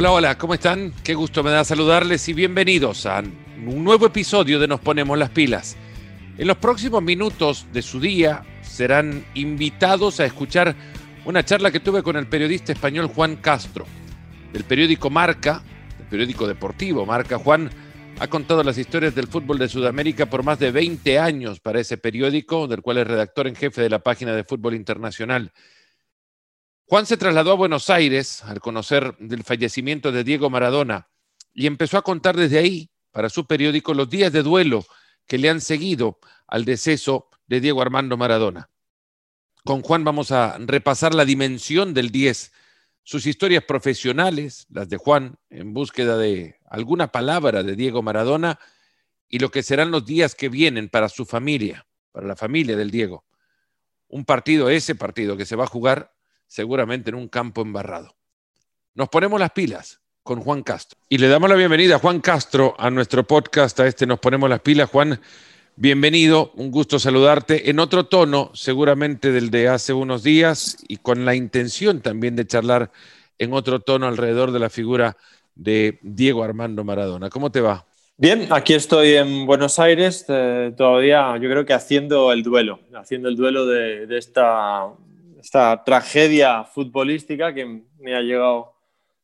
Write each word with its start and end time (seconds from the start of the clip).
Hola, 0.00 0.12
hola, 0.12 0.38
¿cómo 0.38 0.54
están? 0.54 0.94
Qué 1.04 1.12
gusto 1.12 1.42
me 1.42 1.50
da 1.50 1.62
saludarles 1.62 2.26
y 2.26 2.32
bienvenidos 2.32 3.04
a 3.04 3.18
un 3.18 3.84
nuevo 3.84 4.06
episodio 4.06 4.58
de 4.58 4.66
Nos 4.66 4.80
Ponemos 4.80 5.18
las 5.18 5.28
Pilas. 5.28 5.76
En 6.38 6.46
los 6.46 6.56
próximos 6.56 7.02
minutos 7.02 7.66
de 7.70 7.82
su 7.82 8.00
día 8.00 8.42
serán 8.62 9.26
invitados 9.34 10.18
a 10.18 10.24
escuchar 10.24 10.74
una 11.26 11.44
charla 11.44 11.70
que 11.70 11.80
tuve 11.80 12.02
con 12.02 12.16
el 12.16 12.26
periodista 12.26 12.72
español 12.72 13.08
Juan 13.08 13.36
Castro, 13.36 13.84
del 14.54 14.64
periódico 14.64 15.10
Marca, 15.10 15.62
el 15.98 16.06
periódico 16.06 16.48
deportivo 16.48 17.04
Marca. 17.04 17.36
Juan 17.36 17.68
ha 18.20 18.26
contado 18.26 18.62
las 18.62 18.78
historias 18.78 19.14
del 19.14 19.26
fútbol 19.26 19.58
de 19.58 19.68
Sudamérica 19.68 20.24
por 20.24 20.42
más 20.42 20.58
de 20.58 20.70
20 20.70 21.18
años 21.18 21.60
para 21.60 21.78
ese 21.78 21.98
periódico, 21.98 22.66
del 22.68 22.80
cual 22.80 22.96
es 22.96 23.06
redactor 23.06 23.48
en 23.48 23.54
jefe 23.54 23.82
de 23.82 23.90
la 23.90 23.98
página 23.98 24.34
de 24.34 24.44
fútbol 24.44 24.74
internacional. 24.74 25.52
Juan 26.90 27.06
se 27.06 27.16
trasladó 27.16 27.52
a 27.52 27.54
Buenos 27.54 27.88
Aires 27.88 28.42
al 28.42 28.58
conocer 28.58 29.16
del 29.20 29.44
fallecimiento 29.44 30.10
de 30.10 30.24
Diego 30.24 30.50
Maradona 30.50 31.08
y 31.54 31.68
empezó 31.68 31.96
a 31.96 32.02
contar 32.02 32.36
desde 32.36 32.58
ahí 32.58 32.90
para 33.12 33.28
su 33.28 33.46
periódico 33.46 33.94
los 33.94 34.10
días 34.10 34.32
de 34.32 34.42
duelo 34.42 34.84
que 35.24 35.38
le 35.38 35.48
han 35.50 35.60
seguido 35.60 36.18
al 36.48 36.64
deceso 36.64 37.28
de 37.46 37.60
Diego 37.60 37.80
Armando 37.80 38.16
Maradona. 38.16 38.70
Con 39.64 39.82
Juan 39.82 40.02
vamos 40.02 40.32
a 40.32 40.58
repasar 40.58 41.14
la 41.14 41.24
dimensión 41.24 41.94
del 41.94 42.10
10, 42.10 42.50
sus 43.04 43.24
historias 43.24 43.62
profesionales, 43.62 44.66
las 44.68 44.88
de 44.88 44.96
Juan, 44.96 45.36
en 45.48 45.72
búsqueda 45.72 46.18
de 46.18 46.56
alguna 46.68 47.12
palabra 47.12 47.62
de 47.62 47.76
Diego 47.76 48.02
Maradona 48.02 48.58
y 49.28 49.38
lo 49.38 49.52
que 49.52 49.62
serán 49.62 49.92
los 49.92 50.04
días 50.06 50.34
que 50.34 50.48
vienen 50.48 50.88
para 50.88 51.08
su 51.08 51.24
familia, 51.24 51.86
para 52.10 52.26
la 52.26 52.34
familia 52.34 52.76
del 52.76 52.90
Diego. 52.90 53.24
Un 54.08 54.24
partido, 54.24 54.68
ese 54.70 54.96
partido 54.96 55.36
que 55.36 55.46
se 55.46 55.54
va 55.54 55.62
a 55.62 55.68
jugar 55.68 56.16
seguramente 56.50 57.10
en 57.10 57.14
un 57.14 57.28
campo 57.28 57.62
embarrado. 57.62 58.16
Nos 58.94 59.08
ponemos 59.08 59.38
las 59.38 59.52
pilas 59.52 60.00
con 60.24 60.40
Juan 60.40 60.64
Castro. 60.64 60.98
Y 61.08 61.18
le 61.18 61.28
damos 61.28 61.48
la 61.48 61.54
bienvenida 61.54 61.94
a 61.94 61.98
Juan 62.00 62.20
Castro 62.20 62.74
a 62.76 62.90
nuestro 62.90 63.24
podcast, 63.24 63.78
a 63.78 63.86
este 63.86 64.04
Nos 64.04 64.18
ponemos 64.18 64.50
las 64.50 64.58
pilas. 64.58 64.90
Juan, 64.90 65.20
bienvenido, 65.76 66.50
un 66.56 66.72
gusto 66.72 66.98
saludarte 66.98 67.70
en 67.70 67.78
otro 67.78 68.06
tono, 68.06 68.50
seguramente 68.52 69.30
del 69.30 69.50
de 69.50 69.68
hace 69.68 69.92
unos 69.92 70.24
días 70.24 70.76
y 70.88 70.96
con 70.96 71.24
la 71.24 71.36
intención 71.36 72.00
también 72.00 72.34
de 72.34 72.48
charlar 72.48 72.90
en 73.38 73.52
otro 73.52 73.78
tono 73.78 74.08
alrededor 74.08 74.50
de 74.50 74.58
la 74.58 74.70
figura 74.70 75.16
de 75.54 76.00
Diego 76.02 76.42
Armando 76.42 76.82
Maradona. 76.82 77.30
¿Cómo 77.30 77.52
te 77.52 77.60
va? 77.60 77.86
Bien, 78.16 78.48
aquí 78.50 78.74
estoy 78.74 79.14
en 79.14 79.46
Buenos 79.46 79.78
Aires, 79.78 80.24
eh, 80.28 80.74
todavía 80.76 81.32
yo 81.38 81.48
creo 81.48 81.64
que 81.64 81.74
haciendo 81.74 82.32
el 82.32 82.42
duelo, 82.42 82.80
haciendo 82.92 83.28
el 83.28 83.36
duelo 83.36 83.66
de, 83.66 84.08
de 84.08 84.18
esta 84.18 84.90
esta 85.50 85.82
tragedia 85.82 86.62
futbolística 86.62 87.52
que 87.52 87.82
me 87.98 88.14
ha 88.14 88.20
llegado 88.20 88.72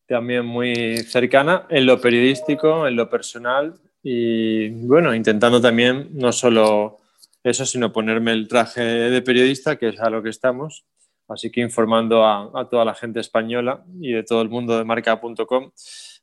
también 0.08 0.44
muy 0.44 0.96
cercana 1.04 1.68
en 1.70 1.86
lo 1.86 2.00
periodístico, 2.00 2.88
en 2.88 2.96
lo 2.96 3.08
personal 3.08 3.78
y 4.02 4.70
bueno, 4.70 5.14
intentando 5.14 5.60
también 5.60 6.08
no 6.14 6.32
solo 6.32 6.98
eso, 7.44 7.64
sino 7.64 7.92
ponerme 7.92 8.32
el 8.32 8.48
traje 8.48 8.80
de 8.80 9.22
periodista, 9.22 9.76
que 9.76 9.90
es 9.90 10.00
a 10.00 10.10
lo 10.10 10.20
que 10.20 10.30
estamos. 10.30 10.84
Así 11.28 11.52
que 11.52 11.60
informando 11.60 12.26
a, 12.26 12.68
toda 12.68 12.84
la 12.84 12.96
gente 12.96 13.20
española 13.20 13.84
y 14.00 14.10
de 14.10 14.24
todo 14.24 14.42
el 14.42 14.48
mundo 14.48 14.76
de 14.76 14.84
marca.com 14.84 15.70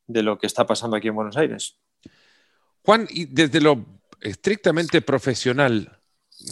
de 0.06 0.22
lo 0.22 0.38
que 0.38 0.48
está 0.48 0.66
pasando 0.68 0.98
aquí 0.98 1.08
en 1.08 1.16
Buenos 1.16 1.38
Aires. 1.38 1.80
Juan, 2.82 3.08
y 3.10 3.24
desde 3.24 3.62
lo 3.62 3.86
estrictamente 4.20 5.02
profesional, 5.02 6.03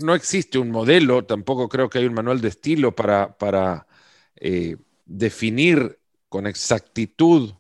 no 0.02 0.16
existe 0.16 0.58
un 0.58 0.72
modelo, 0.72 1.26
tampoco 1.26 1.68
creo 1.68 1.90
que 1.90 2.00
hay 2.00 2.06
un 2.06 2.14
manual 2.14 2.40
de 2.42 2.48
estilo 2.48 2.96
para, 2.96 3.38
para 3.38 3.88
eh, 4.36 4.78
definir 5.06 6.00
con 6.30 6.48
exactitud 6.48 7.52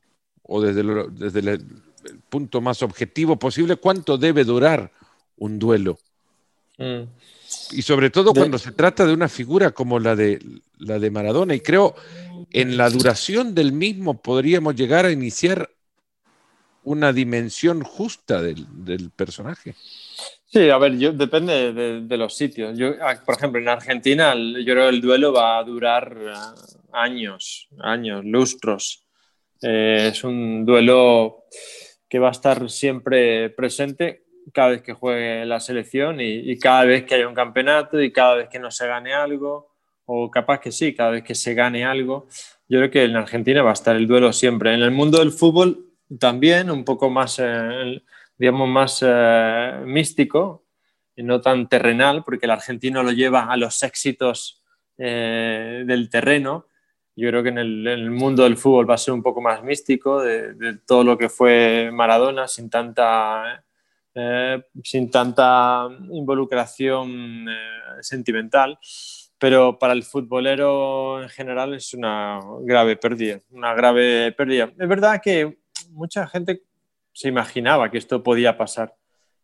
o 0.43 0.61
desde, 0.61 0.83
desde 1.11 1.39
el, 1.39 1.65
punto 2.30 2.61
más 2.61 2.81
objetivo 2.81 3.37
posible 3.37 3.75
cuánto 3.75 4.17
debe 4.17 4.43
durar 4.43 4.91
un 5.37 5.59
duelo. 5.59 5.99
Mm. 6.77 7.03
Y 7.71 7.81
sobre 7.81 8.09
todo 8.09 8.33
cuando 8.33 8.58
se 8.58 8.71
trata 8.71 9.05
de 9.05 9.14
una 9.14 9.27
figura 9.27 9.71
como 9.71 9.99
la 9.99 10.15
de, 10.15 10.39
la 10.77 10.99
de 10.99 11.11
Maradona. 11.11 11.53
Y 11.53 11.59
creo 11.59 11.95
en 12.52 12.77
la 12.77 12.89
duración 12.89 13.53
del 13.53 13.73
mismo 13.73 14.21
podríamos 14.21 14.75
llegar 14.75 15.05
a 15.05 15.11
iniciar 15.11 15.70
una 16.83 17.14
dimensión 17.14 17.83
justa 17.83 18.42
del, 18.42 18.65
del 18.86 19.11
personaje. 19.11 19.75
Sí, 20.52 20.69
a 20.69 20.77
ver, 20.77 20.97
yo, 20.97 21.14
depende 21.14 21.71
de, 21.71 22.17
los 22.17 22.36
sitios. 22.36 22.77
Yo, 22.77 22.95
ah, 23.02 23.15
por 23.25 23.36
ejemplo, 23.36 23.61
en 23.61 23.69
Argentina 23.69 24.36
yo 24.36 24.73
creo 24.73 24.89
que 24.89 24.95
el 24.95 24.99
duelo 24.99 25.31
va 25.31 25.58
a 25.58 25.64
durar 25.64 26.14
ah, 26.33 26.53
años, 26.91 27.70
años, 27.80 28.25
lustros. 28.25 29.05
Eh, 29.61 30.09
es 30.11 30.25
un 30.25 30.65
duelo 30.65 31.45
que 32.09 32.20
va 32.20 32.27
a 32.27 32.31
estar 32.31 32.70
siempre 32.70 33.49
presente 33.52 34.25
cada 34.53 34.71
vez 34.71 34.81
que 34.81 34.91
juegue 34.91 35.45
la 35.45 35.61
selección 35.61 36.20
y, 36.20 36.58
cada 36.59 36.83
vez 36.83 37.05
que 37.05 37.15
haya 37.15 37.30
un 37.30 37.33
campeonato 37.33 38.02
y 38.02 38.11
cada 38.11 38.36
vez 38.36 38.49
que 38.49 38.59
no 38.59 38.71
se 38.71 38.87
gane 38.87 39.14
algo, 39.14 39.71
o 40.03 40.30
capaz 40.30 40.59
que 40.59 40.73
sí, 40.73 40.93
cada 40.93 41.11
vez 41.11 41.23
que 41.23 41.36
se 41.36 41.53
gane 41.53 41.86
algo. 41.86 42.27
Yo 42.67 42.80
creo 42.80 42.91
que 42.91 43.03
en 43.05 43.15
Argentina 43.15 43.64
va 43.64 43.70
a 43.70 43.73
estar 43.73 43.95
el 43.95 44.05
duelo 44.05 44.33
siempre. 44.33 44.73
En 44.73 44.81
el 44.81 44.91
mundo 44.91 45.20
del 45.20 45.31
fútbol 45.31 45.90
también, 46.20 46.72
un 46.72 46.83
poco 46.83 47.10
más... 47.10 47.39
Eh, 47.39 48.02
digamos, 48.42 48.67
más 48.70 49.05
eh, 49.05 49.83
místico 49.86 50.66
y 51.16 51.22
no 51.22 51.42
tan 51.42 51.70
terrenal, 51.70 52.23
porque 52.23 52.48
el 52.48 52.52
argentino 52.52 53.04
lo 53.04 53.11
lleva 53.11 53.44
a 53.44 53.55
los 53.55 53.83
éxitos 53.83 54.64
eh, 54.98 55.83
del 55.86 56.10
terreno. 56.10 56.66
Yo 57.16 57.30
creo 57.30 57.44
que 57.44 57.50
en 57.50 57.60
el, 57.60 58.10
mundo 58.10 58.42
del 58.42 58.58
fútbol 58.58 58.89
va 58.89 58.95
a 58.95 58.98
ser 58.98 59.14
un 59.14 59.21
poco 59.21 59.42
más 59.42 59.61
místico 59.61 60.23
de, 60.23 60.80
todo 60.88 61.04
lo 61.04 61.20
que 61.20 61.30
fue 61.30 61.92
Maradona, 61.94 62.48
sin 62.48 62.67
tanta, 62.67 63.64
sin 64.83 65.11
tanta 65.11 65.88
involucración 66.10 67.45
sentimental 68.00 68.80
pero 69.38 69.80
para 69.80 69.94
el 69.94 70.04
futbolero 70.04 71.23
en 71.23 71.27
general 71.30 71.73
es 71.73 71.95
una 71.95 72.39
grave 72.61 72.95
pérdida, 72.95 73.39
una 73.50 73.73
grave 73.73 74.32
pérdida. 74.33 74.71
Es 74.77 74.88
verdad 74.88 75.20
que 75.20 75.61
mucha 75.91 76.27
gente 76.27 76.63
se 77.13 77.27
imaginaba 77.27 77.91
que 77.91 77.97
esto 77.97 78.23
podía 78.23 78.57
pasar, 78.57 78.95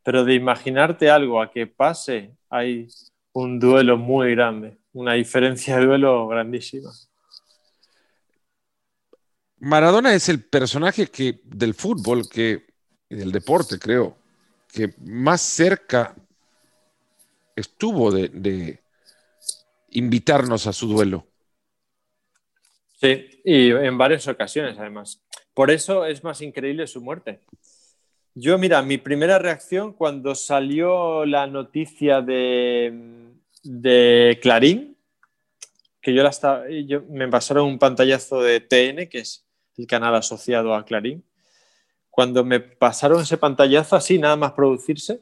pero 0.04 0.24
de 0.24 0.34
imaginarte 0.34 1.10
algo 1.10 1.42
a 1.42 1.52
que 1.52 1.68
pase 1.68 2.36
hay 2.50 2.88
un 3.34 3.60
duelo 3.60 3.98
muy 3.98 4.32
grande, 4.32 4.78
una 4.94 5.14
diferencia 5.14 5.78
de 5.78 5.86
duelo 5.86 6.28
grandísima. 6.28 6.90
Maradona 9.60 10.14
es 10.14 10.30
el 10.30 10.44
personaje 10.44 11.08
que, 11.08 11.42
del 11.44 11.74
fútbol 11.74 12.30
que, 12.30 12.66
y 13.10 13.16
del 13.16 13.32
deporte, 13.32 13.80
creo, 13.80 14.18
que 14.72 14.94
más 15.06 15.42
cerca 15.42 16.16
estuvo 17.56 18.12
de, 18.12 18.30
de 18.30 18.80
invitarnos 19.92 20.68
a 20.68 20.74
su 20.74 20.88
duelo. 20.88 21.26
Sí, 23.00 23.42
y 23.44 23.72
en 23.72 23.98
varias 23.98 24.28
ocasiones 24.28 24.78
además. 24.78 25.22
Por 25.58 25.72
eso 25.72 26.06
es 26.06 26.24
más 26.24 26.40
increíble 26.44 26.86
su 26.86 27.02
muerte. 27.02 27.40
Yo, 28.36 28.60
mira, 28.60 28.84
mi 28.84 29.00
primera 29.00 29.40
reacción 29.40 29.92
cuando 29.92 30.36
salió 30.36 31.26
la 31.26 31.48
noticia 31.48 32.22
de, 32.22 32.94
Clarín, 34.40 34.96
que 36.00 36.14
yo, 36.14 36.22
la 36.22 36.30
estaba, 36.30 36.70
yo 36.86 37.02
me 37.10 37.28
pasaron 37.28 37.66
un 37.66 37.80
pantallazo 37.80 38.40
de 38.44 38.60
TN, 38.60 39.10
que 39.10 39.18
es 39.18 39.48
el 39.78 39.88
canal 39.88 40.14
asociado 40.14 40.76
a 40.76 40.86
Clarín. 40.86 41.24
Cuando 42.12 42.44
me 42.44 42.60
pasaron 42.60 43.24
ese 43.24 43.38
pantallazo 43.38 43.96
así, 43.96 44.20
nada 44.20 44.36
más 44.36 44.52
producirse, 44.52 45.22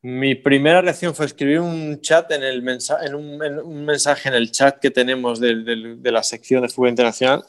mi 0.00 0.34
primera 0.34 0.80
reacción 0.80 1.14
fue 1.14 1.26
escribir 1.26 1.60
un 1.60 2.00
chat 2.00 2.32
en, 2.32 2.42
el 2.42 2.66
en, 2.66 3.14
un, 3.14 3.84
mensaje 3.84 4.30
en 4.30 4.34
el 4.34 4.50
chat 4.50 4.78
que 4.78 4.90
tenemos 4.90 5.40
de, 5.40 5.56
de 5.98 6.10
la 6.10 6.22
sección 6.22 6.62
de 6.62 6.70
fútbol 6.70 6.88
internacional 6.88 7.44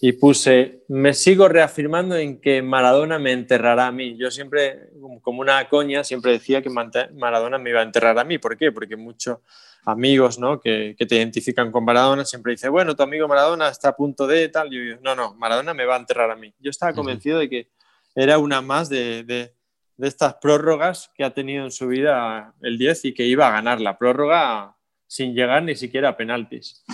y 0.00 0.12
puse, 0.12 0.84
me 0.88 1.14
sigo 1.14 1.48
reafirmando 1.48 2.16
en 2.16 2.40
que 2.40 2.60
Maradona 2.60 3.18
me 3.18 3.32
enterrará 3.32 3.86
a 3.86 3.92
mí. 3.92 4.16
Yo 4.18 4.30
siempre, 4.30 4.90
como 5.22 5.40
una 5.40 5.66
coña, 5.68 6.04
siempre 6.04 6.32
decía 6.32 6.60
que 6.60 6.68
Maradona 6.68 7.58
me 7.58 7.70
iba 7.70 7.80
a 7.80 7.84
enterrar 7.84 8.18
a 8.18 8.24
mí. 8.24 8.36
¿Por 8.38 8.58
qué? 8.58 8.72
Porque 8.72 8.96
muchos 8.96 9.38
amigos 9.86 10.38
¿no? 10.38 10.60
que, 10.60 10.94
que, 10.98 11.06
te 11.06 11.16
identifican 11.16 11.72
con 11.72 11.84
Maradona 11.84 12.24
siempre 12.24 12.52
dicen, 12.52 12.72
bueno, 12.72 12.94
tu 12.94 13.02
amigo 13.02 13.26
Maradona 13.26 13.68
está 13.68 13.90
a 13.90 13.96
punto 13.96 14.26
de 14.26 14.50
tal. 14.50 14.72
Y 14.72 14.90
yo, 14.90 14.96
no, 15.00 15.14
no, 15.14 15.34
Maradona 15.34 15.72
me 15.72 15.86
va 15.86 15.96
a 15.96 16.00
enterrar 16.00 16.30
a 16.30 16.36
mí. 16.36 16.52
Yo 16.58 16.70
estaba 16.70 16.92
convencido 16.92 17.38
de 17.38 17.48
que 17.48 17.70
era 18.14 18.36
una 18.38 18.60
más 18.60 18.90
de, 18.90 19.24
de, 19.24 19.54
de 19.96 20.08
estas 20.08 20.34
prórrogas 20.34 21.10
que 21.14 21.24
ha 21.24 21.32
tenido 21.32 21.64
en 21.64 21.70
su 21.70 21.88
vida 21.88 22.54
el 22.60 22.76
10 22.76 23.06
y 23.06 23.14
que 23.14 23.24
iba 23.24 23.48
a 23.48 23.52
ganar 23.52 23.80
la 23.80 23.96
prórroga 23.96 24.76
sin 25.06 25.34
llegar 25.34 25.62
ni 25.62 25.74
siquiera 25.74 26.10
a 26.10 26.16
penaltis. 26.18 26.84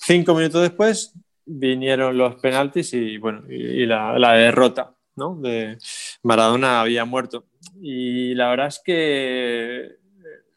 Cinco 0.00 0.34
minutos 0.34 0.62
después 0.62 1.12
vinieron 1.46 2.18
los 2.18 2.34
penaltis 2.36 2.92
y, 2.92 3.16
bueno, 3.18 3.44
y, 3.48 3.86
la, 3.86 4.32
derrota 4.34 4.94
¿no? 5.14 5.36
de 5.36 5.78
Maradona 6.22 6.80
había 6.80 7.04
muerto. 7.04 7.44
Y 7.80 8.34
la 8.34 8.50
verdad 8.50 8.66
es 8.66 8.80
que 8.84 9.84
eh, 9.84 9.98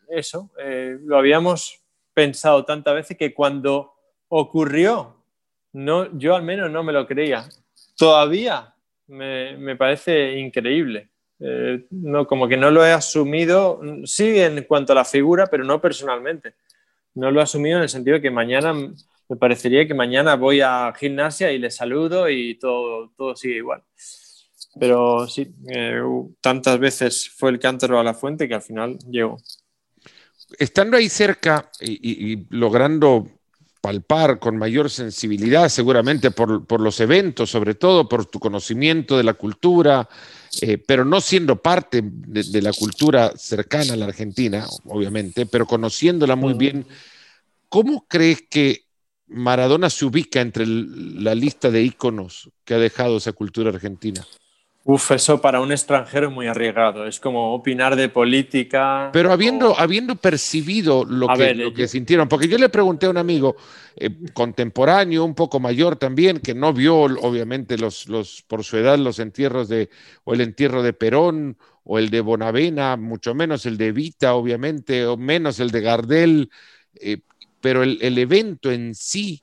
eso, 0.10 0.52
eh, 0.60 0.98
lo 1.04 1.18
habíamos 1.18 1.80
pensado 2.14 2.66
tantas 2.66 2.96
veces 2.96 3.18
que 3.18 3.34
cuando 3.34 3.94
ocurrió, 4.28 5.16
no, 5.74 6.18
yo 6.18 6.36
al 6.36 6.44
menos 6.44 6.70
no 6.72 6.84
me 6.84 6.92
lo 6.92 7.06
creía. 7.08 7.48
todavía 7.96 8.74
me, 9.08 9.76
parece 9.76 10.38
increíble. 10.38 11.10
Eh, 11.40 11.86
no, 11.92 12.28
como 12.28 12.48
que 12.48 12.58
no 12.58 12.70
lo 12.72 12.86
he 12.86 12.92
asumido, 12.92 13.80
sí 14.04 14.40
en 14.40 14.64
cuanto 14.64 14.94
a 14.94 14.96
la 14.96 15.06
figura, 15.06 15.48
pero 15.48 15.64
no 15.64 15.80
personalmente. 15.80 16.56
No 17.16 17.32
lo 17.32 17.40
he 17.40 17.44
asumido 17.44 17.78
en 17.78 17.84
el 17.84 17.90
sentido 17.90 18.16
de 18.16 18.22
que 18.22 18.32
mañana 18.32 18.74
me 19.30 19.38
parecería 19.38 19.88
que 19.88 19.94
mañana 19.94 20.36
voy 20.36 20.62
a 20.62 20.94
gimnasia 20.98 21.52
y 21.52 21.60
le 21.60 21.72
saludo 21.72 22.30
y 22.30 22.56
todo, 22.56 23.12
todo 23.16 23.36
sigue 23.36 23.58
igual. 23.58 23.84
Pero 24.80 25.28
sí, 25.28 25.54
eh, 25.68 26.02
tantas 26.42 26.80
veces 26.80 27.30
fue 27.30 27.52
el 27.52 27.60
cántaro 27.60 28.00
a 28.00 28.04
la 28.04 28.14
fuente 28.14 28.48
que 28.48 28.56
al 28.56 28.62
final 28.62 28.98
llegó. 29.10 29.38
Estando 30.58 30.98
ahí 30.98 31.10
cerca 31.10 31.70
y 31.80 32.48
logrando 32.50 33.40
palpar 33.82 34.40
con 34.40 34.58
mayor 34.58 34.90
sensibilidad, 34.90 35.70
seguramente 35.70 36.32
por, 36.32 36.82
los 36.82 37.00
eventos, 37.00 37.50
sobre 37.50 37.76
todo 37.76 38.10
por 38.10 38.26
tu 38.26 38.40
conocimiento 38.40 39.18
de 39.18 39.24
la 39.24 39.34
cultura, 39.34 40.08
eh, 40.62 40.78
pero 40.78 41.06
no 41.06 41.22
siendo 41.22 41.62
parte 41.62 42.02
de, 42.04 42.62
la 42.62 42.74
cultura 42.74 43.32
cercana 43.38 43.94
a 43.94 43.98
la 43.98 44.06
Argentina, 44.06 44.66
obviamente, 44.86 45.46
pero 45.46 45.66
conociéndola 45.66 46.36
muy 46.36 46.54
bien, 46.54 46.86
¿cómo 47.70 48.06
crees 48.08 48.44
que 48.50 48.86
Maradona 49.30 49.90
se 49.90 50.06
ubica 50.06 50.42
entre 50.42 50.66
la 50.66 51.36
lista 51.36 51.70
de 51.70 51.84
íconos 51.84 52.50
que 52.66 52.74
ha 52.74 52.80
dejado 52.80 53.18
esa 53.18 53.34
cultura 53.34 53.70
argentina? 53.70 54.26
Uf, 54.86 55.12
eso 55.12 55.40
para 55.40 55.62
un 55.62 55.72
extranjero 55.72 56.30
es 56.30 56.34
muy 56.34 56.48
arriesgado. 56.48 57.06
Es 57.06 57.20
como 57.20 57.54
opinar 57.54 57.96
de 57.96 58.10
política. 58.10 59.10
Pero 59.14 59.32
habiendo, 59.32 59.78
habiendo 59.78 60.16
percibido 60.16 61.06
lo, 61.06 61.28
que, 61.28 61.54
lo 61.54 61.74
que, 61.74 61.88
sintieron, 61.88 62.28
porque 62.28 62.48
yo 62.48 62.58
le 62.58 62.70
pregunté 62.70 63.06
a 63.06 63.12
un 63.12 63.18
amigo 63.18 63.56
eh, 63.96 64.10
contemporáneo, 64.34 65.26
un 65.26 65.36
poco 65.36 65.60
mayor 65.60 65.96
también, 65.98 66.40
que 66.40 66.56
no 66.56 66.74
vio 66.74 66.96
obviamente 66.96 67.78
los, 67.78 68.08
los, 68.08 68.44
por 68.48 68.64
su 68.64 68.78
edad 68.78 68.98
los 68.98 69.20
entierros 69.20 69.70
de, 69.70 69.90
o 70.24 70.34
el 70.34 70.42
entierro 70.42 70.82
de 70.82 70.94
Perón, 70.94 71.58
o 71.84 72.00
el 72.00 72.10
de 72.10 72.22
Bonavena, 72.22 72.98
mucho 72.98 73.36
menos 73.36 73.66
el 73.66 73.78
de 73.78 73.92
Vita, 73.92 74.34
obviamente, 74.34 75.06
o 75.06 75.18
menos 75.18 75.60
el 75.60 75.72
de 75.72 75.82
Gardel, 75.82 76.50
eh, 77.00 77.20
pero 77.62 77.84
el, 77.84 77.98
el 78.02 78.18
evento 78.18 78.72
en 78.72 78.96
sí 78.96 79.42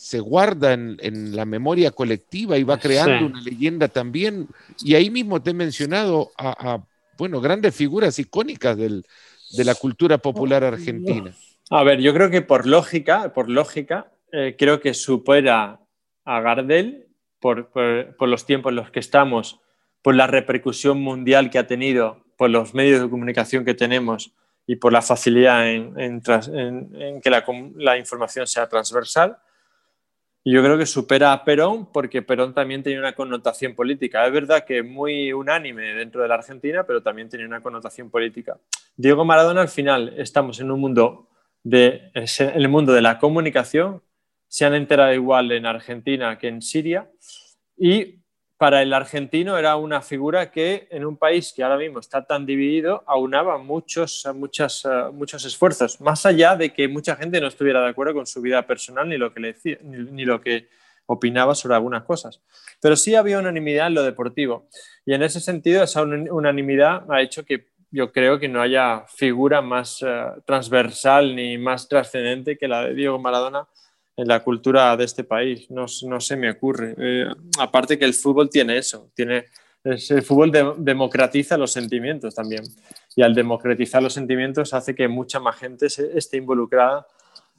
se 0.00 0.18
guarda 0.18 0.72
en, 0.72 1.36
la 1.36 1.44
memoria 1.44 1.90
colectiva 1.90 2.56
y 2.56 2.64
va 2.64 2.78
creando 2.78 3.26
una 3.26 3.42
leyenda 3.42 3.86
también. 3.86 4.48
Y 4.82 4.94
ahí 4.94 5.10
mismo 5.10 5.42
te 5.42 5.50
he 5.50 5.54
mencionado 5.54 6.30
a, 6.38 6.82
bueno, 7.18 7.38
grandes 7.42 7.74
figuras 7.74 8.18
icónicas 8.18 8.78
de 8.78 9.64
la 9.64 9.74
cultura 9.74 10.16
popular 10.16 10.64
argentina. 10.64 11.34
A 11.68 11.84
ver, 11.84 12.00
yo 12.00 12.14
creo 12.14 12.30
que 12.30 12.40
por 12.40 12.66
lógica, 12.66 13.34
por 13.34 13.50
lógica, 13.50 14.10
eh, 14.32 14.56
creo 14.58 14.80
que 14.80 14.94
supera 14.94 15.80
a 16.24 16.40
Gardel 16.40 17.08
por, 17.38 17.68
por, 17.70 18.26
los 18.26 18.46
tiempos 18.46 18.70
en 18.70 18.76
los 18.76 18.90
que 18.90 19.00
estamos, 19.00 19.60
por 20.00 20.14
la 20.14 20.26
repercusión 20.26 20.98
mundial 20.98 21.50
que 21.50 21.58
ha 21.58 21.66
tenido, 21.66 22.24
por 22.38 22.48
los 22.48 22.72
medios 22.72 23.02
de 23.02 23.10
comunicación 23.10 23.66
que 23.66 23.74
tenemos 23.74 24.32
y 24.66 24.76
por 24.76 24.92
la 24.92 25.02
facilidad 25.02 25.68
en, 25.68 25.94
en, 25.98 27.20
que 27.20 27.30
la, 27.30 27.44
la 27.76 27.98
información 27.98 28.46
sea 28.46 28.68
transversal 28.68 29.38
yo 30.44 30.62
creo 30.62 30.78
que 30.78 30.86
supera 30.86 31.32
a 31.32 31.44
Perón 31.44 31.92
porque 31.92 32.22
Perón 32.22 32.54
también 32.54 32.82
tenía 32.82 32.98
una 32.98 33.14
connotación 33.14 33.74
política. 33.74 34.26
Es 34.26 34.32
verdad 34.32 34.64
que 34.64 34.82
muy 34.82 35.32
unánime 35.32 35.94
dentro 35.94 36.22
de 36.22 36.28
la 36.28 36.36
Argentina, 36.36 36.84
pero 36.84 37.02
también 37.02 37.28
tenía 37.28 37.46
una 37.46 37.60
connotación 37.60 38.10
política. 38.10 38.58
Diego 38.96 39.24
Maradona, 39.24 39.60
al 39.60 39.68
final, 39.68 40.14
estamos 40.16 40.58
en 40.60 40.70
un 40.70 40.80
mundo 40.80 41.28
de, 41.62 42.10
en 42.14 42.48
el 42.54 42.68
mundo 42.68 42.92
de 42.92 43.02
la 43.02 43.18
comunicación, 43.18 44.02
se 44.48 44.64
han 44.64 44.74
enterado 44.74 45.12
igual 45.12 45.52
en 45.52 45.66
Argentina 45.66 46.38
que 46.38 46.48
en 46.48 46.62
Siria 46.62 47.10
y 47.76 48.19
para 48.60 48.82
el 48.82 48.92
argentino 48.92 49.56
era 49.56 49.76
una 49.76 50.02
figura 50.02 50.50
que 50.50 50.86
en 50.90 51.06
un 51.06 51.16
país 51.16 51.54
que 51.56 51.62
ahora 51.62 51.78
mismo 51.78 51.98
está 51.98 52.26
tan 52.26 52.44
dividido 52.44 53.02
aunaba 53.06 53.56
muchos, 53.56 54.28
muchas, 54.34 54.86
muchos 55.14 55.46
esfuerzos, 55.46 55.98
más 56.02 56.26
allá 56.26 56.56
de 56.56 56.70
que 56.70 56.86
mucha 56.86 57.16
gente 57.16 57.40
no 57.40 57.46
estuviera 57.46 57.80
de 57.80 57.88
acuerdo 57.88 58.12
con 58.12 58.26
su 58.26 58.42
vida 58.42 58.66
personal 58.66 59.08
ni 59.08 59.16
lo 59.16 59.32
que, 59.32 59.40
le 59.40 59.56
ni, 59.82 60.26
lo 60.26 60.42
que 60.42 60.68
opinaba 61.06 61.54
sobre 61.54 61.76
algunas 61.76 62.02
cosas. 62.02 62.42
Pero 62.82 62.96
sí 62.96 63.14
había 63.14 63.38
unanimidad 63.38 63.86
en 63.86 63.94
lo 63.94 64.02
deportivo. 64.02 64.68
Y 65.06 65.14
en 65.14 65.22
ese 65.22 65.40
sentido, 65.40 65.82
esa 65.82 66.02
unanimidad 66.02 67.10
ha 67.10 67.22
hecho 67.22 67.46
que 67.46 67.68
yo 67.90 68.12
creo 68.12 68.38
que 68.38 68.48
no 68.48 68.60
haya 68.60 69.06
figura 69.08 69.62
más 69.62 70.04
eh, 70.06 70.26
transversal 70.44 71.34
ni 71.34 71.56
más 71.56 71.88
trascendente 71.88 72.58
que 72.58 72.68
la 72.68 72.84
de 72.84 72.94
Diego 72.94 73.18
Maradona 73.18 73.66
en 74.20 74.28
la 74.28 74.44
cultura 74.44 74.94
de 74.98 75.04
este 75.04 75.24
país. 75.24 75.70
No, 75.70 75.86
no 76.06 76.20
se 76.20 76.36
me 76.36 76.50
ocurre. 76.50 76.94
Eh, 76.98 77.26
aparte 77.58 77.98
que 77.98 78.04
el 78.04 78.12
fútbol 78.12 78.50
tiene 78.50 78.76
eso, 78.76 79.10
tiene, 79.14 79.46
el 79.82 80.22
fútbol 80.22 80.52
democratiza 80.76 81.56
los 81.56 81.72
sentimientos 81.72 82.34
también. 82.34 82.62
Y 83.16 83.22
al 83.22 83.34
democratizar 83.34 84.02
los 84.02 84.12
sentimientos 84.12 84.74
hace 84.74 84.94
que 84.94 85.08
mucha 85.08 85.40
más 85.40 85.56
gente 85.56 85.86
esté 85.86 86.36
involucrada 86.36 87.06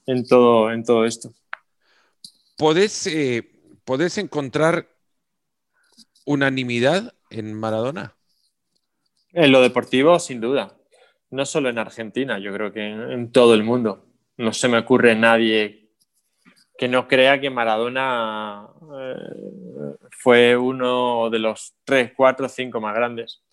en 0.05 0.25
todo, 0.25 0.71
en 0.71 0.83
todo 0.83 1.05
esto. 1.05 1.33
¿Podés, 2.57 3.07
eh, 3.07 3.49
encontrar 4.17 4.87
unanimidad 6.25 7.11
en 7.31 7.55
Maradona? 7.55 8.15
En 9.33 9.51
lo 9.51 9.61
deportivo, 9.61 10.19
sin 10.19 10.41
duda. 10.41 10.77
No 11.31 11.45
solo 11.47 11.69
en 11.69 11.79
Argentina, 11.79 12.37
yo 12.37 12.53
creo 12.53 12.71
que 12.71 12.85
en, 12.85 13.11
en 13.11 13.31
todo 13.31 13.55
el 13.55 13.63
mundo. 13.63 14.05
No 14.37 14.53
se 14.53 14.67
me 14.67 14.77
ocurre 14.77 15.15
nadie 15.15 15.80
que 16.81 16.87
no 16.87 17.07
crea 17.07 17.39
que 17.39 17.51
Maradona 17.51 18.67
eh, 18.99 19.15
fue 20.09 20.57
uno 20.57 21.29
de 21.29 21.37
los 21.37 21.75
tres, 21.83 22.11
cuatro, 22.17 22.49
cinco 22.49 22.81
más 22.81 22.95
grandes. 22.95 23.43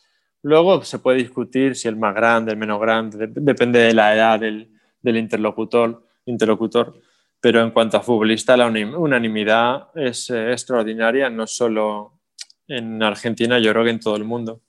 Luego 0.40 0.82
se 0.82 0.98
puede 0.98 1.18
discutir 1.18 1.76
si 1.76 1.88
el 1.88 1.96
más 1.96 2.14
grande, 2.14 2.52
el 2.52 2.56
menos 2.56 2.80
grande, 2.80 3.28
depende 3.28 3.80
de 3.80 3.92
la 3.92 4.14
edad 4.14 4.40
del, 4.40 4.70
interlocutor, 5.04 6.06
interlocutor. 6.24 7.02
Pero 7.38 7.60
en 7.60 7.70
cuanto 7.70 7.98
a 7.98 8.00
futbolista, 8.00 8.56
la 8.56 8.66
unanimidad 8.66 9.88
es 9.94 10.30
eh, 10.30 10.52
extraordinaria, 10.52 11.28
no 11.28 11.46
solo 11.46 12.22
en 12.66 13.02
Argentina, 13.02 13.58
yo 13.58 13.72
creo 13.72 13.84
que 13.84 13.90
en 13.90 14.00
todo 14.00 14.16
el 14.16 14.24
mundo. 14.24 14.62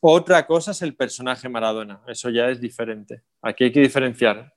Otra 0.00 0.46
cosa 0.46 0.70
es 0.70 0.80
el 0.80 0.96
personaje 0.96 1.50
Maradona, 1.50 2.00
eso 2.06 2.30
ya 2.30 2.48
es 2.48 2.62
diferente. 2.62 3.24
Aquí 3.42 3.64
hay 3.64 3.72
que 3.72 3.80
diferenciar 3.80 4.54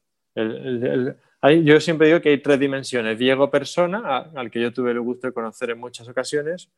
yo 1.42 1.80
siempre 1.80 2.08
digo 2.08 2.22
que 2.22 2.30
hay 2.30 2.42
tres 2.42 2.60
dimensiones. 2.60 3.18
Diego 3.18 3.50
persona, 3.50 4.30
al 4.36 4.52
que 4.52 4.62
yo 4.62 4.74
tuve 4.74 4.92
el 4.92 5.00
gusto 5.00 5.28
de 5.28 5.34
conocer 5.34 5.70
en 5.70 5.80
muchas 5.80 6.08
ocasiones. 6.08 6.70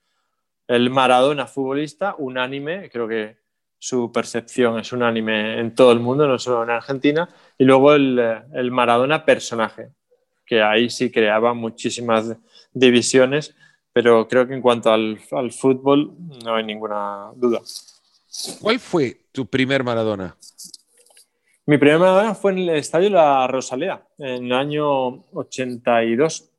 El 0.67 0.89
Maradona 0.89 1.47
futbolista, 1.47 2.15
unánime, 2.17 2.89
creo 2.89 3.07
que 3.07 3.37
su 3.79 4.11
percepción 4.11 4.79
es 4.79 4.93
unánime 4.93 5.59
en 5.59 5.73
todo 5.73 5.91
el 5.91 5.99
mundo, 5.99 6.27
no 6.27 6.37
solo 6.37 6.63
en 6.63 6.69
Argentina. 6.69 7.27
Y 7.57 7.63
luego 7.63 7.93
el, 7.93 8.71
Maradona 8.71 9.25
personaje, 9.25 9.89
que 10.45 10.61
ahí 10.61 10.89
sí 10.89 11.09
creaba 11.11 11.55
muchísimas 11.55 12.37
divisiones, 12.71 13.55
pero 13.91 14.27
creo 14.27 14.47
que 14.47 14.53
en 14.53 14.61
cuanto 14.61 14.91
al, 14.91 15.19
al 15.31 15.51
fútbol 15.51 16.13
no 16.45 16.55
hay 16.55 16.63
ninguna 16.63 17.31
duda. 17.35 17.61
¿Cuál 18.61 18.79
fue 18.79 19.25
tu 19.31 19.47
primer 19.47 19.83
Maradona? 19.83 20.37
Mi 21.67 21.77
primera 21.77 21.99
medalla 21.99 22.33
fue 22.33 22.53
en 22.53 22.57
el 22.57 22.69
estadio 22.69 23.11
La 23.11 23.45
Rosalea, 23.45 24.03
en 24.17 24.45
el 24.45 24.53
año 24.53 25.25
82. 25.31 26.49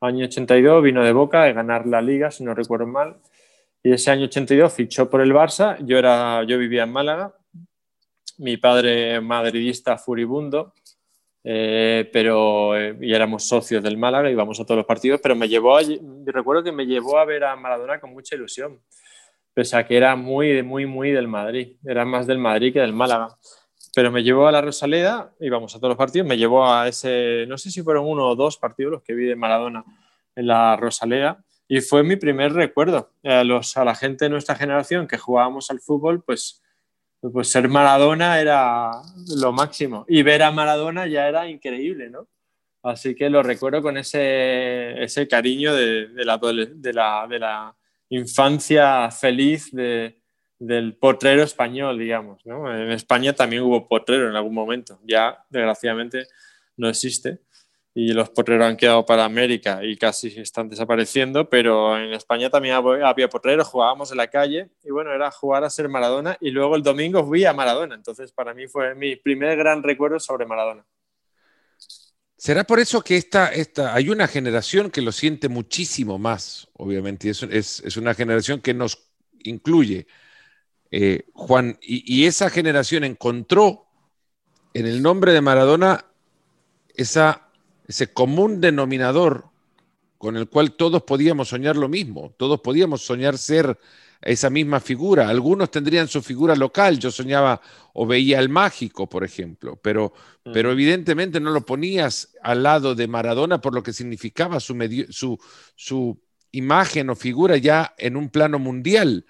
Año 0.00 0.26
82 0.26 0.82
vino 0.84 1.02
de 1.02 1.12
Boca 1.12 1.42
de 1.42 1.52
ganar 1.52 1.84
la 1.86 2.00
liga, 2.00 2.30
si 2.30 2.44
no 2.44 2.54
recuerdo 2.54 2.86
mal. 2.86 3.16
Y 3.82 3.92
ese 3.92 4.12
año 4.12 4.26
82 4.26 4.72
fichó 4.72 5.10
por 5.10 5.20
el 5.20 5.32
Barça. 5.32 5.84
Yo, 5.84 5.98
era, 5.98 6.44
yo 6.44 6.58
vivía 6.58 6.84
en 6.84 6.92
Málaga. 6.92 7.34
Mi 8.38 8.56
padre 8.56 9.20
madridista 9.20 9.98
furibundo, 9.98 10.74
eh, 11.42 12.08
pero 12.12 12.76
eh, 12.76 12.96
y 13.00 13.14
éramos 13.14 13.48
socios 13.48 13.82
del 13.82 13.96
Málaga, 13.96 14.30
íbamos 14.30 14.58
a 14.60 14.64
todos 14.64 14.78
los 14.78 14.86
partidos, 14.86 15.20
pero 15.20 15.36
me 15.36 15.48
llevó, 15.48 15.76
a, 15.76 15.82
recuerdo 16.26 16.64
que 16.64 16.72
me 16.72 16.86
llevó 16.86 17.18
a 17.18 17.24
ver 17.24 17.44
a 17.44 17.54
Maradona 17.54 18.00
con 18.00 18.12
mucha 18.12 18.34
ilusión, 18.34 18.80
pese 19.52 19.76
a 19.76 19.86
que 19.86 19.96
era 19.96 20.16
muy, 20.16 20.64
muy, 20.64 20.84
muy 20.84 21.12
del 21.12 21.28
Madrid, 21.28 21.76
era 21.84 22.04
más 22.04 22.26
del 22.26 22.38
Madrid 22.38 22.72
que 22.72 22.80
del 22.80 22.92
Málaga 22.92 23.36
pero 23.94 24.10
me 24.10 24.22
llevó 24.22 24.48
a 24.48 24.52
la 24.52 24.60
Rosaleda, 24.60 25.32
íbamos 25.40 25.74
a 25.74 25.78
todos 25.78 25.90
los 25.90 25.98
partidos, 25.98 26.26
me 26.26 26.36
llevó 26.36 26.66
a 26.66 26.88
ese, 26.88 27.46
no 27.46 27.56
sé 27.56 27.70
si 27.70 27.82
fueron 27.82 28.06
uno 28.06 28.28
o 28.28 28.34
dos 28.34 28.58
partidos 28.58 28.92
los 28.92 29.02
que 29.02 29.14
vi 29.14 29.26
de 29.26 29.36
Maradona 29.36 29.84
en 30.34 30.46
la 30.48 30.76
Rosaleda, 30.76 31.44
y 31.68 31.80
fue 31.80 32.02
mi 32.02 32.16
primer 32.16 32.52
recuerdo. 32.52 33.10
A, 33.22 33.44
los, 33.44 33.76
a 33.76 33.84
la 33.84 33.94
gente 33.94 34.24
de 34.24 34.30
nuestra 34.30 34.56
generación 34.56 35.06
que 35.06 35.16
jugábamos 35.16 35.70
al 35.70 35.80
fútbol, 35.80 36.22
pues, 36.22 36.62
pues 37.20 37.48
ser 37.48 37.68
Maradona 37.68 38.40
era 38.40 38.90
lo 39.36 39.52
máximo, 39.52 40.04
y 40.08 40.22
ver 40.22 40.42
a 40.42 40.50
Maradona 40.50 41.06
ya 41.06 41.28
era 41.28 41.48
increíble, 41.48 42.10
¿no? 42.10 42.26
Así 42.82 43.14
que 43.14 43.30
lo 43.30 43.42
recuerdo 43.42 43.80
con 43.80 43.96
ese, 43.96 45.02
ese 45.02 45.26
cariño 45.26 45.72
de, 45.72 46.08
de, 46.08 46.24
la, 46.24 46.36
de, 46.38 46.92
la, 46.92 47.26
de 47.28 47.38
la 47.38 47.74
infancia 48.10 49.10
feliz 49.10 49.70
de 49.72 50.20
del 50.66 50.94
potrero 50.94 51.42
español, 51.42 51.98
digamos. 51.98 52.40
En 52.44 52.90
España 52.90 53.32
también 53.34 53.62
hubo 53.62 53.86
potrero 53.86 54.28
en 54.28 54.36
algún 54.36 54.54
momento, 54.54 54.98
ya 55.04 55.44
desgraciadamente 55.50 56.26
no 56.76 56.88
existe, 56.88 57.40
y 57.94 58.12
los 58.12 58.30
porteros 58.30 58.66
han 58.66 58.76
quedado 58.76 59.06
para 59.06 59.24
América 59.24 59.84
y 59.84 59.96
casi 59.96 60.28
están 60.40 60.68
desapareciendo, 60.68 61.48
pero 61.48 61.96
en 61.96 62.12
España 62.12 62.50
también 62.50 62.74
había 62.74 63.28
porteros, 63.28 63.68
jugábamos 63.68 64.10
en 64.10 64.16
la 64.16 64.26
calle 64.26 64.70
y 64.82 64.90
bueno, 64.90 65.12
era 65.12 65.30
jugar 65.30 65.62
a 65.62 65.70
ser 65.70 65.88
Maradona 65.88 66.36
y 66.40 66.50
luego 66.50 66.74
el 66.74 66.82
domingo 66.82 67.24
fui 67.24 67.44
a 67.44 67.52
Maradona, 67.52 67.94
entonces 67.94 68.32
para 68.32 68.52
mí 68.52 68.66
fue 68.66 68.94
mi 68.96 69.14
primer 69.14 69.56
gran 69.56 69.82
recuerdo 69.82 70.18
sobre 70.18 70.46
Maradona. 70.46 70.84
¿Será 72.36 72.64
por 72.64 72.80
eso 72.80 73.00
que 73.00 73.16
esta, 73.16 73.48
esta, 73.52 73.94
hay 73.94 74.08
una 74.10 74.26
generación 74.26 74.90
que 74.90 75.00
lo 75.00 75.12
siente 75.12 75.48
muchísimo 75.48 76.18
más, 76.18 76.68
obviamente, 76.74 77.30
es, 77.30 77.42
es 77.42 77.96
una 77.96 78.12
generación 78.12 78.60
que 78.60 78.74
nos 78.74 79.10
incluye, 79.44 80.06
eh, 80.96 81.24
Juan, 81.32 81.76
y, 81.82 82.04
y 82.06 82.26
esa 82.26 82.50
generación 82.50 83.02
encontró 83.02 83.86
en 84.74 84.86
el 84.86 85.02
nombre 85.02 85.32
de 85.32 85.40
Maradona 85.40 86.04
esa 86.94 87.44
ese 87.88 88.12
común 88.12 88.60
denominador 88.60 89.46
con 90.18 90.36
el 90.36 90.48
cual 90.48 90.72
todos 90.76 91.02
podíamos 91.02 91.48
soñar 91.48 91.76
lo 91.76 91.88
mismo, 91.88 92.32
todos 92.38 92.60
podíamos 92.60 93.02
soñar 93.02 93.36
ser 93.36 93.76
esa 94.22 94.48
misma 94.48 94.80
figura. 94.80 95.28
Algunos 95.28 95.70
tendrían 95.70 96.08
su 96.08 96.22
figura 96.22 96.54
local, 96.54 96.98
yo 96.98 97.10
soñaba 97.10 97.60
o 97.92 98.06
veía 98.06 98.38
al 98.38 98.48
mágico, 98.48 99.08
por 99.08 99.24
ejemplo, 99.24 99.78
pero, 99.82 100.14
mm. 100.44 100.52
pero 100.52 100.70
evidentemente 100.70 101.40
no 101.40 101.50
lo 101.50 101.66
ponías 101.66 102.30
al 102.40 102.62
lado 102.62 102.94
de 102.94 103.08
Maradona 103.08 103.60
por 103.60 103.74
lo 103.74 103.82
que 103.82 103.92
significaba 103.92 104.60
su, 104.60 104.78
su, 105.10 105.38
su 105.74 106.22
imagen 106.52 107.10
o 107.10 107.16
figura 107.16 107.56
ya 107.56 107.94
en 107.98 108.16
un 108.16 108.30
plano 108.30 108.58
mundial. 108.58 109.26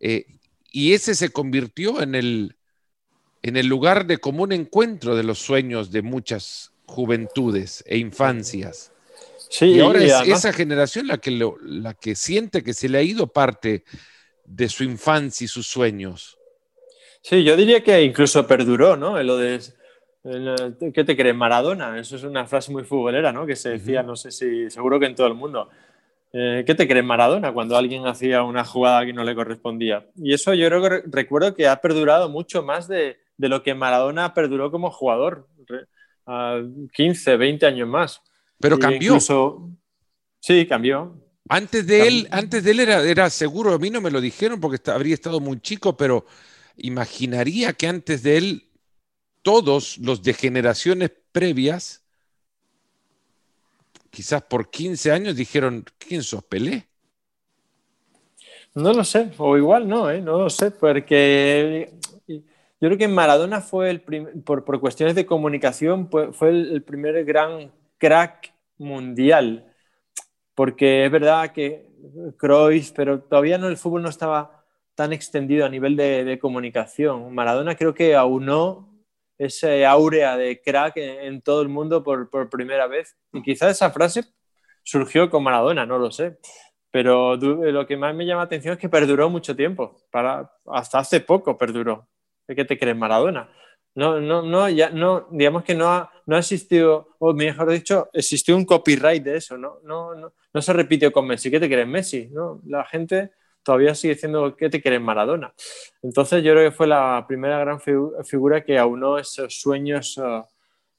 Eh, 0.00 0.37
y 0.70 0.92
ese 0.92 1.14
se 1.14 1.30
convirtió 1.30 2.02
en 2.02 2.14
el, 2.14 2.56
en 3.42 3.56
el 3.56 3.66
lugar 3.66 4.06
de 4.06 4.18
común 4.18 4.52
encuentro 4.52 5.16
de 5.16 5.22
los 5.22 5.38
sueños 5.38 5.90
de 5.90 6.02
muchas 6.02 6.72
juventudes 6.86 7.84
e 7.86 7.98
infancias. 7.98 8.92
Sí, 9.50 9.66
y 9.66 9.80
ahora 9.80 10.02
es 10.02 10.28
esa 10.28 10.52
generación 10.52 11.06
la 11.06 11.18
que, 11.18 11.30
la 11.62 11.94
que 11.94 12.14
siente 12.14 12.62
que 12.62 12.74
se 12.74 12.88
le 12.88 12.98
ha 12.98 13.02
ido 13.02 13.26
parte 13.26 13.84
de 14.44 14.68
su 14.68 14.84
infancia 14.84 15.44
y 15.44 15.48
sus 15.48 15.66
sueños. 15.66 16.38
Sí, 17.22 17.44
yo 17.44 17.56
diría 17.56 17.82
que 17.82 18.02
incluso 18.02 18.46
perduró, 18.46 18.96
¿no? 18.96 19.22
Lo 19.22 19.36
de, 19.36 19.60
¿qué 20.94 21.04
te 21.04 21.16
crees? 21.16 21.34
Maradona, 21.34 21.98
eso 21.98 22.16
es 22.16 22.24
una 22.24 22.46
frase 22.46 22.72
muy 22.72 22.84
futbolera, 22.84 23.32
¿no? 23.32 23.46
Que 23.46 23.56
se 23.56 23.70
decía, 23.70 24.02
no 24.02 24.16
sé 24.16 24.30
si, 24.30 24.70
seguro 24.70 25.00
que 25.00 25.06
en 25.06 25.14
todo 25.14 25.26
el 25.26 25.34
mundo. 25.34 25.68
Eh, 26.32 26.64
¿Qué 26.66 26.74
te 26.74 26.86
crees 26.86 27.04
Maradona? 27.04 27.52
Cuando 27.52 27.76
alguien 27.76 28.06
hacía 28.06 28.42
una 28.42 28.64
jugada 28.64 29.06
que 29.06 29.12
no 29.12 29.24
le 29.24 29.34
correspondía. 29.34 30.06
Y 30.16 30.34
eso 30.34 30.54
yo 30.54 30.68
creo 30.68 30.82
que 30.82 31.02
recuerdo 31.10 31.54
que 31.54 31.66
ha 31.66 31.80
perdurado 31.80 32.28
mucho 32.28 32.62
más 32.62 32.86
de, 32.86 33.18
de 33.36 33.48
lo 33.48 33.62
que 33.62 33.74
Maradona 33.74 34.34
perduró 34.34 34.70
como 34.70 34.90
jugador. 34.90 35.48
15, 36.92 37.36
20 37.36 37.66
años 37.66 37.88
más. 37.88 38.20
Pero 38.60 38.78
cambió. 38.78 39.18
sí, 40.40 40.66
cambió. 40.66 41.16
Antes 41.48 41.86
de 41.86 42.06
él, 42.06 42.28
antes 42.30 42.62
de 42.62 42.72
él 42.72 42.80
era, 42.80 43.02
era 43.02 43.30
seguro, 43.30 43.72
a 43.72 43.78
mí 43.78 43.88
no 43.88 44.02
me 44.02 44.10
lo 44.10 44.20
dijeron 44.20 44.60
porque 44.60 44.90
habría 44.90 45.14
estado 45.14 45.40
muy 45.40 45.60
chico, 45.60 45.96
pero 45.96 46.26
imaginaría 46.76 47.72
que 47.72 47.86
antes 47.86 48.22
de 48.22 48.36
él 48.36 48.70
todos 49.42 49.96
los 49.98 50.22
de 50.22 50.34
generaciones 50.34 51.10
previas, 51.32 52.04
quizás 54.10 54.42
por 54.42 54.70
15 54.70 55.12
años, 55.12 55.36
dijeron, 55.36 55.84
¿quién 55.98 56.22
sos 56.22 56.44
Pelé? 56.44 56.86
No 58.74 58.92
lo 58.92 59.04
sé, 59.04 59.30
o 59.38 59.56
igual 59.56 59.88
no, 59.88 60.10
¿eh? 60.10 60.20
no 60.20 60.38
lo 60.38 60.50
sé, 60.50 60.70
porque 60.70 61.92
yo 62.26 62.88
creo 62.88 62.98
que 62.98 63.08
Maradona 63.08 63.60
fue 63.60 63.90
el 63.90 64.00
por, 64.00 64.64
por, 64.64 64.80
cuestiones 64.80 65.16
de 65.16 65.26
comunicación, 65.26 66.08
fue 66.32 66.50
el, 66.50 66.82
primer 66.84 67.24
gran 67.24 67.72
crack 67.98 68.54
mundial. 68.78 69.64
Porque 70.54 71.04
es 71.06 71.10
verdad 71.10 71.50
que 71.52 71.88
Cruyff, 72.36 72.92
pero 72.92 73.20
todavía 73.20 73.58
no 73.58 73.68
el 73.68 73.76
fútbol 73.76 74.02
no 74.02 74.08
estaba 74.08 74.64
tan 74.94 75.12
extendido 75.12 75.66
a 75.66 75.68
nivel 75.68 75.96
de, 75.96 76.24
de 76.24 76.38
comunicación. 76.38 77.34
Maradona 77.34 77.74
creo 77.76 77.94
que 77.94 78.14
aunó 78.14 78.87
ese 79.38 79.86
áurea 79.86 80.36
de 80.36 80.60
crack 80.60 80.96
en, 80.96 81.20
en 81.20 81.42
todo 81.42 81.62
el 81.62 81.68
mundo 81.68 82.02
por, 82.02 82.28
por, 82.28 82.50
primera 82.50 82.86
vez. 82.86 83.16
Y 83.32 83.42
quizás 83.42 83.70
esa 83.70 83.90
frase 83.90 84.24
surgió 84.82 85.30
con 85.30 85.44
Maradona, 85.44 85.86
no 85.86 85.98
lo 85.98 86.10
sé. 86.10 86.38
Pero 86.90 87.36
lo 87.36 87.86
que 87.86 87.96
más 87.96 88.14
me 88.14 88.26
llama 88.26 88.40
la 88.40 88.46
atención 88.46 88.74
es 88.74 88.80
que 88.80 88.88
perduró 88.88 89.30
mucho 89.30 89.54
tiempo. 89.54 89.96
Para, 90.10 90.50
hasta 90.66 90.98
hace 90.98 91.20
poco 91.20 91.56
perduró. 91.56 92.08
¿De 92.46 92.56
qué 92.56 92.64
te 92.64 92.78
crees, 92.78 92.96
Maradona? 92.96 93.48
No, 93.94 94.20
no, 94.20 94.42
no, 94.42 94.68
ya, 94.68 94.90
no, 94.90 95.26
digamos 95.30 95.64
que 95.64 95.74
no 95.74 95.88
ha, 95.88 96.10
no 96.26 96.36
ha 96.36 96.38
existido, 96.38 97.16
o 97.18 97.34
mejor 97.34 97.70
dicho, 97.70 98.08
existió 98.12 98.56
un 98.56 98.64
copyright 98.64 99.22
de 99.22 99.36
eso, 99.36 99.58
¿no? 99.58 99.80
No, 99.82 100.14
no, 100.14 100.32
no 100.52 100.62
se 100.62 100.72
repite 100.72 101.10
con 101.10 101.26
Messi. 101.26 101.50
¿Qué 101.50 101.58
te 101.58 101.68
crees, 101.68 101.86
Messi? 101.86 102.28
¿No? 102.30 102.60
La 102.66 102.84
gente 102.84 103.32
todavía 103.68 103.94
sigue 103.94 104.14
diciendo 104.14 104.56
¿qué 104.56 104.70
te 104.70 104.80
crees, 104.80 105.02
Maradona? 105.02 105.52
Entonces 106.02 106.42
yo 106.42 106.52
creo 106.52 106.70
que 106.70 106.74
fue 106.74 106.86
la 106.86 107.26
primera 107.28 107.58
gran 107.58 107.78
figura 108.24 108.64
que 108.64 108.78
aunó 108.78 109.18
esos 109.18 109.60
sueños 109.60 110.16
uh, 110.16 110.42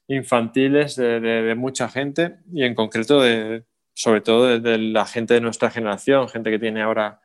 infantiles 0.06 0.94
de, 0.94 1.18
de, 1.18 1.42
de, 1.42 1.54
mucha 1.56 1.88
gente 1.88 2.36
y 2.52 2.62
en 2.62 2.76
concreto 2.76 3.22
de, 3.22 3.64
sobre 3.92 4.20
todo 4.20 4.60
de, 4.60 4.78
la 4.78 5.04
gente 5.04 5.34
de 5.34 5.40
nuestra 5.40 5.68
generación, 5.68 6.28
gente 6.28 6.48
que 6.52 6.60
tiene 6.60 6.80
ahora 6.80 7.20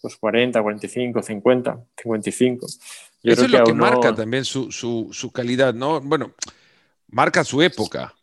pues 0.00 0.16
40, 0.16 0.62
45, 0.62 1.22
50, 1.22 1.84
55. 2.02 2.66
Eso 3.22 3.44
es 3.44 3.50
lo 3.50 3.64
que, 3.64 3.74
marca 3.74 4.14
también 4.14 4.46
su, 4.46 4.72
su, 4.72 5.10
su, 5.12 5.30
calidad, 5.30 5.74
¿no? 5.74 6.00
Bueno, 6.00 6.32
marca 7.08 7.44
su 7.44 7.60
época. 7.60 8.14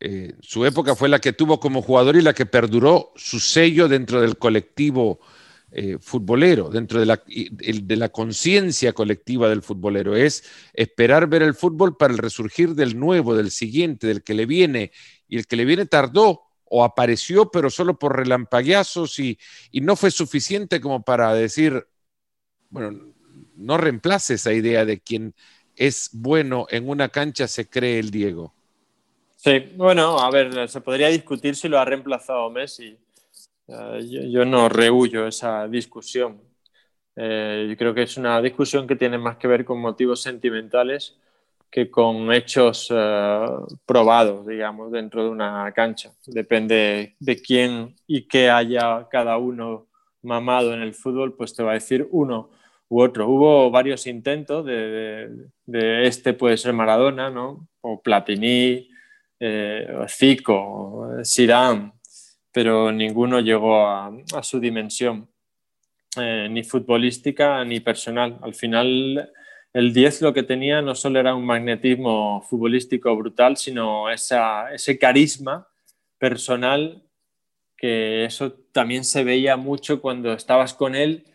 Eh, 0.00 0.34
su 0.40 0.66
época 0.66 0.96
fue 0.96 1.08
la 1.08 1.20
que 1.20 1.32
tuvo 1.32 1.60
como 1.60 1.82
jugador 1.82 2.16
y 2.16 2.20
la 2.20 2.34
que 2.34 2.46
perduró 2.46 3.12
su 3.14 3.38
sello 3.38 3.86
dentro 3.86 4.20
del 4.20 4.38
colectivo 4.38 5.20
eh, 5.70 5.98
futbolero, 6.00 6.70
dentro 6.70 7.00
de 7.00 7.06
la, 7.06 7.22
de 7.26 7.96
la 7.96 8.08
conciencia 8.08 8.92
colectiva 8.92 9.48
del 9.48 9.62
futbolero. 9.62 10.16
Es 10.16 10.44
esperar 10.72 11.28
ver 11.28 11.42
el 11.42 11.54
fútbol 11.54 11.96
para 11.96 12.12
el 12.12 12.18
resurgir 12.18 12.74
del 12.74 12.98
nuevo, 12.98 13.34
del 13.34 13.50
siguiente, 13.50 14.06
del 14.06 14.22
que 14.22 14.34
le 14.34 14.46
viene. 14.46 14.92
Y 15.28 15.38
el 15.38 15.46
que 15.46 15.56
le 15.56 15.64
viene 15.64 15.86
tardó 15.86 16.42
o 16.64 16.84
apareció, 16.84 17.50
pero 17.50 17.70
solo 17.70 17.98
por 17.98 18.16
relampagueazos 18.16 19.18
y, 19.18 19.38
y 19.70 19.80
no 19.80 19.96
fue 19.96 20.10
suficiente 20.10 20.80
como 20.80 21.04
para 21.04 21.32
decir, 21.34 21.86
bueno, 22.70 23.14
no 23.56 23.78
reemplace 23.78 24.34
esa 24.34 24.52
idea 24.52 24.84
de 24.84 25.00
quien 25.00 25.34
es 25.76 26.10
bueno 26.12 26.66
en 26.70 26.88
una 26.88 27.08
cancha 27.08 27.46
se 27.46 27.68
cree 27.68 27.98
el 27.98 28.10
Diego. 28.10 28.54
Sí, 29.36 29.72
bueno, 29.76 30.18
a 30.18 30.30
ver, 30.30 30.68
se 30.68 30.80
podría 30.80 31.08
discutir 31.08 31.54
si 31.54 31.68
lo 31.68 31.78
ha 31.78 31.84
reemplazado 31.84 32.50
Messi. 32.50 32.96
Yo, 33.68 33.98
yo, 33.98 34.44
no 34.44 34.68
rehuyo 34.68 35.26
esa 35.26 35.66
discusión. 35.68 36.40
Eh, 37.16 37.66
yo 37.70 37.76
creo 37.76 37.94
que 37.94 38.02
es 38.02 38.16
una 38.16 38.40
discusión 38.40 38.86
que 38.86 38.96
tiene 38.96 39.18
más 39.18 39.36
que 39.36 39.48
ver 39.48 39.64
con 39.64 39.80
motivos 39.80 40.22
sentimentales 40.22 41.16
que 41.70 41.90
con 41.90 42.32
hechos 42.32 42.90
uh, 42.90 43.66
probados, 43.84 44.46
digamos, 44.46 44.90
dentro 44.92 45.24
de 45.24 45.30
una 45.30 45.70
cancha. 45.72 46.12
Depende 46.26 47.16
de 47.18 47.36
quién 47.42 47.94
y 48.06 48.22
qué 48.22 48.50
haya 48.50 49.06
cada 49.10 49.36
uno 49.36 49.86
mamado 50.22 50.72
en 50.74 50.82
el 50.82 50.94
fútbol, 50.94 51.34
pues 51.34 51.54
te 51.54 51.62
va 51.62 51.72
a 51.72 51.74
decir 51.74 52.08
uno 52.10 52.50
u 52.88 53.02
otro. 53.02 53.28
Hubo 53.28 53.70
varios 53.70 54.06
intentos 54.06 54.64
de, 54.64 55.50
este 56.06 56.32
puede 56.32 56.56
ser 56.56 56.72
Maradona, 56.72 57.30
¿no? 57.30 57.68
O 57.80 58.00
Platini, 58.00 58.88
eh, 59.38 59.86
Zico, 60.08 61.18
Zidane, 61.24 61.92
pero 62.56 62.90
ninguno 62.90 63.40
llegó 63.40 63.86
a, 63.86 64.10
su 64.40 64.58
dimensión, 64.58 65.28
eh, 66.18 66.48
ni 66.50 66.64
futbolística 66.64 67.62
ni 67.66 67.80
personal. 67.80 68.38
Al 68.40 68.54
final, 68.54 69.30
el 69.74 69.92
10 69.92 70.22
lo 70.22 70.32
que 70.32 70.42
tenía 70.42 70.80
no 70.80 70.94
solo 70.94 71.20
era 71.20 71.34
un 71.34 71.44
magnetismo 71.44 72.40
futbolístico 72.48 73.14
brutal, 73.14 73.58
sino 73.58 74.08
ese 74.08 74.98
carisma 74.98 75.68
personal 76.16 77.02
que 77.76 78.24
eso 78.24 78.54
también 78.72 79.04
se 79.04 79.22
veía 79.22 79.58
mucho 79.58 80.00
cuando 80.00 80.32
estabas 80.32 80.72
con 80.72 80.94
él 80.94 81.26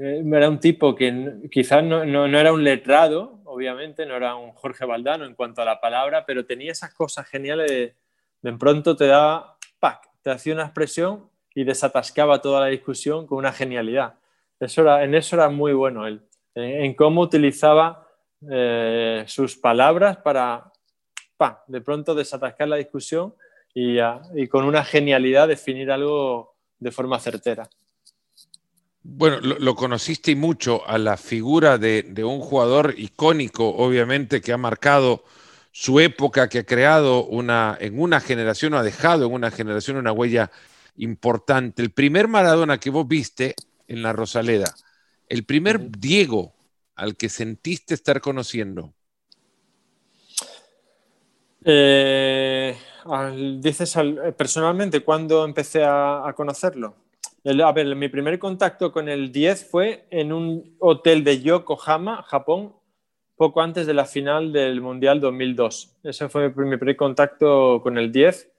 eh, 0.00 0.22
era 0.24 0.48
un 0.48 0.60
tipo 0.60 0.94
que 0.94 1.48
quizás 1.50 1.82
no, 1.82 2.04
era 2.04 2.52
un 2.52 2.62
letrado, 2.62 3.40
obviamente, 3.44 4.06
no 4.06 4.14
era 4.14 4.36
un 4.36 4.52
Jorge 4.52 4.84
Valdano 4.84 5.24
en 5.24 5.34
cuanto 5.34 5.62
a 5.62 5.64
la 5.64 5.80
palabra, 5.80 6.24
pero 6.24 6.46
tenía 6.46 6.70
esas 6.70 6.94
cosas 6.94 7.26
geniales 7.26 7.68
de, 7.68 7.96
de 8.40 8.52
pronto 8.56 8.94
te 8.94 9.08
daba, 9.08 9.58
¡pac! 9.80 10.13
Te 10.24 10.30
hacía 10.30 10.54
una 10.54 10.64
expresión 10.64 11.28
y 11.54 11.62
desatascaba 11.62 12.40
toda 12.40 12.60
la 12.60 12.66
discusión 12.66 13.26
con 13.26 13.38
una 13.38 13.52
genialidad. 13.52 14.14
Eso 14.58 14.80
era, 14.80 15.04
en 15.04 15.14
eso 15.14 15.36
era 15.36 15.50
muy 15.50 15.72
bueno 15.72 16.06
él, 16.06 16.22
en, 16.54 16.94
cómo 16.94 17.20
utilizaba 17.20 18.08
eh, 18.50 19.24
sus 19.28 19.56
palabras 19.56 20.16
para, 20.16 20.72
de 21.68 21.80
pronto 21.82 22.14
desatascar 22.14 22.68
la 22.68 22.76
discusión 22.76 23.34
y, 23.74 23.98
y 24.34 24.48
con 24.48 24.64
una 24.64 24.82
genialidad 24.82 25.46
definir 25.46 25.90
algo 25.92 26.56
de 26.78 26.90
forma 26.90 27.20
certera. 27.20 27.68
Bueno, 29.06 29.38
lo, 29.42 29.74
conociste 29.74 30.34
mucho 30.34 30.88
a 30.88 30.96
la 30.96 31.18
figura 31.18 31.76
de, 31.76 32.24
un 32.24 32.40
jugador 32.40 32.94
icónico, 32.96 33.68
obviamente, 33.68 34.40
que 34.40 34.54
ha 34.54 34.56
marcado 34.56 35.24
su 35.76 35.98
época, 35.98 36.48
que 36.48 36.60
ha 36.60 36.64
creado 36.64 37.24
una, 37.24 37.76
en 37.80 38.00
una 38.00 38.20
generación 38.20 38.74
o 38.74 38.78
ha 38.78 38.84
dejado 38.84 39.26
en 39.26 39.32
una 39.32 39.50
generación 39.50 39.96
una 39.96 40.12
huella 40.12 40.52
importante. 40.98 41.82
El 41.82 41.90
primer 41.90 42.28
Maradona 42.28 42.78
que 42.78 42.90
vos 42.90 43.08
viste 43.08 43.56
en 43.88 44.00
la 44.00 44.12
Rosaleda, 44.12 44.72
el 45.28 45.44
primer 45.44 45.90
Diego 45.90 46.54
al 46.94 47.16
que 47.16 47.28
sentiste 47.28 47.92
estar 47.92 48.20
conociendo. 48.20 48.94
Eh, 51.64 52.76
dices 53.58 53.96
personalmente, 54.38 55.00
¿cuándo 55.00 55.44
empecé 55.44 55.82
a, 55.84 56.32
conocerlo? 56.36 56.94
a 57.44 57.72
ver, 57.72 57.96
mi 57.96 58.08
primer 58.08 58.38
contacto 58.38 58.92
con 58.92 59.08
el 59.08 59.32
10 59.32 59.68
fue 59.68 60.06
en 60.10 60.32
un 60.32 60.76
hotel 60.78 61.24
de 61.24 61.42
Yokohama, 61.42 62.22
Japón, 62.22 62.74
poco 63.36 63.62
antes 63.62 63.86
de 63.86 63.94
la 63.94 64.04
final 64.04 64.52
del 64.52 64.80
Mundial 64.80 65.20
2002. 65.20 65.96
Ese 66.02 66.28
fue 66.28 66.48
mi 66.48 66.76
primer 66.76 66.96
contacto 66.96 67.80
con 67.82 67.98
el 67.98 68.12
10. 68.12 68.50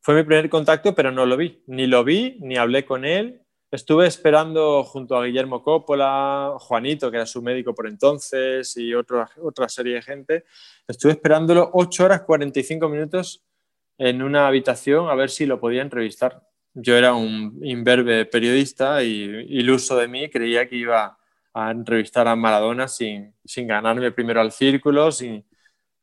Fue 0.00 0.14
mi 0.14 0.22
primer 0.22 0.48
contacto, 0.48 0.94
pero 0.94 1.10
no 1.12 1.26
lo 1.26 1.36
vi. 1.36 1.62
Ni 1.66 1.86
lo 1.86 2.04
vi, 2.04 2.36
ni 2.40 2.56
hablé 2.56 2.84
con 2.84 3.04
él. 3.04 3.42
Estuve 3.70 4.06
esperando 4.06 4.84
junto 4.84 5.16
a 5.16 5.24
Guillermo 5.24 5.62
Coppola, 5.62 6.54
Juanito, 6.58 7.10
que 7.10 7.16
era 7.16 7.26
su 7.26 7.42
médico 7.42 7.74
por 7.74 7.88
entonces, 7.88 8.76
y 8.76 8.94
otra, 8.94 9.28
otra 9.42 9.68
serie 9.68 9.94
de 9.94 10.02
gente. 10.02 10.44
Estuve 10.86 11.12
esperándolo 11.12 11.70
8 11.72 12.04
horas 12.04 12.22
45 12.22 12.88
minutos 12.88 13.44
en 13.98 14.22
una 14.22 14.46
habitación 14.46 15.08
a 15.08 15.14
ver 15.14 15.30
si 15.30 15.46
lo 15.46 15.58
podía 15.58 15.82
entrevistar. 15.82 16.46
Yo 16.74 16.96
era 16.96 17.14
un 17.14 17.58
imberbe 17.62 18.26
periodista 18.26 19.02
y 19.02 19.46
iluso 19.48 19.96
de 19.96 20.08
mí, 20.08 20.28
creía 20.28 20.68
que 20.68 20.76
iba 20.76 21.18
a 21.58 21.70
entrevistar 21.70 22.28
a 22.28 22.36
Maradona 22.36 22.86
sin, 22.86 23.34
sin 23.42 23.66
ganarme 23.66 24.12
primero 24.12 24.42
al 24.42 24.52
círculo, 24.52 25.10
sin, 25.10 25.42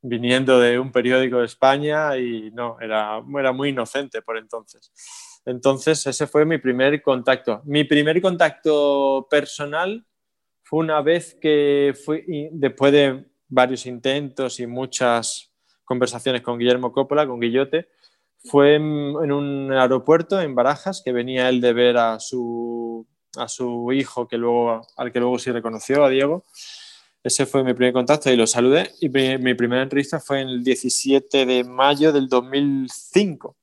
viniendo 0.01 0.59
de 0.59 0.79
un 0.79 0.91
periódico 0.91 1.37
de 1.37 1.45
España 1.45 2.17
y 2.17 2.49
no, 2.51 2.79
era, 2.81 3.21
era 3.39 3.51
muy 3.51 3.69
inocente 3.69 4.23
por 4.23 4.37
entonces. 4.37 4.91
Entonces 5.45 6.07
ese 6.07 6.25
fue 6.25 6.43
mi 6.43 6.57
primer 6.57 6.99
contacto. 7.03 7.61
Mi 7.65 7.83
primer 7.83 8.19
contacto 8.19 9.27
personal 9.29 10.03
fue 10.63 10.79
una 10.79 11.01
vez 11.01 11.37
que 11.39 11.93
fui, 12.03 12.49
después 12.51 12.91
de 12.91 13.23
varios 13.47 13.85
intentos 13.85 14.59
y 14.59 14.65
muchas 14.65 15.53
conversaciones 15.83 16.41
con 16.41 16.57
Guillermo 16.57 16.91
Coppola, 16.91 17.27
con 17.27 17.39
Guillote, 17.39 17.89
fue 18.43 18.73
en, 18.75 18.83
un 18.83 19.71
aeropuerto 19.71 20.41
en 20.41 20.55
Barajas 20.55 21.03
que 21.05 21.11
venía 21.11 21.47
él 21.47 21.61
de 21.61 21.73
ver 21.73 21.97
a 21.97 22.19
su, 22.19 23.07
a 23.37 23.47
su 23.47 23.91
hijo 23.91 24.27
que 24.27 24.37
luego, 24.37 24.85
al 24.97 25.11
que 25.11 25.19
luego 25.19 25.39
sí 25.39 25.51
reconoció, 25.51 26.03
a 26.03 26.09
Diego. 26.09 26.43
Ese 27.23 27.45
fue 27.45 27.63
mi 27.63 27.73
primer 27.73 27.93
contacto 27.93 28.29
y 28.29 28.35
lo 28.35 28.45
saludé. 28.45 28.91
Y 28.99 29.09
mi, 29.09 29.53
primera 29.53 29.81
entrevista 29.81 30.19
fue 30.19 30.41
el 30.41 30.63
17 30.63 31.45
de 31.45 31.63
mayo 31.63 32.11
del 32.11 32.27
2005. 32.27 33.55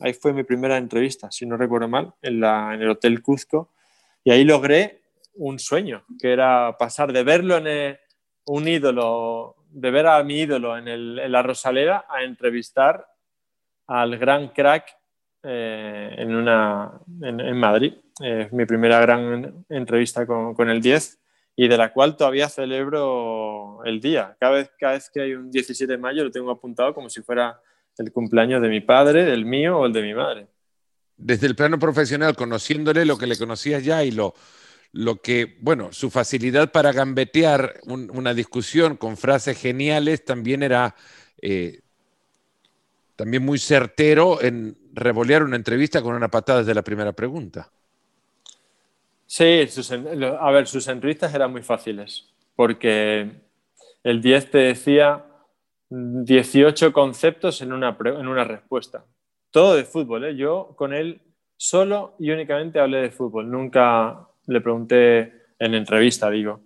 Ahí 0.00 0.14
fue 0.14 0.32
mi 0.32 0.42
primera 0.42 0.78
entrevista, 0.78 1.30
si 1.30 1.44
no 1.46 1.56
recuerdo 1.56 1.88
mal, 1.88 2.14
en, 2.22 2.42
el 2.42 2.88
Hotel 2.88 3.22
Cuzco. 3.22 3.70
Y 4.24 4.30
ahí 4.30 4.44
logré 4.44 5.02
un 5.34 5.58
sueño, 5.58 6.04
que 6.18 6.32
era 6.32 6.76
pasar 6.78 7.12
de 7.12 7.22
verlo 7.22 7.58
en 7.58 7.98
un 8.46 8.66
ídolo 8.66 9.56
de 9.72 9.90
ver 9.90 10.06
a 10.06 10.22
mi 10.22 10.40
ídolo 10.40 10.76
en, 10.76 11.32
la 11.32 11.42
Rosaleda 11.42 12.04
a 12.08 12.22
entrevistar 12.22 13.06
al 13.86 14.16
gran 14.18 14.48
crack 14.48 14.96
eh, 15.42 16.14
en, 16.18 16.34
una, 16.34 16.92
en, 17.22 17.56
Madrid. 17.56 17.94
Es 18.22 18.52
mi 18.52 18.64
primera 18.66 19.00
gran 19.00 19.64
entrevista 19.68 20.26
con, 20.26 20.68
el 20.68 20.80
10 20.80 21.18
y 21.56 21.68
de 21.68 21.76
la 21.76 21.92
cual 21.92 22.16
todavía 22.16 22.48
celebro 22.48 23.82
el 23.84 24.00
día. 24.00 24.36
Cada 24.38 24.52
vez, 24.52 24.70
cada 24.78 24.92
vez 24.94 25.10
que 25.12 25.20
hay 25.20 25.34
un 25.34 25.50
17 25.50 25.92
de 25.92 25.98
mayo 25.98 26.24
lo 26.24 26.30
tengo 26.30 26.50
apuntado 26.50 26.94
como 26.94 27.10
si 27.10 27.20
fuera 27.22 27.60
el 27.98 28.12
cumpleaños 28.12 28.62
de 28.62 28.68
mi 28.68 28.80
padre, 28.80 29.24
del 29.24 29.44
mío 29.44 29.78
o 29.78 29.86
el 29.86 29.92
de 29.92 30.02
mi 30.02 30.14
madre. 30.14 30.46
Desde 31.16 31.46
el 31.46 31.56
plano 31.56 31.78
profesional, 31.78 32.36
conociéndole 32.36 33.04
lo 33.04 33.18
que 33.18 33.26
le 33.26 33.36
conocías 33.36 33.84
ya 33.84 34.02
y 34.02 34.12
lo, 34.12 34.34
lo 34.92 35.20
que, 35.20 35.58
bueno, 35.60 35.92
su 35.92 36.10
facilidad 36.10 36.70
para 36.70 36.92
gambetear 36.92 37.80
una 37.86 38.34
discusión 38.34 38.96
con 38.96 39.16
frases 39.16 39.58
geniales 39.58 40.24
también 40.24 40.62
era 40.62 40.94
eh, 41.40 41.80
también 43.16 43.44
muy 43.44 43.58
certero 43.58 44.42
en 44.42 44.76
revolear 44.92 45.42
una 45.42 45.56
entrevista 45.56 46.02
con 46.02 46.14
una 46.14 46.28
patada 46.28 46.60
desde 46.60 46.74
la 46.74 46.82
primera 46.82 47.12
pregunta. 47.12 47.70
Sí, 49.34 49.64
a 50.38 50.50
ver, 50.50 50.66
sus 50.66 50.88
entrevistas 50.88 51.34
eran 51.34 51.50
muy 51.50 51.62
fáciles, 51.62 52.28
porque 52.54 53.30
el 54.04 54.20
10 54.20 54.50
te 54.50 54.58
decía 54.58 55.24
18 55.88 56.92
conceptos 56.92 57.62
en 57.62 57.72
una, 57.72 57.96
en 58.04 58.28
una 58.28 58.44
respuesta. 58.44 59.06
Todo 59.50 59.74
de 59.74 59.84
fútbol, 59.84 60.26
¿eh? 60.26 60.36
Yo 60.36 60.74
con 60.76 60.92
él 60.92 61.22
solo 61.56 62.14
y 62.18 62.30
únicamente 62.30 62.78
hablé 62.78 62.98
de 62.98 63.10
fútbol, 63.10 63.50
nunca 63.50 64.28
le 64.48 64.60
pregunté 64.60 65.32
en 65.58 65.72
entrevista, 65.76 66.28
digo, 66.28 66.60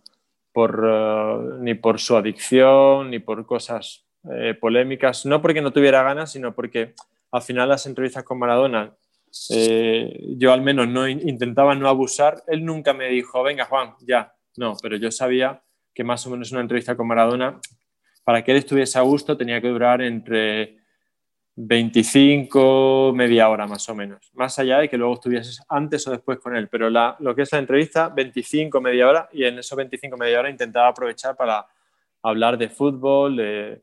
por, 0.52 0.84
eh, 0.90 1.36
ni 1.60 1.74
por 1.74 2.00
su 2.00 2.16
adicción, 2.16 3.10
ni 3.10 3.20
por 3.20 3.46
cosas 3.46 4.04
eh, 4.28 4.54
polémicas, 4.60 5.24
no 5.24 5.40
porque 5.40 5.62
no 5.62 5.72
tuviera 5.72 6.02
ganas, 6.02 6.32
sino 6.32 6.52
porque 6.52 6.94
al 7.30 7.42
final 7.42 7.68
las 7.68 7.86
entrevistas 7.86 8.24
con 8.24 8.40
Maradona, 8.40 8.92
eh, 9.50 10.34
yo 10.36 10.52
al 10.52 10.62
menos 10.62 10.88
no 10.88 11.08
intentaba 11.08 11.74
no 11.74 11.88
abusar, 11.88 12.42
él 12.46 12.64
nunca 12.64 12.92
me 12.92 13.08
dijo, 13.08 13.42
venga 13.42 13.64
Juan, 13.64 13.94
ya, 14.00 14.34
no, 14.56 14.74
pero 14.82 14.96
yo 14.96 15.10
sabía 15.10 15.62
que 15.94 16.04
más 16.04 16.26
o 16.26 16.30
menos 16.30 16.52
una 16.52 16.60
entrevista 16.60 16.96
con 16.96 17.06
Maradona, 17.06 17.60
para 18.24 18.42
que 18.42 18.52
él 18.52 18.58
estuviese 18.58 18.98
a 18.98 19.02
gusto, 19.02 19.36
tenía 19.36 19.60
que 19.60 19.68
durar 19.68 20.02
entre 20.02 20.78
25, 21.56 23.12
media 23.14 23.48
hora 23.48 23.66
más 23.66 23.88
o 23.88 23.94
menos. 23.94 24.30
Más 24.34 24.58
allá 24.58 24.78
de 24.78 24.88
que 24.88 24.98
luego 24.98 25.14
estuvieses 25.14 25.62
antes 25.68 26.06
o 26.06 26.10
después 26.10 26.38
con 26.38 26.54
él. 26.54 26.68
Pero 26.68 26.90
lo 26.90 27.34
que 27.34 27.42
es 27.42 27.52
la 27.52 27.58
entrevista, 27.58 28.08
25, 28.10 28.80
media 28.80 29.08
hora, 29.08 29.28
y 29.32 29.44
en 29.44 29.58
esos 29.58 29.76
25, 29.76 30.16
media 30.18 30.40
hora 30.40 30.50
intentaba 30.50 30.88
aprovechar 30.88 31.34
para 31.34 31.66
hablar 32.22 32.58
de 32.58 32.68
fútbol, 32.68 33.36
de, 33.36 33.82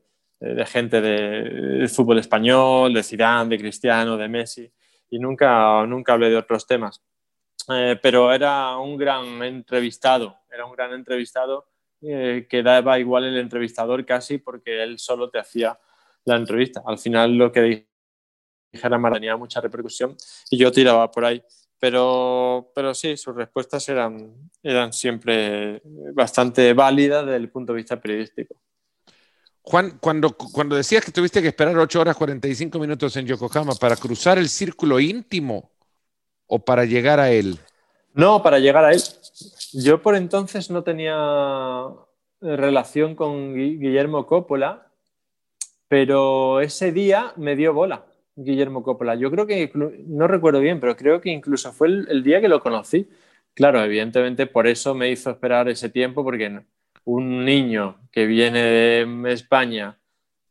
gente 0.66 1.00
de, 1.00 1.88
fútbol 1.88 2.18
español, 2.18 2.94
de 2.94 3.02
Zidane, 3.02 3.50
de 3.50 3.58
Cristiano, 3.58 4.16
de 4.16 4.28
Messi, 4.28 4.70
y 5.10 5.18
nunca, 5.18 5.86
nunca 5.86 6.14
hablé 6.14 6.30
de 6.30 6.36
otros 6.36 6.66
temas. 6.66 7.02
Eh, 7.68 7.98
pero 8.02 8.32
era 8.32 8.76
un 8.76 8.96
gran 8.96 9.42
entrevistado, 9.42 10.36
era 10.52 10.66
un 10.66 10.72
gran 10.72 10.92
entrevistado 10.92 11.66
eh, 12.02 12.46
que 12.48 12.62
daba 12.62 12.98
igual 12.98 13.24
el 13.24 13.38
entrevistador 13.38 14.04
casi 14.04 14.38
porque 14.38 14.82
él 14.82 14.98
solo 14.98 15.30
te 15.30 15.38
hacía 15.38 15.78
la 16.24 16.36
entrevista. 16.36 16.82
Al 16.84 16.98
final 16.98 17.36
lo 17.36 17.50
que 17.50 17.86
dijera 18.72 18.98
Mara 18.98 19.14
tenía 19.14 19.36
mucha 19.36 19.60
repercusión 19.60 20.16
y 20.50 20.58
yo 20.58 20.70
tiraba 20.70 21.10
por 21.10 21.24
ahí. 21.24 21.42
Pero, 21.78 22.70
pero 22.74 22.94
sí, 22.94 23.16
sus 23.16 23.34
respuestas 23.34 23.88
eran, 23.88 24.50
eran 24.62 24.92
siempre 24.92 25.82
bastante 26.14 26.72
válidas 26.72 27.26
desde 27.26 27.36
el 27.36 27.50
punto 27.50 27.72
de 27.72 27.76
vista 27.78 28.00
periodístico. 28.00 28.54
Juan, 29.66 29.98
cuando, 30.00 30.36
cuando 30.36 30.76
decías 30.76 31.04
que 31.04 31.10
tuviste 31.10 31.42
que 31.42 31.48
esperar 31.48 31.76
8 31.76 32.00
horas 32.00 32.16
45 32.16 32.78
minutos 32.78 33.16
en 33.16 33.26
Yokohama 33.26 33.74
para 33.74 33.96
cruzar 33.96 34.38
el 34.38 34.48
círculo 34.48 35.00
íntimo 35.00 35.70
o 36.46 36.58
para 36.58 36.84
llegar 36.84 37.18
a 37.18 37.30
él? 37.30 37.58
No, 38.12 38.42
para 38.42 38.58
llegar 38.58 38.84
a 38.84 38.92
él. 38.92 39.02
Yo 39.72 40.00
por 40.02 40.16
entonces 40.16 40.70
no 40.70 40.84
tenía 40.84 41.16
relación 42.40 43.16
con 43.16 43.54
Guillermo 43.54 44.26
Coppola 44.26 44.90
pero 45.94 46.60
ese 46.60 46.90
día 46.90 47.32
me 47.36 47.54
dio 47.56 47.72
bola 47.72 48.04
Guillermo 48.34 48.82
Coppola. 48.82 49.14
Yo 49.14 49.30
creo 49.30 49.46
que, 49.46 49.70
no 50.08 50.26
recuerdo 50.26 50.58
bien, 50.58 50.80
pero 50.80 50.96
creo 50.96 51.20
que 51.20 51.30
incluso 51.30 51.72
fue 51.72 51.86
el, 51.86 52.24
día 52.24 52.40
que 52.40 52.48
lo 52.48 52.60
conocí. 52.60 53.08
Claro, 53.54 53.80
evidentemente 53.80 54.46
por 54.46 54.66
eso 54.66 54.92
me 54.94 55.08
hizo 55.10 55.30
esperar 55.30 55.68
ese 55.68 55.88
tiempo, 55.88 56.24
porque 56.24 56.62
un 57.04 57.44
niño 57.44 58.00
que 58.10 58.26
viene 58.26 58.62
de 58.62 59.32
España 59.32 59.98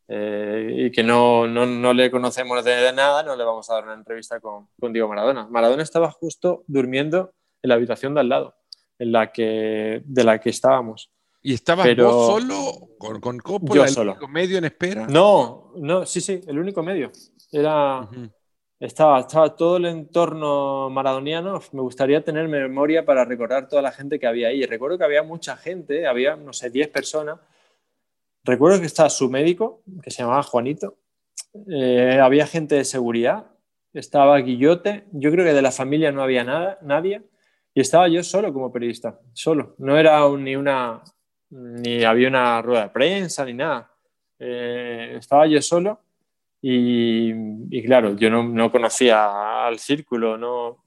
eh, 0.07 0.85
y 0.87 0.91
que 0.91 1.03
no, 1.03 1.47
no, 1.47 1.93
le 1.93 2.11
conocemos 2.11 2.63
de, 2.63 2.91
nada, 2.93 3.23
no 3.23 3.35
le 3.35 3.43
vamos 3.43 3.69
a 3.69 3.75
dar 3.75 3.85
una 3.85 3.93
entrevista 3.93 4.39
con, 4.39 4.67
con, 4.79 4.91
Diego 4.91 5.07
Maradona. 5.07 5.47
Maradona 5.47 5.81
estaba 5.81 6.11
justo 6.11 6.63
durmiendo 6.67 7.33
en 7.61 7.69
la 7.69 7.75
habitación 7.75 8.13
de 8.13 8.19
al 8.19 8.29
lado, 8.29 8.55
en 8.99 9.11
la 9.11 9.31
que, 9.31 10.01
de 10.05 10.23
la 10.23 10.39
que 10.39 10.49
estábamos. 10.49 11.09
¿Y 11.41 11.53
estabas 11.53 11.95
vos 11.95 12.27
solo 12.27 12.89
con, 12.97 13.19
con 13.19 13.37
Coppola, 13.39 13.85
el 13.85 13.97
único 13.97 14.27
medio 14.27 14.57
en 14.57 14.65
espera? 14.65 15.07
No, 15.07 15.73
no, 15.75 16.05
sí, 16.05 16.21
sí, 16.21 16.41
el 16.47 16.59
único 16.59 16.83
medio. 16.83 17.11
Era, 17.51 18.07
estaba, 18.85 19.21
estaba 19.21 19.55
todo 19.55 19.77
el 19.77 19.85
entorno 19.85 20.89
maradoniano. 20.89 21.61
Me 21.71 21.81
gustaría 21.81 22.23
tener 22.23 22.47
memoria 22.49 23.05
para 23.05 23.23
recordar 23.23 23.67
toda 23.69 23.81
la 23.81 23.91
gente 23.91 24.19
que 24.19 24.27
había 24.27 24.49
ahí. 24.49 24.65
Recuerdo 24.65 24.97
que 24.97 25.05
había 25.05 25.23
mucha 25.23 25.55
gente, 25.55 26.05
había, 26.05 26.35
no 26.35 26.51
sé, 26.51 26.69
10 26.69 26.89
personas. 26.89 27.39
Recuerdo 28.43 28.81
que 28.81 28.85
estaba 28.85 29.09
su 29.09 29.29
médico, 29.29 29.83
que 30.03 30.11
se 30.11 30.23
llamaba 30.23 30.43
Juanito. 30.43 30.97
Eh, 31.71 32.19
había 32.21 32.45
gente 32.45 32.75
de 32.75 32.83
seguridad. 32.83 33.47
Estaba 33.93 34.37
Guillote. 34.39 35.05
Yo 35.13 35.31
creo 35.31 35.45
que 35.45 35.53
de 35.53 35.61
la 35.61 35.71
familia 35.71 36.11
no 36.11 36.21
había 36.21 36.43
nada, 36.43 36.77
nadie. 36.81 37.21
Y 37.73 37.79
estaba 37.79 38.09
yo 38.09 38.21
solo 38.21 38.51
como 38.51 38.71
periodista, 38.71 39.17
solo. 39.31 39.75
No 39.77 39.97
era 39.97 40.27
ni 40.37 40.57
una 40.57 41.01
ni 41.49 42.03
había 42.03 42.27
una 42.27 42.61
rueda 42.61 42.83
de 42.83 42.89
prensa 42.89 43.45
ni 43.45 43.53
nada. 43.53 43.89
estaba 44.37 45.47
yo 45.47 45.61
solo 45.61 46.02
y, 46.65 47.83
claro, 47.83 48.15
yo 48.15 48.29
no, 48.29 48.71
conocía 48.71 49.67
al 49.67 49.79
círculo, 49.79 50.37
no, 50.37 50.77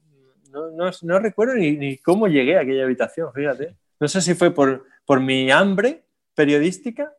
no, 0.51 1.19
recuerdo 1.19 1.53
ni, 1.53 1.97
cómo 1.97 2.27
llegué 2.27 2.57
a 2.57 2.61
aquella 2.61 2.83
habitación, 2.83 3.31
fíjate. 3.31 3.75
No 3.99 4.07
sé 4.07 4.21
si 4.21 4.33
fue 4.33 4.49
por, 4.49 4.85
por 5.05 5.19
mi 5.19 5.51
hambre 5.51 6.01
periodística, 6.33 7.13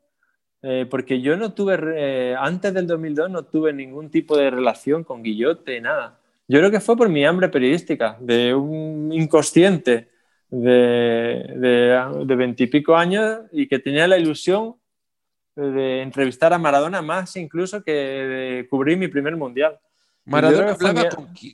eh, 0.62 0.86
porque 0.90 1.20
yo 1.20 1.36
no 1.36 1.54
tuve, 1.54 1.78
eh, 1.94 2.34
antes 2.36 2.74
del 2.74 2.88
2002 2.88 3.30
no 3.30 3.44
tuve 3.44 3.72
ningún 3.72 4.10
tipo 4.10 4.36
de 4.36 4.50
relación 4.50 5.04
con 5.04 5.22
Guillote, 5.22 5.80
nada. 5.80 6.18
Yo 6.48 6.58
creo 6.58 6.72
que 6.72 6.80
fue 6.80 6.96
por 6.96 7.08
mi 7.08 7.24
hambre 7.24 7.48
periodística, 7.48 8.16
de 8.18 8.54
un 8.54 9.12
inconsciente 9.12 10.08
de 10.50 12.24
veintipico 12.26 12.96
años 12.96 13.42
y 13.52 13.68
que 13.68 13.78
tenía 13.78 14.08
la 14.08 14.18
ilusión 14.18 14.74
de 15.58 16.02
entrevistar 16.02 16.52
a 16.52 16.58
Maradona 16.58 17.02
más 17.02 17.34
incluso 17.36 17.82
que 17.82 17.92
de 17.92 18.68
cubrir 18.68 18.96
mi 18.96 19.08
primer 19.08 19.36
mundial. 19.36 19.78
Maradona 20.24 20.72
hablaba 20.72 21.08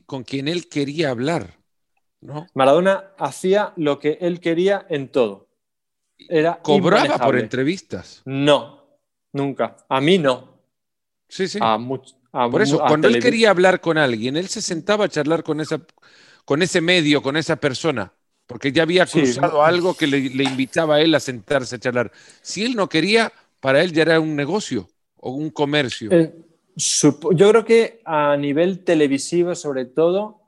con, 0.07 0.25
quien 0.25 0.49
él 0.49 0.69
quería 0.69 1.11
hablar, 1.11 1.59
¿no? 2.21 2.47
Maradona 2.55 3.13
hacía 3.19 3.73
lo 3.77 3.99
que 3.99 4.19
él 4.21 4.41
quería 4.41 4.85
en 4.91 5.09
todo. 5.09 5.49
Era 6.19 6.61
¿Cobraba 6.61 7.19
por 7.19 7.39
entrevistas? 7.39 8.23
No, 8.25 8.85
nunca. 9.33 9.77
A 9.89 10.01
mí 10.01 10.19
no. 10.19 10.59
Sí, 11.29 11.49
sí. 11.49 11.59
por 11.59 12.63
eso, 12.63 12.79
cuando 12.79 13.09
él 13.09 13.21
quería 13.21 13.51
hablar 13.51 13.81
con 13.81 13.97
alguien, 13.97 14.37
él 14.37 14.49
se 14.49 14.61
sentaba 14.61 15.07
a 15.07 15.09
charlar 15.09 15.43
con, 15.43 15.61
esa, 15.61 15.81
con 16.45 16.63
ese 16.63 16.81
medio, 16.81 17.23
con 17.23 17.37
esa 17.37 17.57
persona, 17.57 18.13
porque 18.47 18.71
ya 18.71 18.83
había 18.83 19.07
cruzado 19.07 19.65
algo 19.65 19.95
que 19.97 20.07
le, 20.07 20.31
le 20.31 20.45
invitaba 20.45 20.97
a 20.97 21.01
él 21.01 21.15
a 21.15 21.21
sentarse 21.21 21.77
a 21.77 21.79
charlar. 21.79 22.13
Si 22.43 22.65
él 22.65 22.75
no 22.77 22.89
quería, 22.89 23.33
para 23.65 23.81
él 23.81 23.95
ya 23.95 24.03
era 24.03 24.21
un 24.21 24.37
negocio 24.37 24.91
o 25.17 25.31
un 25.31 25.49
comercio. 25.49 26.11
Eh, 26.13 26.35
yo 26.77 27.49
creo 27.49 27.65
que 27.65 28.03
a 28.05 28.37
nivel 28.37 28.85
televisivo, 28.85 29.55
sobre 29.55 29.87
todo, 29.87 30.43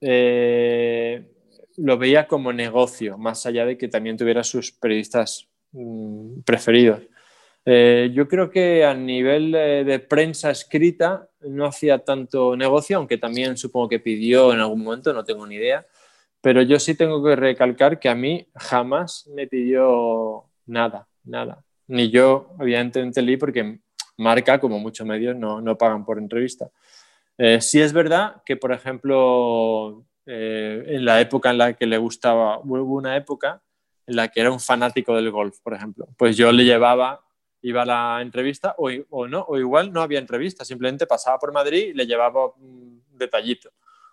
eh, 0.00 1.30
lo 1.76 1.98
veía 1.98 2.26
como 2.26 2.50
negocio, 2.50 3.18
más 3.18 3.44
allá 3.44 3.66
de 3.66 3.76
que 3.76 3.88
también 3.88 4.16
tuviera 4.16 4.42
sus 4.42 4.72
periodistas 4.72 5.46
mm, 5.72 6.40
preferidos. 6.46 7.02
Eh, 7.66 8.10
yo 8.14 8.26
creo 8.26 8.48
que 8.48 8.86
a 8.86 8.94
nivel 8.94 9.52
de 9.52 9.98
prensa 9.98 10.50
escrita 10.50 11.28
no 11.42 11.66
hacía 11.66 11.98
tanto 11.98 12.56
negocio, 12.56 12.96
aunque 12.96 13.18
también 13.18 13.58
supongo 13.58 13.90
que 13.90 14.00
pidió 14.00 14.50
en 14.54 14.60
algún 14.60 14.82
momento, 14.82 15.12
no 15.12 15.24
tengo 15.26 15.46
ni 15.46 15.56
idea. 15.56 15.86
Pero 16.40 16.62
yo 16.62 16.78
sí 16.78 16.94
tengo 16.94 17.22
que 17.22 17.36
recalcar 17.36 18.00
que 18.00 18.08
a 18.08 18.14
mí 18.14 18.48
jamás 18.54 19.26
me 19.26 19.46
pidió 19.46 20.44
nada, 20.64 21.06
nada 21.22 21.62
ni 21.92 22.10
yo, 22.10 22.48
evidentemente, 22.58 23.20
leí 23.20 23.36
porque 23.36 23.78
marca, 24.16 24.58
como 24.58 24.78
muchos 24.78 25.06
medios, 25.06 25.36
no, 25.36 25.60
no 25.60 25.76
pagan 25.76 26.04
por 26.04 26.18
entrevista. 26.18 26.70
Eh, 27.36 27.60
sí 27.60 27.80
es 27.80 27.92
verdad 27.92 28.42
que, 28.46 28.56
por 28.56 28.72
ejemplo, 28.72 30.02
eh, 30.24 30.84
en 30.86 31.04
la 31.04 31.20
época 31.20 31.50
en 31.50 31.58
la 31.58 31.74
que 31.74 31.86
le 31.86 31.98
gustaba, 31.98 32.58
hubo 32.60 32.96
una 32.96 33.14
época 33.16 33.62
en 34.06 34.16
la 34.16 34.28
que 34.28 34.40
era 34.40 34.50
un 34.50 34.58
fanático 34.58 35.14
del 35.14 35.30
golf, 35.30 35.58
por 35.62 35.74
ejemplo. 35.74 36.08
Pues 36.16 36.34
yo 36.36 36.50
le 36.50 36.64
llevaba, 36.64 37.20
iba 37.60 37.82
a 37.82 37.86
la 37.86 38.22
entrevista 38.22 38.74
o, 38.78 38.88
o 39.10 39.28
no, 39.28 39.44
o 39.46 39.58
igual 39.58 39.92
no 39.92 40.00
había 40.00 40.18
entrevista, 40.18 40.64
simplemente 40.64 41.06
pasaba 41.06 41.38
por 41.38 41.52
Madrid 41.52 41.88
y 41.88 41.92
le 41.92 42.06
llevaba 42.06 42.46
un 42.56 43.02
detallito. 43.10 43.70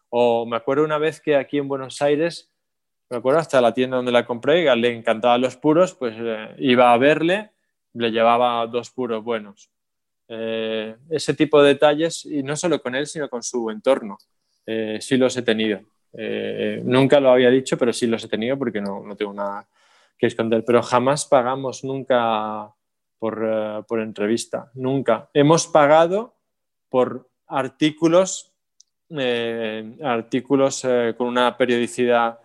O 0.10 0.46
me 0.46 0.58
acuerdo 0.58 0.84
una 0.84 0.98
vez 0.98 1.22
que 1.22 1.38
aquí 1.38 1.58
en 1.58 1.70
Buenos 1.70 2.02
Aires, 2.02 2.52
me 3.10 3.18
acuerdo 3.18 3.40
hasta 3.40 3.62
la 3.62 3.74
tienda 3.74 3.96
donde 3.96 4.12
la 4.12 4.26
compré, 4.26 4.76
le 4.76 4.96
encantaban 4.96 5.40
los 5.40 5.56
puros, 5.56 5.96
pues 5.96 6.16
eh, 6.18 6.56
iba 6.58 6.92
a 6.92 6.98
verle 6.98 7.52
le 7.94 8.12
llevaba 8.12 8.66
dos 8.68 8.92
puros 8.92 9.24
buenos. 9.24 9.70
Eh, 10.32 10.96
ese 11.10 11.34
tipo 11.34 11.62
de 11.62 11.70
detalles, 11.70 12.24
y 12.26 12.44
no 12.44 12.56
solo 12.56 12.82
con 12.82 12.94
él, 12.96 13.08
sino 13.08 13.28
con 13.30 13.42
su 13.42 13.72
entorno, 13.72 14.18
eh, 14.66 15.00
sí 15.02 15.18
los 15.18 15.36
he 15.38 15.42
tenido. 15.42 15.82
Eh, 16.14 16.82
nunca 16.86 17.20
lo 17.20 17.32
había 17.32 17.50
dicho, 17.50 17.78
pero 17.78 17.92
sí 17.92 18.06
los 18.06 18.24
he 18.24 18.28
tenido 18.28 18.58
porque 18.58 18.80
no, 18.80 19.02
no 19.04 19.16
tengo 19.16 19.34
nada 19.34 19.68
que 20.18 20.28
esconder. 20.28 20.64
Pero 20.64 20.84
jamás 20.84 21.26
pagamos 21.26 21.84
nunca 21.84 22.72
por, 23.18 23.86
por 23.88 24.00
entrevista, 24.00 24.72
nunca. 24.76 25.30
Hemos 25.34 25.68
pagado 25.68 26.36
por 26.90 27.28
artículos, 27.48 28.54
artículos 30.04 30.84
con 31.18 31.28
una 31.28 31.58
periodicidad 31.58 32.40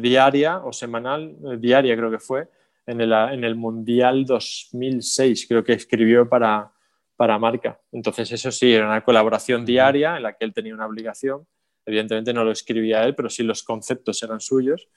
diaria 0.00 0.58
o 0.58 0.72
semanal, 0.72 1.36
diaria 1.60 1.96
creo 1.96 2.10
que 2.10 2.18
fue, 2.18 2.48
en 2.90 3.00
el, 3.00 3.12
en 3.12 3.44
el 3.44 3.54
Mundial 3.54 4.24
2006, 4.24 5.46
creo 5.48 5.62
que 5.62 5.74
escribió 5.74 6.28
para, 6.28 6.72
para 7.16 7.38
Marca. 7.38 7.80
Entonces 7.92 8.32
eso 8.32 8.50
sí, 8.50 8.72
era 8.72 8.86
una 8.86 9.04
colaboración 9.04 9.64
diaria 9.64 10.16
en 10.16 10.24
la 10.24 10.32
que 10.32 10.44
él 10.44 10.52
tenía 10.52 10.74
una 10.74 10.86
obligación. 10.86 11.46
Evidentemente 11.86 12.32
no 12.32 12.44
lo 12.44 12.50
escribía 12.50 13.04
él, 13.04 13.14
pero 13.14 13.30
sí 13.30 13.42
los 13.42 13.62
conceptos 13.62 14.22
eran 14.22 14.40
suyos 14.40 14.88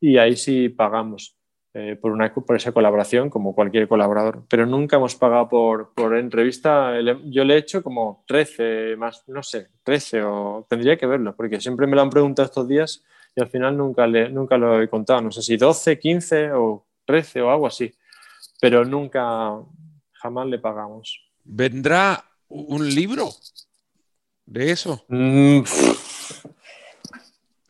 y 0.00 0.18
ahí 0.18 0.36
sí 0.36 0.68
pagamos 0.68 1.36
eh, 1.74 1.96
por, 2.00 2.12
una, 2.12 2.32
por 2.32 2.56
esa 2.56 2.72
colaboración 2.72 3.30
como 3.30 3.54
cualquier 3.54 3.88
colaborador. 3.88 4.44
Pero 4.48 4.66
nunca 4.66 4.96
hemos 4.96 5.16
pagado 5.16 5.48
por, 5.48 5.94
por 5.94 6.16
entrevista. 6.16 6.92
Yo 7.24 7.44
le 7.44 7.54
he 7.54 7.58
hecho 7.58 7.82
como 7.82 8.24
13 8.28 8.96
más, 8.96 9.26
no 9.28 9.42
sé, 9.42 9.68
13 9.82 10.22
o 10.22 10.66
tendría 10.68 10.96
que 10.96 11.06
verlo, 11.06 11.34
porque 11.34 11.60
siempre 11.60 11.86
me 11.86 11.96
lo 11.96 12.02
han 12.02 12.10
preguntado 12.10 12.46
estos 12.46 12.68
días 12.68 13.04
y 13.34 13.40
al 13.40 13.48
final 13.48 13.76
nunca, 13.76 14.06
le, 14.06 14.28
nunca 14.28 14.58
lo 14.58 14.80
he 14.80 14.88
contado. 14.88 15.22
No 15.22 15.30
sé 15.30 15.42
si 15.42 15.56
12, 15.56 15.98
15 15.98 16.52
o 16.52 16.86
13 17.04 17.42
o 17.42 17.50
algo 17.50 17.66
así, 17.66 17.92
pero 18.60 18.84
nunca, 18.84 19.52
jamás 20.12 20.46
le 20.46 20.58
pagamos. 20.58 21.20
¿Vendrá 21.44 22.24
un 22.48 22.88
libro 22.94 23.30
de 24.46 24.70
eso? 24.70 25.04
Mm, 25.08 25.62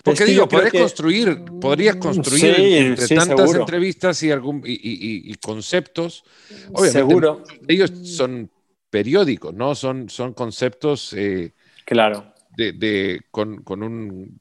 Porque 0.03 0.25
digo, 0.25 0.49
podrías 0.49 0.73
construir, 0.73 1.45
podrías 1.61 1.97
construir 1.97 2.55
entre 2.57 3.07
tantas 3.09 3.55
entrevistas 3.55 4.23
y, 4.23 4.31
algún, 4.31 4.63
y, 4.65 5.35
conceptos. 5.37 6.25
Obviamente, 6.73 6.93
seguro. 6.93 7.45
Ellos 7.69 7.93
son 8.05 8.51
periódicos, 8.91 9.55
¿no? 9.55 9.75
Son, 9.75 10.11
son 10.11 10.35
conceptos. 10.35 11.13
Eh, 11.15 11.53
claro. 11.85 12.35
De, 12.57 13.23
con, 13.31 13.63
un 13.67 14.41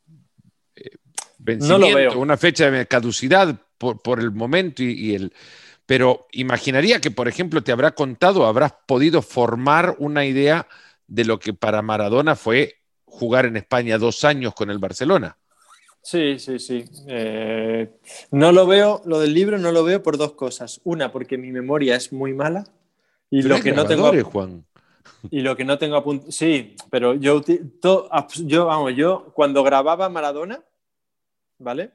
eh, 0.75 0.89
vencimiento, 1.37 2.19
una 2.19 2.35
fecha 2.35 2.69
de 2.69 2.85
caducidad 2.85 3.55
por, 3.81 4.19
el 4.19 4.31
momento 4.31 4.83
y, 4.83 5.15
el... 5.15 5.33
Pero 5.85 6.27
imaginaría 6.31 7.01
que, 7.01 7.11
por 7.11 7.27
ejemplo, 7.27 7.63
te 7.63 7.71
habrá 7.71 7.91
contado, 7.91 8.45
habrás 8.45 8.73
podido 8.85 9.21
formar 9.21 9.95
una 9.99 10.25
idea 10.25 10.67
de 11.07 11.25
lo 11.25 11.39
que 11.39 11.53
para 11.53 11.81
Maradona 11.81 12.35
fue 12.35 12.75
jugar 13.03 13.45
en 13.45 13.57
España 13.57 13.97
dos 13.97 14.23
años 14.23 14.53
con 14.53 14.69
el 14.69 14.79
Barcelona. 14.79 15.37
Sí, 16.01 16.39
sí, 16.39 16.59
sí. 16.59 16.85
Eh, 17.07 17.91
no 18.31 18.51
lo 18.51 18.65
veo, 18.65 19.01
lo 19.05 19.19
del 19.19 19.33
libro 19.33 19.57
no 19.57 19.71
lo 19.71 19.83
veo 19.83 20.01
por 20.01 20.17
dos 20.17 20.33
cosas. 20.33 20.81
Una, 20.83 21.11
porque 21.11 21.37
mi 21.37 21.51
memoria 21.51 21.95
es 21.95 22.11
muy 22.13 22.33
mala 22.33 22.63
y 23.29 23.41
lo 23.43 23.59
que 23.61 23.71
no 23.71 23.85
tengo. 23.85 24.11
Juan. 24.23 24.65
Y 25.29 25.41
lo 25.41 25.55
que 25.55 25.65
no 25.65 25.77
tengo 25.77 25.95
apuntado. 25.95 26.31
Sí, 26.31 26.75
pero 26.89 27.13
yo, 27.13 27.43
yo, 27.45 28.65
vamos, 28.65 28.93
yo 28.95 29.31
cuando 29.33 29.63
grababa 29.63 30.09
Maradona, 30.09 30.63
¿vale? 31.59 31.91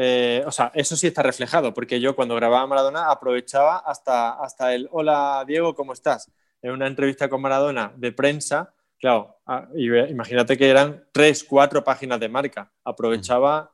Eh, 0.00 0.44
o 0.46 0.52
sea, 0.52 0.70
eso 0.74 0.94
sí 0.94 1.08
está 1.08 1.24
reflejado, 1.24 1.74
porque 1.74 1.98
yo 1.98 2.14
cuando 2.14 2.36
grababa 2.36 2.64
Maradona 2.68 3.10
aprovechaba 3.10 3.78
hasta, 3.78 4.30
hasta 4.30 4.72
el 4.72 4.88
hola 4.92 5.42
Diego, 5.44 5.74
¿cómo 5.74 5.92
estás? 5.92 6.30
En 6.62 6.70
una 6.70 6.86
entrevista 6.86 7.28
con 7.28 7.40
Maradona 7.40 7.92
de 7.96 8.12
prensa, 8.12 8.72
claro, 9.00 9.40
ah, 9.44 9.66
imagínate 9.74 10.56
que 10.56 10.70
eran 10.70 11.04
tres, 11.10 11.42
cuatro 11.42 11.82
páginas 11.82 12.20
de 12.20 12.28
marca, 12.28 12.70
aprovechaba 12.84 13.72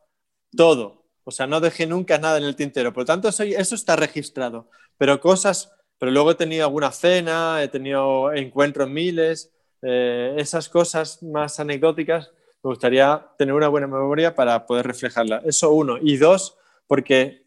todo, 0.56 1.04
o 1.24 1.30
sea, 1.30 1.46
no 1.46 1.60
dejé 1.60 1.87
nunca 1.87 2.16
nada 2.16 2.38
en 2.38 2.44
el 2.44 2.56
tintero, 2.56 2.94
por 2.94 3.02
lo 3.02 3.06
tanto 3.06 3.28
eso, 3.28 3.42
eso 3.42 3.74
está 3.74 3.94
registrado, 3.94 4.70
pero 4.96 5.20
cosas, 5.20 5.72
pero 5.98 6.10
luego 6.10 6.30
he 6.30 6.37
tenido 6.37 6.64
alguna 6.64 6.90
cena, 6.90 7.62
he 7.62 7.68
tenido 7.68 8.32
encuentros 8.32 8.88
miles, 8.88 9.52
eh, 9.82 10.37
esas 10.38 10.70
cosas 10.70 11.22
más 11.22 11.60
anecdóticas 11.60 12.32
me 12.64 12.70
gustaría 12.70 13.22
tener 13.37 13.55
una 13.55 13.68
buena 13.68 13.87
memoria 13.87 14.35
para 14.35 14.66
poder 14.66 14.87
reflejarla. 14.87 15.42
Eso 15.44 15.70
uno. 15.70 15.98
Y 16.00 16.16
dos, 16.16 16.57
porque 16.87 17.44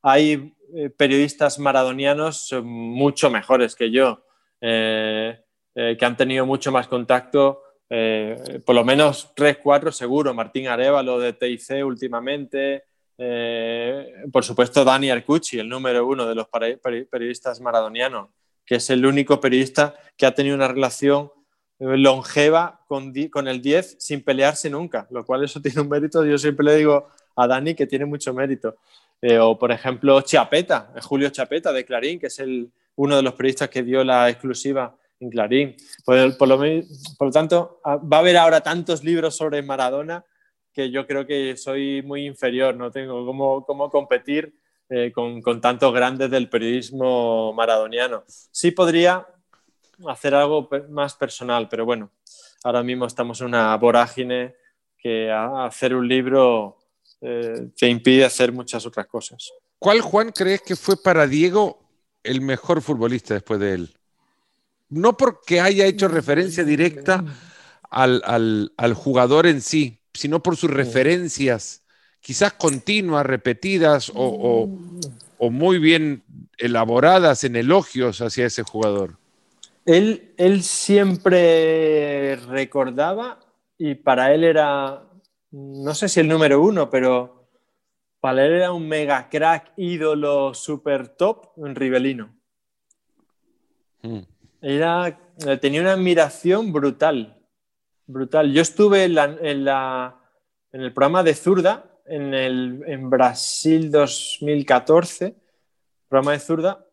hay 0.00 0.54
eh, 0.72 0.90
periodistas 0.90 1.58
maradonianos 1.58 2.54
mucho 2.62 3.30
mejores 3.30 3.74
que 3.74 3.90
yo, 3.90 4.24
eh, 4.60 5.40
eh, 5.74 5.96
que 5.98 6.04
han 6.04 6.16
tenido 6.16 6.46
mucho 6.46 6.70
más 6.70 6.86
contacto, 6.86 7.62
por 8.64 8.76
lo 8.76 8.84
menos 8.84 9.32
tres, 9.34 9.58
cuatro 9.60 9.90
seguro. 9.90 10.32
Martín 10.32 10.68
Arevalo 10.68 11.18
de 11.18 11.32
TIC 11.32 11.84
últimamente, 11.84 12.84
por 14.32 14.44
supuesto 14.44 14.84
Dani 14.84 15.10
Arcucci, 15.10 15.58
el 15.58 15.68
número 15.68 16.06
uno 16.06 16.24
de 16.24 16.36
los 16.36 16.46
periodistas 17.10 17.60
maradonianos, 17.60 18.28
que 18.64 18.76
es 18.76 18.90
el 18.90 19.04
único 19.04 19.40
periodista 19.40 19.96
que 20.16 20.24
ha 20.24 20.32
tenido 20.32 20.54
una 20.54 20.68
relación 20.68 21.32
longeva 21.80 22.80
con, 22.86 23.12
con 23.30 23.48
el 23.48 23.62
10 23.62 23.96
sin 23.98 24.22
pelearse 24.22 24.68
nunca, 24.68 25.06
lo 25.10 25.24
cual 25.24 25.44
eso 25.44 25.60
tiene 25.62 25.80
un 25.80 25.88
mérito. 25.88 26.24
Yo 26.24 26.38
siempre 26.38 26.64
le 26.66 26.76
digo 26.76 27.08
a 27.36 27.46
Dani 27.46 27.74
que 27.74 27.86
tiene 27.86 28.04
mucho 28.04 28.34
mérito. 28.34 28.76
Eh, 29.22 29.38
o, 29.38 29.58
por 29.58 29.72
ejemplo, 29.72 30.20
Chapeta, 30.22 30.92
Julio 31.02 31.30
Chapeta 31.30 31.72
de 31.72 31.84
Clarín, 31.84 32.18
que 32.18 32.28
es 32.28 32.38
el, 32.38 32.70
uno 32.96 33.16
de 33.16 33.22
los 33.22 33.34
periodistas 33.34 33.68
que 33.68 33.82
dio 33.82 34.04
la 34.04 34.28
exclusiva 34.30 34.96
en 35.18 35.30
Clarín. 35.30 35.76
Por, 36.04 36.16
lo, 36.16 36.36
por 36.36 37.28
lo 37.28 37.30
tanto, 37.30 37.80
ah, 37.84 37.96
va 37.96 38.18
a 38.18 38.20
haber 38.20 38.36
ahora 38.36 38.60
tantos 38.60 39.04
libros 39.04 39.36
sobre 39.36 39.62
Maradona 39.62 40.24
que 40.72 40.90
yo 40.90 41.06
creo 41.06 41.26
que 41.26 41.56
soy 41.56 42.02
muy 42.02 42.26
inferior, 42.26 42.76
no 42.76 42.90
tengo 42.90 43.26
cómo, 43.26 43.64
cómo 43.64 43.90
competir 43.90 44.54
eh, 44.88 45.10
con, 45.12 45.42
con, 45.42 45.60
tantos 45.60 45.92
grandes 45.92 46.30
del 46.30 46.48
periodismo 46.48 47.52
maradoniano. 47.52 48.24
Sí 48.26 48.70
podría 48.70 49.26
hacer 50.08 50.34
algo 50.34 50.68
más 50.88 51.14
personal, 51.14 51.68
pero 51.68 51.84
bueno, 51.84 52.10
ahora 52.64 52.82
mismo 52.82 53.06
estamos 53.06 53.40
en 53.40 53.48
una 53.48 53.76
vorágine 53.76 54.54
que 54.98 55.30
hacer 55.30 55.94
un 55.94 56.06
libro 56.06 56.78
eh, 57.20 57.68
te 57.76 57.88
impide 57.88 58.24
hacer 58.24 58.52
muchas 58.52 58.86
otras 58.86 59.06
cosas. 59.06 59.52
¿Cuál, 59.78 60.00
Juan, 60.00 60.32
crees 60.32 60.62
que 60.62 60.76
fue 60.76 60.96
para 61.02 61.26
Diego 61.26 61.82
el 62.22 62.40
mejor 62.40 62.82
futbolista 62.82 63.34
después 63.34 63.60
de 63.60 63.74
él? 63.74 63.94
No 64.88 65.16
porque 65.16 65.60
haya 65.60 65.86
hecho 65.86 66.08
referencia 66.08 66.64
directa 66.64 67.24
al, 67.90 68.94
jugador 68.94 69.46
en 69.46 69.60
sí, 69.60 70.00
sino 70.12 70.42
por 70.42 70.56
sus 70.56 70.70
referencias, 70.70 71.82
quizás 72.20 72.54
continuas, 72.54 73.24
repetidas 73.24 74.10
o, 74.14 74.68
muy 75.50 75.78
bien 75.78 76.24
elaboradas 76.58 77.44
en 77.44 77.56
elogios 77.56 78.20
hacia 78.20 78.46
ese 78.46 78.62
jugador. 78.62 79.19
Él, 79.84 80.34
él 80.36 80.62
siempre 80.62 82.36
recordaba 82.36 83.40
y 83.78 83.94
para 83.94 84.34
él 84.34 84.44
era, 84.44 85.04
no 85.50 85.94
sé 85.94 86.08
si 86.08 86.20
el 86.20 86.28
número 86.28 86.62
uno, 86.62 86.90
pero 86.90 87.48
para 88.20 88.44
él 88.44 88.52
era 88.52 88.72
un 88.72 88.86
mega 88.86 89.28
crack, 89.28 89.72
ídolo, 89.76 90.54
super 90.54 91.08
top, 91.08 91.52
un 91.56 91.74
Rivelino. 91.74 92.34
Hmm. 94.02 94.20
Era, 94.60 95.18
tenía 95.60 95.80
una 95.80 95.94
admiración 95.94 96.72
brutal 96.72 97.40
brutal. 98.10 98.52
Yo 98.52 98.62
estuve 98.62 99.04
en, 99.04 99.16
el 99.16 100.92
programa 100.92 101.22
de 101.22 101.34
Zurda 101.34 101.84
en, 102.06 102.34
el, 102.34 102.82
en 102.86 103.08
Brasil 103.08 103.90
2014, 103.90 105.34
programa 106.08 106.32
de 106.32 106.40
Zurda, 106.40 106.84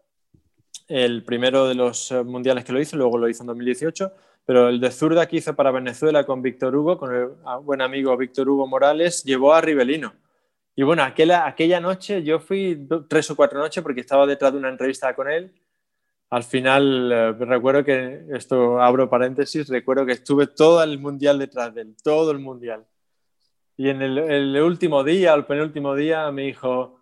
el 0.87 1.23
primero 1.23 1.67
de 1.67 1.75
los 1.75 2.11
eh, 2.11 2.23
mundiales 2.23 2.63
que 2.63 2.73
lo 2.73 2.79
hizo, 2.79 2.97
luego 2.97 3.17
lo 3.17 3.29
hizo 3.29 3.43
en 3.43 3.47
2018, 3.47 4.13
pero 4.45 4.69
el 4.69 4.79
de 4.79 4.91
Zurda 4.91 5.27
que 5.27 5.37
hizo 5.37 5.55
para 5.55 5.71
Venezuela 5.71 6.25
con 6.25 6.41
Víctor 6.41 6.75
Hugo, 6.75 6.97
con 6.97 7.13
el 7.13 7.29
buen 7.63 7.81
amigo 7.81 8.15
Víctor 8.15 8.49
Hugo 8.49 8.67
Morales, 8.67 9.23
llevó 9.23 9.53
a 9.53 9.61
Rivelino. 9.61 10.13
Y 10.75 10.83
bueno, 10.83 11.03
aquella, 11.03 11.45
aquella 11.45 11.79
noche 11.79 12.23
yo 12.23 12.39
fui 12.39 12.87
tres 13.09 13.29
o 13.31 13.35
cuatro 13.35 13.59
noches 13.59 13.83
porque 13.83 14.01
estaba 14.01 14.25
detrás 14.25 14.53
de 14.53 14.59
una 14.59 14.69
entrevista 14.69 15.13
con 15.15 15.29
él 15.29 15.51
al 16.29 16.43
final 16.43 17.11
eh, 17.11 17.31
recuerdo 17.33 17.83
que, 17.83 18.25
esto 18.33 18.81
abro 18.81 19.09
paréntesis, 19.09 19.67
recuerdo 19.69 20.05
que 20.05 20.13
estuve 20.13 20.47
todo 20.47 20.83
el 20.83 20.99
mundial 20.99 21.39
detrás 21.39 21.73
de 21.73 21.81
él, 21.81 21.95
todo 22.03 22.31
el 22.31 22.39
mundial. 22.39 22.85
Y 23.77 23.89
en 23.89 24.01
el, 24.01 24.57
último 24.61 25.03
día, 25.03 25.33
el 25.33 25.45
penúltimo 25.45 25.95
día, 25.95 26.31
me 26.31 26.43
dijo, 26.43 26.96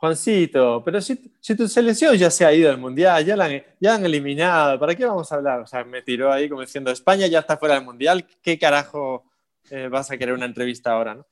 Juancito, 0.00 0.82
pero 0.82 0.98
si, 1.02 1.30
si, 1.40 1.54
tu 1.54 1.68
selección 1.68 2.16
ya 2.16 2.30
se 2.30 2.46
ha 2.46 2.54
ido 2.54 2.70
del 2.70 2.78
mundial, 2.78 3.22
ya 3.22 3.36
la, 3.36 3.44
han, 3.44 3.62
ya 3.78 3.96
han 3.96 4.06
eliminado, 4.06 4.80
¿para 4.80 4.94
qué 4.94 5.04
vamos 5.04 5.30
a 5.30 5.34
hablar? 5.34 5.60
O 5.60 5.66
sea, 5.66 5.84
me 5.84 6.00
tiró 6.00 6.32
ahí 6.32 6.48
como 6.48 6.62
diciendo, 6.62 6.90
España 6.90 7.26
ya 7.26 7.40
está 7.40 7.58
fuera 7.58 7.74
del 7.74 7.84
mundial, 7.84 8.26
¿qué 8.40 8.58
carajo 8.58 9.30
eh, 9.68 9.88
vas 9.88 10.10
a 10.10 10.16
querer 10.16 10.34
una 10.34 10.46
entrevista 10.46 10.92
ahora? 10.92 11.22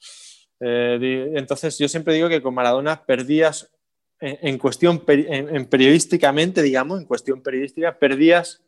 Eh, 0.61 1.33
entonces 1.37 1.79
yo 1.79 1.89
siempre 1.89 2.13
digo 2.13 2.29
que 2.29 2.43
con 2.43 2.53
Maradona 2.53 3.07
perdías 3.07 3.71
en, 4.21 4.59
cuestión, 4.59 5.03
en, 5.07 5.65
periodísticamente, 5.65 6.61
digamos, 6.61 7.01
en 7.01 7.07
cuestión 7.07 7.41
periodística, 7.41 7.99
perdías 7.99 8.63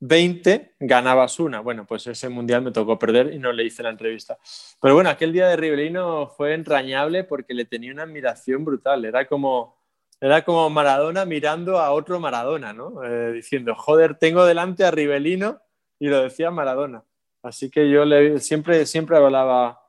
20, 0.00 0.74
ganabas 0.80 1.40
una. 1.40 1.60
Bueno, 1.60 1.86
pues 1.86 2.06
ese 2.06 2.28
mundial 2.28 2.62
me 2.62 2.70
tocó 2.70 2.98
perder 2.98 3.32
y 3.32 3.38
no 3.38 3.52
le 3.52 3.64
hice 3.64 3.82
la 3.82 3.90
entrevista. 3.90 4.38
Pero 4.80 4.94
bueno, 4.94 5.10
aquel 5.10 5.32
día 5.32 5.48
de 5.48 5.56
Rivelino 5.56 6.28
fue 6.28 6.54
entrañable 6.54 7.24
porque 7.24 7.54
le 7.54 7.64
tenía 7.64 7.92
una 7.92 8.04
admiración 8.04 8.64
brutal. 8.64 9.04
Era 9.04 9.26
como, 9.26 9.76
era 10.20 10.44
como 10.44 10.70
Maradona 10.70 11.24
mirando 11.24 11.78
a 11.78 11.90
otro 11.90 12.20
Maradona, 12.20 12.72
¿no? 12.72 13.02
Eh, 13.04 13.32
diciendo, 13.32 13.74
joder, 13.74 14.16
tengo 14.16 14.44
delante 14.44 14.84
a 14.84 14.90
Rivelino 14.90 15.60
y 15.98 16.08
lo 16.08 16.22
decía 16.22 16.50
Maradona. 16.50 17.02
Así 17.42 17.70
que 17.70 17.90
yo 17.90 18.04
le, 18.04 18.40
siempre, 18.40 18.86
siempre 18.86 19.16
hablaba 19.16 19.80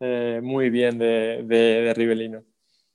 eh, 0.00 0.40
muy 0.42 0.70
bien 0.70 0.98
de, 0.98 1.42
de, 1.44 1.92
Rivelino. 1.94 2.42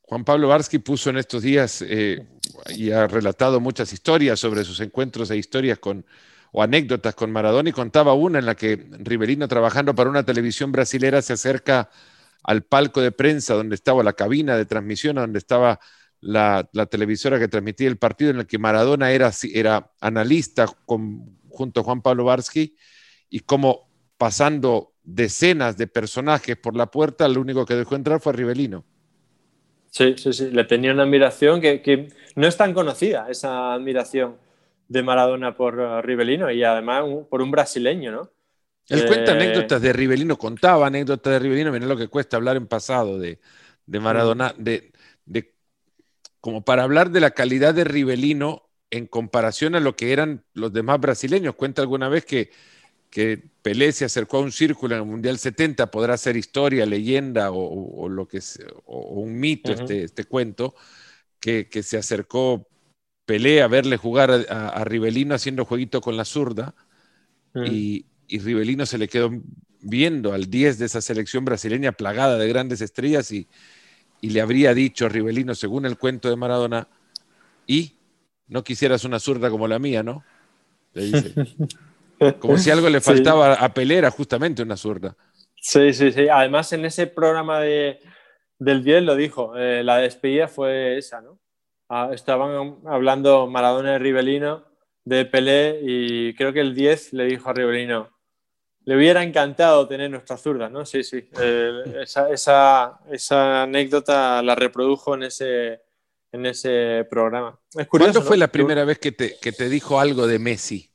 Juan 0.02 0.24
Pablo 0.24 0.48
Barsky 0.48 0.80
puso 0.80 1.10
en 1.10 1.18
estos 1.18 1.44
días 1.44 1.84
eh, 1.88 2.26
y 2.70 2.92
ha 2.92 3.08
relatado 3.08 3.60
muchas 3.60 3.94
historias 3.94 4.40
sobre 4.40 4.64
sus 4.64 4.80
encuentros 4.80 5.32
e 5.32 5.38
historias 5.38 5.80
con, 5.80 6.06
o 6.54 6.62
anécdotas 6.62 7.16
con 7.16 7.32
Maradona 7.32 7.70
y 7.70 7.74
contaba 7.74 8.14
una 8.14 8.40
en 8.40 8.46
la 8.46 8.56
que 8.56 8.88
Rivelino 9.00 9.48
trabajando 9.48 9.94
para 9.96 10.10
una 10.10 10.24
televisión 10.24 10.72
brasilera 10.72 11.22
se 11.22 11.34
acerca 11.34 11.90
al 12.44 12.62
palco 12.64 13.02
de 13.02 13.12
prensa 13.12 13.56
donde 13.56 13.76
estaba 13.76 14.04
la 14.04 14.14
cabina 14.14 14.56
de 14.56 14.66
transmisión, 14.66 15.16
donde 15.16 15.40
estaba 15.40 15.80
la, 16.22 16.70
televisora 16.90 17.40
que 17.40 17.48
transmitía 17.48 17.88
el 17.88 17.98
partido 17.98 18.30
en 18.30 18.38
el 18.38 18.46
que 18.46 18.60
Maradona 18.60 19.12
era, 19.12 19.32
era 19.52 19.92
analista 20.00 20.68
junto 20.86 21.82
a 21.82 21.84
Juan 21.84 22.02
Pablo 22.02 22.26
Barsky 22.26 22.76
y 23.30 23.40
como 23.40 23.90
pasando 24.18 24.94
decenas 25.04 25.76
de 25.76 25.88
personajes 25.88 26.56
por 26.56 26.78
la 26.78 26.92
puerta, 26.92 27.28
lo 27.28 27.42
único 27.42 27.66
que 27.66 27.76
dejó 27.76 27.96
entrar 27.96 28.20
fue 28.20 28.34
Rivelino. 28.34 28.86
Sí, 29.90 30.16
sí, 30.18 30.34
sí. 30.34 30.52
Le 30.52 30.64
tenía 30.66 30.94
una 30.94 31.04
admiración 31.04 31.62
que, 31.62 32.10
no 32.36 32.48
es 32.48 32.58
tan 32.58 32.74
conocida, 32.74 33.28
esa 33.30 33.74
admiración 33.74 34.38
de 34.88 35.04
Maradona 35.04 35.56
por 35.56 35.80
uh, 35.80 36.02
Rivelino 36.02 36.52
y 36.52 36.64
además 36.64 37.04
por 37.30 37.42
un 37.42 37.52
brasileño, 37.52 38.12
¿no? 38.12 38.30
Él 38.90 39.06
cuenta 39.06 39.32
eh, 39.32 39.36
anécdotas 39.36 39.82
de 39.82 39.94
Rivelino, 39.94 40.38
contaba 40.38 40.88
anécdotas 40.88 41.34
de 41.34 41.40
Rivelino, 41.40 41.72
mira 41.72 41.86
lo 41.86 41.98
que 41.98 42.10
cuesta 42.10 42.36
hablar 42.36 42.58
en 42.58 42.68
pasado 42.68 43.18
de, 43.18 43.40
Maradona, 43.88 44.54
de, 44.58 44.92
como 46.42 46.66
para 46.66 46.84
hablar 46.84 47.10
de 47.10 47.22
la 47.22 47.32
calidad 47.32 47.74
de 47.74 47.86
Rivelino 47.86 48.70
en 48.92 49.08
comparación 49.08 49.76
a 49.76 49.80
lo 49.80 49.96
que 49.96 50.12
eran 50.12 50.44
los 50.54 50.74
demás 50.74 51.00
brasileños. 51.00 51.56
Cuenta 51.56 51.82
alguna 51.82 52.10
vez 52.10 52.26
que 52.26 52.52
que 53.14 53.40
Pelé 53.62 53.92
se 53.92 54.06
acercó 54.06 54.38
a 54.38 54.40
un 54.40 54.52
círculo 54.52 54.96
en 54.96 55.02
el 55.02 55.08
Mundial 55.08 55.38
70, 55.38 55.92
podrá 55.92 56.18
ser 56.18 56.36
historia, 56.36 56.84
leyenda 56.88 57.52
o, 57.52 58.10
lo 58.10 58.28
que 58.28 58.40
o 58.86 59.22
un 59.22 59.40
mito 59.40 59.72
este, 59.72 60.06
este, 60.06 60.24
cuento, 60.26 60.74
que, 61.40 61.68
se 61.84 61.98
acercó 61.98 62.68
Pelé 63.26 63.62
a 63.62 63.68
verle 63.68 63.98
jugar 63.98 64.32
a, 64.32 64.84
Rivelino 64.84 65.36
haciendo 65.36 65.66
jueguito 65.66 66.02
con 66.02 66.18
la 66.18 66.26
zurda 66.26 66.76
y, 67.56 68.06
y, 68.28 68.40
Rivelino 68.40 68.86
se 68.86 68.98
le 68.98 69.08
quedó 69.08 69.32
viendo 69.80 70.34
al 70.34 70.50
10 70.50 70.80
de 70.80 70.86
esa 70.86 71.02
selección 71.02 71.46
brasileña 71.46 71.92
plagada 71.92 72.38
de 72.38 72.48
grandes 72.48 72.82
estrellas 72.82 73.32
y, 73.32 73.48
y 74.24 74.30
le 74.30 74.40
habría 74.40 74.74
dicho 74.74 75.06
a 75.06 75.10
Rivelino, 75.10 75.54
según 75.54 75.86
el 75.86 75.98
cuento 75.98 76.30
de 76.30 76.38
Maradona, 76.38 76.88
y 77.68 77.98
no 78.48 78.64
quisieras 78.64 79.04
una 79.04 79.20
zurda 79.20 79.50
como 79.50 79.68
la 79.68 79.80
mía, 79.80 80.02
¿no? 80.02 80.24
Le 80.94 81.04
dice. 81.04 81.34
Como 82.40 82.58
si 82.58 82.72
algo 82.72 82.88
le 82.88 83.02
faltaba 83.02 83.56
a 83.56 83.74
Pelera, 83.74 84.10
justamente 84.10 84.64
una 84.64 84.78
zurda. 84.78 85.18
Sí, 85.58 85.92
sí, 85.92 86.10
sí. 86.14 86.30
Además, 86.30 86.72
en 86.72 86.86
ese 86.86 87.06
programa 87.08 87.60
de, 87.60 88.00
del 88.60 88.82
10 88.82 89.04
lo 89.04 89.18
dijo, 89.18 89.58
eh, 89.58 89.84
la 89.84 89.98
despedida 89.98 90.48
fue 90.48 90.98
esa, 90.98 91.20
¿no? 91.20 91.38
Ah, 91.90 92.10
estaban 92.14 92.80
hablando 92.86 93.48
Maradona 93.48 93.96
y 93.96 93.98
Rivelino 94.00 94.66
de 95.06 95.26
Pelé 95.26 95.80
y 95.84 96.34
creo 96.36 96.54
que 96.54 96.62
el 96.62 96.74
10 96.74 97.14
le 97.14 97.26
dijo 97.26 97.50
a 97.50 97.54
Rivelino, 97.54 98.10
le 98.86 98.98
hubiera 98.98 99.24
encantado 99.24 99.88
tener 99.88 100.10
nuestra 100.10 100.38
zurda, 100.38 100.70
¿no? 100.70 100.86
Sí, 100.86 101.04
sí. 101.04 101.30
Eh, 101.40 102.04
esa, 102.04 103.00
esa, 103.10 103.64
anécdota 103.64 104.42
la 104.42 104.56
reprodujo 104.56 105.16
en 105.16 105.24
ese, 105.24 105.82
en 106.32 106.46
ese 106.46 107.06
programa. 107.10 107.60
¿Cuándo 107.90 108.22
fue 108.22 108.38
la 108.38 108.50
primera 108.50 108.84
vez 108.84 109.00
que 109.00 109.12
te, 109.12 109.38
que 109.42 109.52
te 109.52 109.70
dijo 109.70 110.00
algo 110.00 110.28
de 110.28 110.40
Messi? 110.40 110.90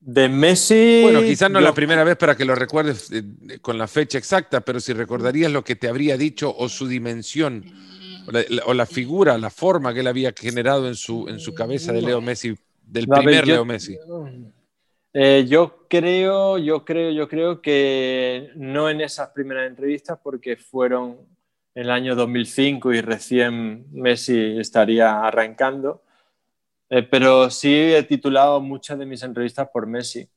De 0.00 0.28
Messi. 0.28 1.00
Bueno, 1.02 1.20
quizás 1.20 1.50
no 1.50 1.60
la 1.60 1.74
primera 1.74 2.04
vez 2.04 2.16
para 2.16 2.36
que 2.36 2.44
lo 2.44 2.54
recuerdes 2.54 3.10
eh, 3.10 3.58
con 3.60 3.76
la 3.76 3.88
fecha 3.88 4.18
exacta, 4.18 4.60
pero 4.60 4.78
si 4.78 4.92
recordarías 4.92 5.50
lo 5.50 5.64
que 5.64 5.74
te 5.74 5.88
habría 5.88 6.16
dicho 6.16 6.54
o 6.56 6.68
su 6.68 6.86
dimensión, 6.86 7.64
o 8.64 8.74
la, 8.74 8.86
figura, 8.86 9.38
la 9.38 9.50
forma 9.50 9.94
que 9.94 10.00
él 10.00 10.06
había 10.06 10.32
generado 10.32 10.88
en 10.88 10.94
su, 10.94 11.28
en 11.28 11.38
su 11.38 11.54
cabeza 11.54 11.92
de 11.92 12.02
Leo 12.02 12.20
Messi, 12.20 12.56
del 12.82 13.06
primer 13.06 13.46
Leo 13.46 13.64
Messi. 13.64 13.96
Eh, 15.12 15.46
yo 15.48 15.86
creo, 15.88 16.58
yo 16.58 16.84
creo, 16.84 17.10
yo 17.10 17.28
creo 17.28 17.62
que 17.62 18.50
no 18.56 18.90
en 18.90 19.00
esas 19.00 19.30
primeras 19.30 19.66
entrevistas, 19.66 20.18
porque 20.22 20.56
fueron 20.56 21.16
en 21.74 21.82
el 21.84 21.90
año 21.90 22.14
2005 22.14 22.92
y 22.92 23.00
recién 23.00 23.86
Messi 23.92 24.58
estaría 24.58 25.20
arrancando. 25.20 26.02
Eh, 26.88 27.02
pero 27.02 27.50
sí 27.50 27.74
he 27.74 28.02
titulado 28.02 28.60
muchas 28.60 28.98
de 28.98 29.06
mis 29.06 29.22
entrevistas 29.22 29.68
por 29.72 29.86
Messi. 29.86 30.28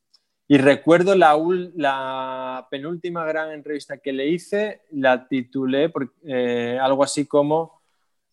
Y 0.47 0.57
recuerdo 0.57 1.15
la, 1.15 1.37
la 1.75 2.67
penúltima 2.71 3.23
gran 3.25 3.51
entrevista 3.51 3.99
que 3.99 4.11
le 4.11 4.27
hice, 4.27 4.81
la 4.91 5.27
titulé 5.27 5.89
por, 5.89 6.11
eh, 6.23 6.79
algo 6.81 7.03
así 7.03 7.27
como 7.27 7.78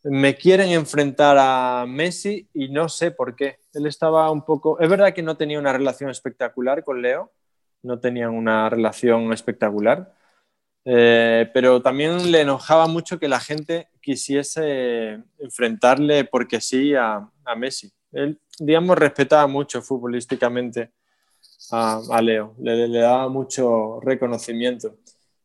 me 0.08 0.36
quieren 0.36 0.70
enfrentar 0.70 1.36
a 1.38 1.84
Messi 1.86 2.48
y 2.54 2.68
no 2.68 2.88
sé 2.88 3.10
por 3.10 3.34
qué. 3.34 3.58
Él 3.72 3.86
estaba 3.86 4.30
un 4.30 4.44
poco... 4.44 4.78
Es 4.78 4.88
verdad 4.88 5.12
que 5.12 5.22
no 5.22 5.36
tenía 5.36 5.58
una 5.58 5.72
relación 5.72 6.10
espectacular 6.10 6.84
con 6.84 7.02
Leo, 7.02 7.32
no 7.82 7.98
tenían 7.98 8.30
una 8.30 8.70
relación 8.70 9.32
espectacular, 9.32 10.14
eh, 10.84 11.50
pero 11.52 11.82
también 11.82 12.30
le 12.30 12.42
enojaba 12.42 12.86
mucho 12.86 13.18
que 13.18 13.28
la 13.28 13.40
gente 13.40 13.88
quisiese 14.00 15.22
enfrentarle 15.38 16.24
porque 16.24 16.60
sí 16.60 16.94
a, 16.94 17.28
Messi. 17.56 17.92
Él, 18.12 18.40
digamos, 18.60 18.96
respetaba 18.96 19.46
mucho 19.48 19.82
futbolísticamente 19.82 20.92
a, 21.72 22.20
Leo, 22.22 22.54
le, 22.58 22.86
le 22.86 22.98
daba 23.00 23.28
mucho 23.28 23.98
reconocimimiento. 24.00 24.96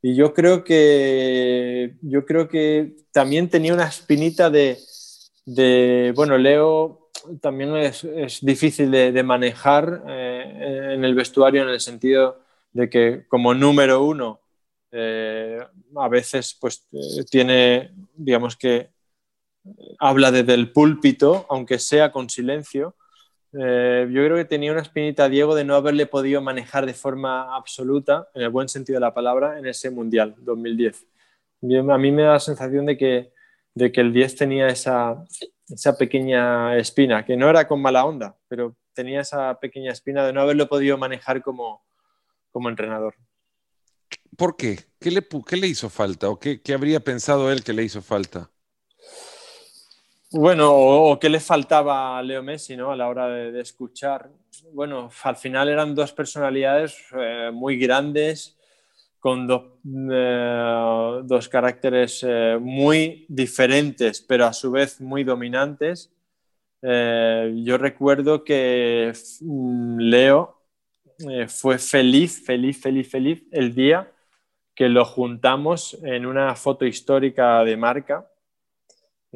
Y 0.02 0.16
yo 0.16 0.34
creo 0.34 0.64
que, 0.64 1.96
yo 2.02 2.26
creo 2.26 2.48
que 2.48 2.96
también 3.12 3.50
tenía 3.50 3.74
una 3.74 3.88
espinita 3.88 4.50
de, 4.50 4.78
de 5.46 6.14
bueno, 6.16 6.38
Leo 6.38 7.10
también 7.40 7.76
es, 7.76 8.04
es 8.04 8.40
difícil 8.42 8.90
de, 8.90 9.12
de 9.12 9.24
manejar 9.24 10.04
eh, 10.08 10.94
en 10.96 11.06
el 11.06 11.14
vestuario 11.14 11.62
en 11.62 11.70
el 11.70 11.80
sentido 11.80 12.40
de 12.72 12.90
que 12.90 13.26
como 13.28 13.54
número 13.54 14.04
uno 14.04 14.40
eh, 14.92 15.60
a 15.96 16.08
veces 16.10 16.58
pues 16.60 16.88
eh, 16.92 17.24
tiene, 17.30 17.92
digamos 18.16 18.58
que 18.58 18.90
habla 20.00 20.32
desde 20.32 20.54
el 20.54 20.72
púlpito, 20.72 21.46
aunque 21.50 21.80
sea 21.80 22.12
con 22.12 22.30
silencio, 22.30 22.96
eh, 23.54 24.08
yo 24.10 24.26
creo 24.26 24.38
que 24.38 24.46
tenía 24.46 24.72
una 24.72 24.82
espinita 24.82 25.28
Diego 25.28 25.56
de 25.56 25.66
no 25.66 25.76
haberle 25.76 26.06
podido 26.06 26.42
manejar 26.42 26.86
de 26.86 26.94
forma 26.94 27.56
absoluta, 27.56 28.30
en 28.34 28.44
el 28.44 28.50
buen 28.50 28.70
sentido 28.70 28.98
de 28.98 29.02
la 29.02 29.14
palabra, 29.14 29.60
en 29.60 29.66
ese 29.68 29.90
Mundial 29.90 30.36
2010. 30.40 31.06
A 31.90 31.98
mí 31.98 32.12
me 32.12 32.24
da 32.24 32.34
la 32.34 32.40
sensación 32.40 32.86
de 32.86 32.98
que, 32.98 33.34
de 33.76 33.92
que 33.92 34.02
el 34.02 34.14
10 34.14 34.36
tenía 34.36 34.68
esa, 34.68 35.24
esa 35.70 35.98
pequeña 35.98 36.78
espina, 36.78 37.26
que 37.26 37.36
no 37.36 37.50
era 37.50 37.68
con 37.68 37.82
mala 37.82 38.06
onda, 38.06 38.38
pero 38.48 38.76
tenía 38.94 39.22
esa 39.22 39.60
pequeña 39.60 39.92
espina 39.92 40.26
de 40.26 40.34
no 40.34 40.42
haberlo 40.42 40.68
podido 40.68 40.98
manejar 40.98 41.42
como, 41.42 41.84
como 42.52 42.70
entrenador. 42.70 43.16
¿Por 44.38 44.56
qué? 44.56 44.80
¿Qué 45.00 45.12
le, 45.12 45.28
qué 45.46 45.58
le 45.58 45.68
hizo 45.68 45.90
falta? 45.90 46.30
¿O 46.30 46.40
qué, 46.40 46.62
qué 46.62 46.74
habría 46.74 47.00
pensado 47.02 47.52
él 47.52 47.64
que 47.64 47.74
le 47.74 47.84
hizo 47.84 48.02
falta? 48.02 48.50
Bueno, 50.34 50.72
o, 50.74 51.20
qué 51.20 51.30
le 51.30 51.42
faltaba 51.42 52.18
a 52.18 52.24
Leo 52.24 52.42
Messi 52.42 52.78
¿no? 52.78 52.92
a 52.92 52.96
la 52.96 53.10
hora 53.10 53.28
de, 53.28 53.60
escuchar. 53.60 54.30
Bueno, 54.72 55.10
al 55.24 55.36
final 55.36 55.68
eran 55.68 55.94
dos 55.94 56.14
personalidades 56.14 56.98
eh, 57.20 57.52
muy 57.54 57.78
grandes, 57.78 58.58
con 59.20 59.46
eh, 60.10 61.22
dos 61.26 61.50
caracteres 61.50 62.26
eh, 62.26 62.58
muy 62.62 63.26
diferentes, 63.28 64.22
pero 64.22 64.46
a 64.46 64.54
su 64.54 64.72
vez 64.72 65.02
muy 65.02 65.26
dominantes. 65.26 66.10
yo 66.82 67.78
recuerdo 67.78 68.46
que 68.46 69.12
mm, 69.42 70.00
Leo 70.00 70.62
fue 71.50 71.78
feliz, 71.78 72.44
feliz, 72.46 72.82
feliz, 72.82 73.10
feliz 73.12 73.44
el 73.52 73.76
día 73.76 74.10
que 74.74 74.88
lo 74.88 75.04
juntamos 75.04 75.98
en 76.04 76.26
una 76.26 76.56
foto 76.56 76.86
histórica 76.86 77.64
de 77.66 77.76
marca 77.78 78.31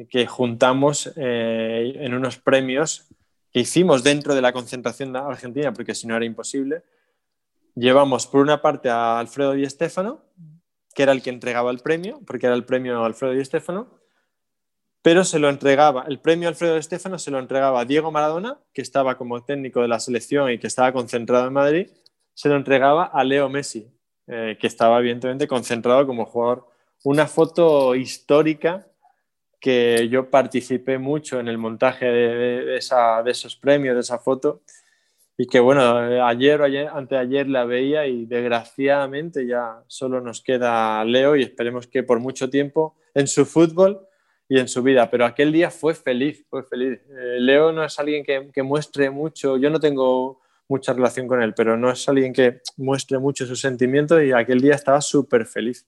que 0.04 0.26
juntamos 0.26 1.12
eh, 1.16 1.94
en 1.96 2.14
unos 2.14 2.38
premios 2.38 3.08
que 3.52 3.60
hicimos 3.60 4.02
dentro 4.04 4.34
de 4.34 4.42
la 4.42 4.52
concentración 4.52 5.16
argentina, 5.16 5.72
porque 5.72 5.94
si 5.94 6.06
no 6.06 6.16
era 6.16 6.26
imposible. 6.26 6.82
Llevamos 7.74 8.26
por 8.26 8.40
una 8.40 8.60
parte 8.60 8.90
a 8.90 9.18
Alfredo 9.18 9.52
Di 9.52 9.68
Stéfano, 9.68 10.20
que 10.94 11.02
era 11.02 11.12
el 11.12 11.22
que 11.22 11.30
entregaba 11.30 11.70
el 11.70 11.78
premio, 11.78 12.20
porque 12.26 12.46
era 12.46 12.54
el 12.54 12.64
premio 12.64 13.04
Alfredo 13.04 13.32
Di 13.32 13.44
Stéfano, 13.44 13.88
pero 15.02 15.24
se 15.24 15.38
lo 15.38 15.48
entregaba, 15.48 16.04
el 16.08 16.18
premio 16.18 16.48
Alfredo 16.48 16.74
Di 16.74 16.82
Stéfano 16.82 17.18
se 17.18 17.30
lo 17.30 17.38
entregaba 17.38 17.80
a 17.80 17.84
Diego 17.84 18.10
Maradona, 18.10 18.58
que 18.72 18.82
estaba 18.82 19.16
como 19.16 19.44
técnico 19.44 19.80
de 19.80 19.88
la 19.88 20.00
selección 20.00 20.50
y 20.50 20.58
que 20.58 20.66
estaba 20.66 20.92
concentrado 20.92 21.46
en 21.46 21.52
Madrid, 21.52 21.90
se 22.34 22.48
lo 22.48 22.56
entregaba 22.56 23.04
a 23.04 23.24
Leo 23.24 23.48
Messi, 23.48 23.90
eh, 24.26 24.58
que 24.60 24.66
estaba 24.66 24.98
evidentemente 24.98 25.46
concentrado 25.46 26.06
como 26.06 26.26
jugador. 26.26 26.66
Una 27.04 27.26
foto 27.26 27.94
histórica 27.94 28.86
que 29.60 30.08
yo 30.08 30.30
participé 30.30 30.98
mucho 30.98 31.40
en 31.40 31.48
el 31.48 31.58
montaje 31.58 32.06
de, 32.06 32.76
esos 32.76 33.56
premios, 33.56 33.94
de 33.94 34.00
esa 34.00 34.18
foto, 34.18 34.62
y 35.38 35.46
que 35.46 35.60
bueno, 35.60 35.82
ayer 36.24 36.60
o 36.60 36.64
ayer, 36.64 36.88
anteayer 36.88 37.48
la 37.48 37.64
veía 37.64 38.06
y 38.06 38.24
desgraciadamente 38.24 39.46
ya 39.46 39.82
solo 39.86 40.20
nos 40.20 40.40
queda 40.40 41.04
Leo 41.04 41.36
y 41.36 41.42
esperemos 41.42 41.86
que 41.86 42.02
por 42.02 42.20
mucho 42.20 42.48
tiempo 42.48 42.96
en 43.14 43.26
su 43.26 43.44
fútbol 43.44 44.06
y 44.48 44.58
en 44.58 44.68
su 44.68 44.82
vida, 44.82 45.10
pero 45.10 45.26
aquel 45.26 45.52
día 45.52 45.70
fue 45.70 45.94
feliz, 45.94 46.46
fue 46.48 46.62
feliz. 46.62 47.00
Eh, 47.10 47.38
Leo 47.40 47.72
no 47.72 47.84
es 47.84 47.98
alguien 47.98 48.24
que, 48.24 48.48
que, 48.52 48.62
muestre 48.62 49.10
mucho, 49.10 49.56
yo 49.56 49.68
no 49.68 49.80
tengo 49.80 50.40
mucha 50.68 50.92
relación 50.92 51.26
con 51.26 51.42
él, 51.42 51.52
pero 51.54 51.76
no 51.76 51.90
es 51.90 52.08
alguien 52.08 52.32
que 52.32 52.60
muestre 52.76 53.18
mucho 53.18 53.44
sus 53.44 53.60
sentimientos 53.60 54.22
y 54.22 54.32
aquel 54.32 54.60
día 54.60 54.74
estaba 54.74 55.00
súper 55.00 55.46
feliz, 55.46 55.86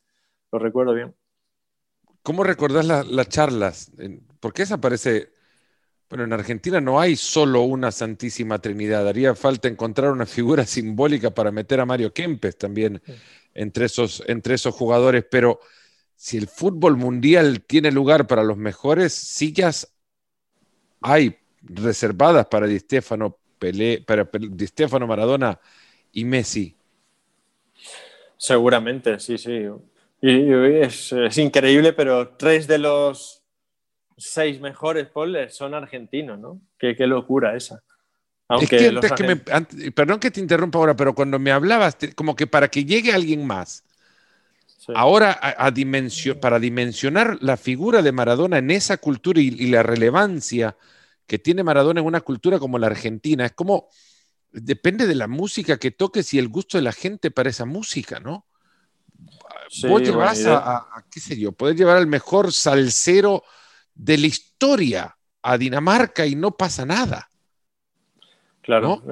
lo 0.53 0.59
recuerdo 0.59 0.93
bien. 0.93 1.15
¿Cómo 2.29 2.45
recordás 2.45 2.85
las 2.85 3.29
charlas? 3.31 3.91
Porque 4.39 4.61
esa 4.61 4.79
parece, 4.79 5.33
bueno, 6.11 6.25
en 6.25 6.35
Argentina 6.35 6.79
no 6.79 7.01
hay 7.01 7.17
solo 7.17 7.63
una 7.63 7.91
Santísima 7.91 8.59
Trinidad, 8.59 9.09
haría 9.09 9.35
falta 9.35 9.67
encontrar 9.67 10.11
una 10.11 10.27
figura 10.27 10.67
simbólica 10.67 11.31
para 11.31 11.51
meter 11.51 11.81
a 11.81 11.87
Mario 11.87 12.13
Kempes 12.13 12.59
también 12.59 13.01
entre 13.55 13.87
esos, 13.87 14.23
entre 14.27 14.57
esos 14.57 14.75
jugadores, 14.75 15.25
pero 15.31 15.61
si 16.17 16.37
el 16.37 16.49
fútbol 16.49 16.99
mundial 16.99 17.63
tiene 17.67 17.91
lugar 17.91 18.27
para 18.27 18.45
los 18.45 18.59
mejores, 18.59 19.15
sillas 19.15 19.91
hay 21.01 21.35
reservadas 21.63 22.47
para 22.49 22.67
Di 22.67 22.79
Stefano, 22.79 23.39
Pelé, 23.59 24.05
para 24.07 24.29
Di 24.31 24.67
Stefano, 24.67 25.07
Maradona 25.07 25.59
y 26.13 26.27
Messi. 26.27 26.77
Seguramente, 28.37 29.19
sí, 29.19 29.39
sí. 29.39 29.67
Y 30.21 30.53
es, 30.81 31.13
increíble, 31.39 31.93
pero 31.93 32.31
tres 32.31 32.67
de 32.67 32.79
los 32.79 33.45
seis 34.17 34.61
mejores 34.61 35.07
poles 35.07 35.55
son 35.55 35.75
argentinos, 35.75 36.39
¿no? 36.39 36.61
Qué, 36.77 36.95
locura 37.07 37.57
esa. 37.57 37.83
Aunque 38.49 38.99
perdón 39.95 40.19
que 40.19 40.31
te 40.31 40.41
interrumpa 40.41 40.79
ahora, 40.79 40.97
pero 40.97 41.15
cuando 41.15 41.39
me 41.39 41.53
hablabas, 41.53 41.97
como 42.17 42.35
que 42.35 42.47
para 42.47 42.69
que 42.69 42.85
llegue 42.85 43.13
alguien 43.13 43.47
más, 43.47 43.85
ahora 44.95 45.39
a, 45.41 45.73
para 46.41 46.59
dimensionar 46.59 47.39
la 47.41 47.57
figura 47.57 48.03
de 48.03 48.13
Maradona 48.13 48.59
en 48.59 48.71
esa 48.71 48.97
cultura 48.97 49.41
y, 49.41 49.51
la 49.67 49.83
relevancia 49.83 50.77
que 51.27 51.39
tiene 51.39 51.63
Maradona 51.63 52.01
en 52.01 52.07
una 52.07 52.23
cultura 52.23 52.59
como 52.59 52.79
la 52.79 52.87
Argentina, 52.87 53.45
es 53.45 53.53
como, 53.53 53.89
depende 54.51 55.07
de 55.07 55.15
la 55.15 55.29
música 55.29 55.79
que 55.79 55.91
toques 55.91 56.33
y 56.33 56.39
el 56.39 56.49
gusto 56.49 56.79
de 56.79 56.83
la 56.83 56.93
gente 56.93 57.31
para 57.31 57.51
esa 57.51 57.67
música, 57.67 58.19
¿no? 58.19 58.48
Vos 59.89 60.03
llevas 60.03 60.45
a, 60.47 61.05
qué 61.11 61.21
sé 61.21 61.39
yo, 61.39 61.53
podés 61.53 61.77
llevar 61.77 61.97
al 61.97 62.07
mejor 62.07 62.53
salsero 62.53 63.43
de 63.95 64.19
la 64.19 64.27
historia 64.27 65.17
a 65.43 65.59
Dinamarca 65.59 66.27
y 66.27 66.35
no 66.35 66.57
pasa 66.57 66.85
nada. 66.85 67.29
Claro, 68.63 69.03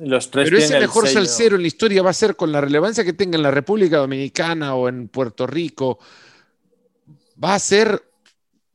los 0.00 0.30
tres 0.30 0.48
Pero 0.48 0.56
ese 0.56 0.80
mejor 0.80 1.06
salsero 1.06 1.56
en 1.56 1.62
la 1.62 1.68
historia 1.68 2.02
va 2.02 2.10
a 2.10 2.14
ser 2.14 2.34
con 2.34 2.50
la 2.50 2.62
relevancia 2.62 3.04
que 3.04 3.12
tenga 3.12 3.36
en 3.36 3.42
la 3.42 3.50
República 3.50 3.98
Dominicana 3.98 4.74
o 4.74 4.88
en 4.88 5.08
Puerto 5.08 5.46
Rico, 5.46 5.98
va 7.42 7.54
a 7.54 7.58
ser 7.58 8.02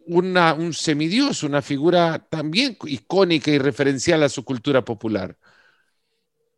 una, 0.06 0.54
un 0.54 0.74
semidios, 0.74 1.42
una 1.42 1.62
figura 1.62 2.20
también 2.20 2.78
icónica 2.86 3.50
y 3.50 3.58
referencial 3.58 4.22
a 4.22 4.30
su 4.30 4.44
cultura 4.44 4.86
popular. 4.86 5.36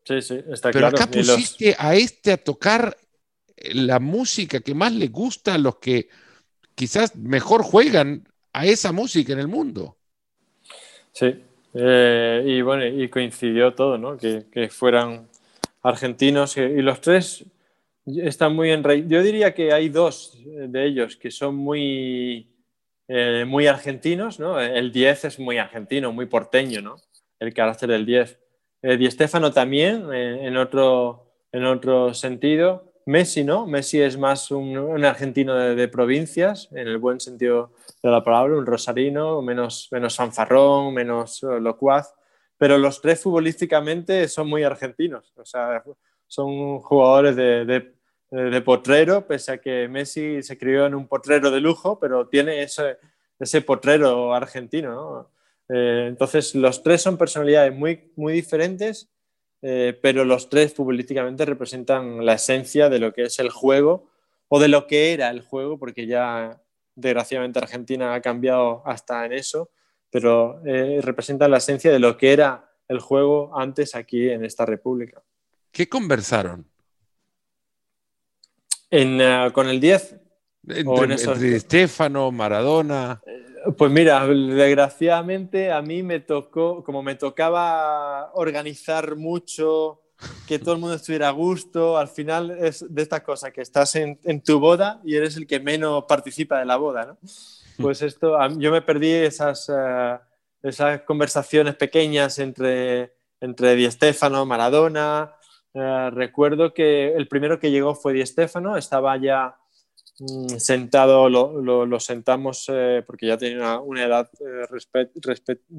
Sí, 0.03 0.21
sí, 0.21 0.43
está 0.51 0.69
Pero 0.71 0.89
claro. 0.89 0.97
acá 0.97 1.07
pusiste 1.09 1.75
a 1.79 1.95
este 1.95 2.33
a 2.33 2.37
tocar 2.37 2.97
la 3.63 3.99
música 3.99 4.59
que 4.59 4.75
más 4.75 4.93
le 4.93 5.07
gusta 5.07 5.55
a 5.55 5.57
los 5.57 5.77
que 5.77 6.09
quizás 6.75 7.15
mejor 7.15 7.63
juegan 7.63 8.27
a 8.51 8.65
esa 8.65 8.91
música 8.91 9.33
en 9.33 9.39
el 9.39 9.47
mundo. 9.47 9.97
Sí, 11.11 11.35
eh, 11.73 12.43
y 12.45 12.61
bueno, 12.61 12.85
y 12.85 13.09
coincidió 13.09 13.73
todo, 13.73 13.97
¿no? 13.97 14.17
Que, 14.17 14.69
fueran 14.69 15.27
argentinos 15.81 16.57
y 16.57 16.81
los 16.81 17.01
tres 17.01 17.45
están 18.05 18.55
muy 18.55 18.71
en 18.71 18.83
Yo 19.07 19.23
diría 19.23 19.53
que 19.53 19.73
hay 19.73 19.89
dos 19.89 20.37
de 20.45 20.85
ellos 20.85 21.15
que 21.15 21.31
son 21.31 21.55
muy, 21.55 22.47
eh, 23.07 23.45
muy 23.47 23.67
argentinos, 23.67 24.39
¿no? 24.39 24.59
El 24.59 24.91
10 24.91 25.25
es 25.25 25.39
muy 25.39 25.57
argentino, 25.57 26.11
muy 26.11 26.25
porteño, 26.25 26.81
¿no? 26.81 26.95
El 27.39 27.53
carácter 27.53 27.89
del 27.89 28.05
10. 28.05 28.39
Eh, 28.81 28.97
Di 28.97 29.09
Stefano 29.09 29.51
también, 29.51 30.13
en, 30.13 30.57
otro, 30.57 31.31
en 31.51 31.65
otro 31.65 32.13
sentido. 32.13 32.92
Messi, 33.05 33.43
¿no? 33.43 33.67
Messi 33.67 34.01
es 34.01 34.17
más 34.17 34.51
un, 34.51 35.03
argentino 35.03 35.55
de, 35.55 35.87
provincias, 35.87 36.69
en 36.71 36.87
el 36.87 36.97
buen 36.97 37.19
sentido 37.19 37.73
de 38.01 38.09
la 38.09 38.23
palabra, 38.23 38.55
un 38.55 38.65
rosarino, 38.65 39.41
menos, 39.41 39.89
menos 39.91 40.15
fanfarrón, 40.15 40.93
menos 40.93 41.43
eh, 41.43 41.59
locuaz, 41.59 42.13
pero 42.57 42.77
los 42.77 43.01
tres 43.01 43.21
futbolísticamente 43.21 44.27
son 44.27 44.47
muy 44.47 44.63
argentinos, 44.63 45.33
o 45.35 45.45
sea, 45.45 45.83
son 46.27 46.79
jugadores 46.79 47.35
de, 47.35 47.65
de, 48.31 48.61
potrero, 48.61 49.27
pese 49.27 49.51
a 49.51 49.57
que 49.59 49.87
Messi 49.87 50.41
se 50.41 50.57
crió 50.57 50.85
en 50.85 50.95
un 50.95 51.07
potrero 51.07 51.51
de 51.51 51.59
lujo, 51.59 51.99
pero 51.99 52.27
tiene 52.27 52.63
ese, 52.63 52.97
ese 53.39 53.61
potrero 53.61 54.33
argentino. 54.33 55.29
Eh, 55.69 56.05
entonces, 56.07 56.55
los 56.55 56.81
tres 56.81 57.01
son 57.01 57.17
personalidades 57.17 57.75
muy, 57.75 58.11
muy 58.15 58.33
diferentes, 58.33 59.12
eh, 59.65 59.97
pero 60.01 60.25
los 60.25 60.49
tres 60.49 60.73
futbolísticamente 60.73 61.45
representan 61.45 62.25
la 62.25 62.33
esencia 62.33 62.89
de 62.89 62.99
lo 62.99 63.13
que 63.13 63.23
es 63.23 63.39
el 63.39 63.49
juego 63.49 64.09
o 64.49 64.59
de 64.59 64.67
lo 64.67 64.87
que 64.87 65.13
era 65.13 65.29
el 65.29 65.39
juego, 65.39 65.79
porque 65.79 66.05
ya 66.05 66.61
desgraciadamente 66.95 67.59
Argentina 67.59 68.13
ha 68.13 68.21
cambiado 68.21 68.83
hasta 68.85 69.25
en 69.25 69.31
eso, 69.31 69.69
pero 70.09 70.61
eh, 70.65 70.99
representan 71.01 71.49
la 71.49 71.57
esencia 71.57 71.93
de 71.93 71.99
lo 71.99 72.17
que 72.17 72.33
era 72.33 72.73
el 72.89 72.99
juego 72.99 73.57
antes 73.57 73.95
aquí 73.95 74.29
en 74.29 74.43
esta 74.43 74.65
república. 74.65 75.23
¿Qué 75.71 75.87
conversaron? 75.87 76.67
con 79.53 79.69
el 79.69 79.79
10. 79.79 80.17
Entre, 80.67 81.13
entre 81.15 81.55
Estefano, 81.55 82.31
Maradona. 82.31 83.19
Pues 83.77 83.91
mira, 83.91 84.27
desgraciadamente 84.27 85.71
a 85.71 85.81
mí 85.81 86.03
me 86.03 86.19
tocó, 86.19 86.83
como 86.83 87.01
me 87.01 87.15
tocaba 87.15 88.31
organizar 88.33 89.15
mucho, 89.15 90.01
que 90.47 90.59
todo 90.59 90.73
el 90.73 90.81
mundo 90.81 90.95
estuviera 90.95 91.29
a 91.29 91.31
gusto, 91.31 91.97
al 91.97 92.09
final 92.09 92.51
es 92.51 92.85
de 92.93 93.01
estas 93.01 93.21
cosas, 93.21 93.53
que 93.53 93.61
estás 93.61 93.95
en, 93.95 94.41
tu 94.41 94.59
boda 94.59 94.99
y 95.05 95.15
eres 95.15 95.37
el 95.37 95.47
que 95.47 95.59
menos 95.59 96.03
participa 96.05 96.59
de 96.59 96.65
la 96.65 96.75
boda, 96.75 97.05
¿no? 97.05 97.17
Pues 97.77 98.01
esto, 98.01 98.37
yo 98.57 98.71
me 98.71 98.81
perdí 98.81 99.11
esas, 99.11 99.71
eh, 99.73 100.17
esas 100.61 101.01
conversaciones 101.01 101.75
pequeñas 101.75 102.39
entre, 102.39 103.13
entre 103.39 103.75
Di 103.75 103.89
Stefano, 103.89 104.45
Maradona. 104.45 105.35
Eh, 105.73 106.09
recuerdo 106.11 106.73
que 106.73 107.13
el 107.13 107.27
primero 107.27 107.59
que 107.59 107.71
llegó 107.71 107.95
fue 107.95 108.13
Di 108.13 108.25
Stefano, 108.25 108.77
estaba 108.77 109.17
ya 109.17 109.57
sentado, 110.57 111.29
lo, 111.29 111.99
sentamos 111.99 112.65
eh, 112.71 113.03
porque 113.05 113.27
ya 113.27 113.37
tenía 113.37 113.79
una, 113.79 114.03
edad 114.03 114.29
eh, 114.39 114.67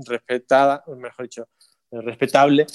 respetada, 0.06 0.84
mejor 0.96 1.24
dicho, 1.24 1.48
eh, 1.90 2.00
respetable, 2.00 2.66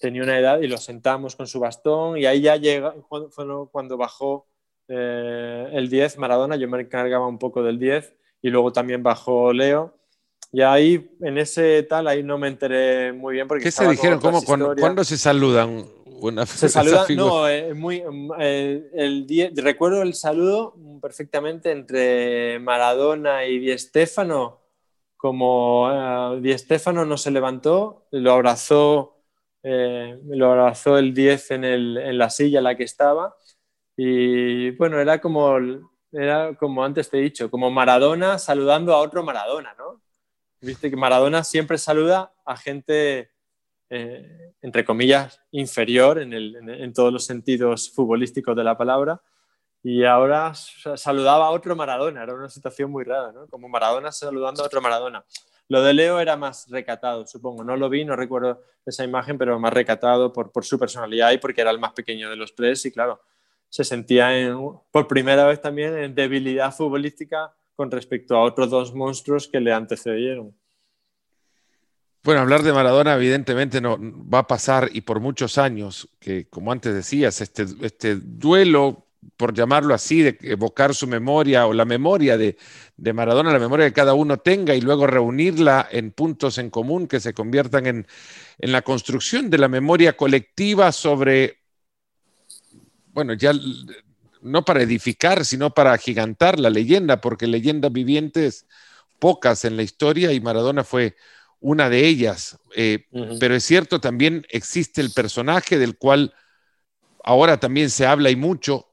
tenía 0.00 0.22
una 0.22 0.38
edad 0.38 0.60
y 0.60 0.68
lo 0.68 0.76
sentamos 0.76 1.36
con 1.36 1.46
su 1.46 1.58
bastón 1.58 2.18
y 2.18 2.26
ahí 2.26 2.42
ya 2.42 2.56
llega, 2.56 2.94
cuando, 3.08 3.68
cuando 3.70 3.96
bajó 3.96 4.46
el 4.88 5.88
10 5.88 6.18
Maradona, 6.18 6.56
yo 6.56 6.68
me 6.68 6.80
encargaba 6.80 7.26
un 7.26 7.38
poco 7.38 7.62
del 7.62 7.78
10 7.78 8.14
y 8.42 8.50
luego 8.50 8.72
también 8.72 9.02
bajó 9.02 9.52
Leo. 9.52 9.94
Y 10.52 10.62
ahí, 10.62 11.10
en 11.20 11.38
ese 11.38 11.82
tal, 11.82 12.06
ahí 12.06 12.22
no 12.22 12.38
me 12.38 12.46
enteré 12.46 13.12
muy 13.12 13.34
bien 13.34 13.48
porque... 13.48 13.64
¿Qué 13.64 13.72
se 13.72 13.88
dijeron? 13.88 14.20
¿Cómo, 14.20 14.42
¿Cuándo 14.44 15.02
se 15.02 15.18
saludan? 15.18 15.86
Se 16.46 16.68
saluda, 16.68 17.06
no, 17.14 17.48
eh, 17.48 17.74
muy, 17.74 18.02
mm, 18.02 18.32
eh, 18.38 18.90
el, 18.94 19.52
recuerdo 19.56 20.02
el 20.02 20.14
saludo 20.14 20.74
perfectamente 21.00 21.70
entre 21.70 22.58
Maradona 22.58 23.44
y 23.44 23.58
Di 23.58 23.76
Stefano, 23.78 24.60
como 25.16 25.86
uh, 25.86 26.40
Di 26.40 26.56
Stefano 26.58 27.04
no 27.04 27.16
se 27.16 27.30
levantó, 27.30 28.06
lo 28.10 28.32
abrazó, 28.32 29.22
lo 29.62 30.52
abrazó 30.52 30.96
el 30.98 31.12
10 31.12 31.50
en, 31.50 31.64
el, 31.64 31.96
en, 31.96 32.18
la 32.18 32.30
silla 32.30 32.58
en 32.58 32.64
la 32.64 32.76
que 32.76 32.84
estaba. 32.84 33.36
Y 33.96 34.70
bueno, 34.72 35.00
era 35.00 35.20
como, 35.20 35.56
era 36.12 36.54
como 36.54 36.84
antes 36.84 37.10
te 37.10 37.18
he 37.18 37.22
dicho, 37.22 37.50
como 37.50 37.70
Maradona 37.70 38.38
saludando 38.38 38.94
a 38.94 38.98
otro 38.98 39.24
Maradona, 39.24 39.74
¿no? 39.76 40.02
Viste 40.60 40.90
que 40.90 40.96
Maradona 40.96 41.44
siempre 41.44 41.78
saluda 41.78 42.32
a 42.44 42.56
gente 42.56 43.30
eh, 43.88 44.54
entre 44.62 44.84
comillas, 44.84 45.40
inferior 45.52 46.18
en, 46.18 46.92
todos 46.92 47.12
los 47.12 47.24
sentidos 47.24 47.92
futbolísticos 47.94 48.56
de 48.56 48.64
la 48.64 48.76
palabra. 48.76 49.20
Y 49.82 50.04
ahora 50.04 50.52
saludaba 50.54 51.46
a 51.46 51.50
otro 51.50 51.76
Maradona, 51.76 52.24
era 52.24 52.34
una 52.34 52.48
situación 52.48 52.90
muy 52.90 53.04
rara, 53.04 53.30
¿no? 53.30 53.46
Como 53.46 53.68
Maradona 53.68 54.10
saludando 54.10 54.62
a 54.62 54.66
otro 54.66 54.80
Maradona. 54.80 55.24
Lo 55.68 55.82
de 55.82 55.94
Leo 55.94 56.20
era 56.20 56.36
más 56.36 56.68
recatado, 56.70 57.26
supongo. 57.26 57.62
No 57.62 57.76
lo 57.76 57.88
vi, 57.88 58.04
no 58.04 58.16
recuerdo 58.16 58.62
esa 58.84 59.04
imagen, 59.04 59.38
pero 59.38 59.58
más 59.58 59.72
recatado 59.72 60.32
por, 60.32 60.64
su 60.64 60.78
personalidad 60.78 61.32
y 61.32 61.38
porque 61.38 61.60
era 61.60 61.70
el 61.70 61.78
más 61.78 61.92
pequeño 61.92 62.30
de 62.30 62.36
los 62.36 62.54
tres. 62.54 62.84
Y 62.86 62.92
claro, 62.92 63.20
se 63.68 63.84
sentía 63.84 64.30
por 64.90 65.06
primera 65.06 65.46
vez 65.46 65.60
también 65.60 65.96
en 65.96 66.14
debilidad 66.14 66.72
futbolística 66.72 67.54
con 67.74 67.90
respecto 67.90 68.36
a 68.36 68.42
otros 68.42 68.70
dos 68.70 68.94
monstruos 68.94 69.48
que 69.48 69.60
le 69.60 69.72
antecedieron. 69.72 70.56
Bueno, 72.26 72.40
hablar 72.40 72.64
de 72.64 72.72
Maradona 72.72 73.14
evidentemente 73.14 73.80
no 73.80 74.00
va 74.00 74.40
a 74.40 74.46
pasar 74.48 74.90
y 74.92 75.02
por 75.02 75.20
muchos 75.20 75.58
años, 75.58 76.08
que 76.18 76.48
como 76.48 76.72
antes 76.72 76.92
decías, 76.92 77.40
este, 77.40 77.64
este 77.82 78.16
duelo, 78.16 79.06
por 79.36 79.54
llamarlo 79.54 79.94
así, 79.94 80.22
de 80.22 80.36
evocar 80.42 80.92
su 80.92 81.06
memoria 81.06 81.68
o 81.68 81.72
la 81.72 81.84
memoria 81.84 82.36
de, 82.36 82.56
Maradona, 83.14 83.52
la 83.52 83.60
memoria 83.60 83.86
que 83.86 83.92
cada 83.92 84.14
uno 84.14 84.38
tenga 84.38 84.74
y 84.74 84.80
luego 84.80 85.06
reunirla 85.06 85.86
en 85.88 86.10
puntos 86.10 86.58
en 86.58 86.68
común 86.68 87.06
que 87.06 87.20
se 87.20 87.32
conviertan 87.32 87.86
en, 87.86 88.08
en 88.58 88.72
la 88.72 88.82
construcción 88.82 89.48
de 89.48 89.58
la 89.58 89.68
memoria 89.68 90.16
colectiva 90.16 90.90
sobre, 90.90 91.60
bueno, 93.12 93.34
ya 93.34 93.52
no 94.42 94.64
para 94.64 94.82
edificar, 94.82 95.44
sino 95.44 95.72
para 95.72 95.92
agigantar 95.92 96.58
la 96.58 96.70
leyenda, 96.70 97.20
porque 97.20 97.46
leyendas 97.46 97.92
vivientes 97.92 98.66
pocas 99.20 99.64
en 99.64 99.76
la 99.76 99.84
historia 99.84 100.32
y 100.32 100.40
Maradona 100.40 100.82
fue 100.82 101.14
una 101.60 101.88
de 101.90 102.06
ellas. 102.06 102.58
Eh, 102.74 103.06
pero 103.40 103.54
es 103.54 103.64
cierto, 103.64 104.00
también 104.00 104.46
existe 104.50 105.00
el 105.00 105.10
personaje 105.12 105.78
del 105.78 105.96
cual 105.96 106.34
ahora 107.24 107.58
también 107.58 107.90
se 107.90 108.06
habla 108.06 108.30
y 108.30 108.36
mucho, 108.36 108.86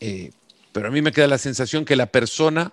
eh, 0.00 0.32
pero 0.72 0.88
a 0.88 0.90
mí 0.90 1.02
me 1.02 1.12
queda 1.12 1.26
la 1.26 1.38
sensación 1.38 1.84
que 1.84 1.96
la 1.96 2.06
persona, 2.06 2.72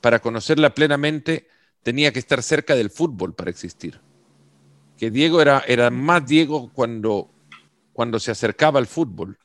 para 0.00 0.20
conocerla 0.20 0.74
plenamente, 0.74 1.48
tenía 1.82 2.12
que 2.12 2.20
estar 2.20 2.42
cerca 2.42 2.74
del 2.74 2.90
fútbol 2.90 3.34
para 3.34 3.50
existir. 3.50 4.00
Que 4.96 5.10
Diego 5.10 5.42
era, 5.42 5.62
era 5.66 5.90
más 5.90 6.24
Diego 6.26 6.70
cuando, 6.72 7.30
cuando 7.92 8.18
se 8.18 8.30
acercaba 8.30 8.78
al 8.78 8.86
fútbol. 8.86 9.38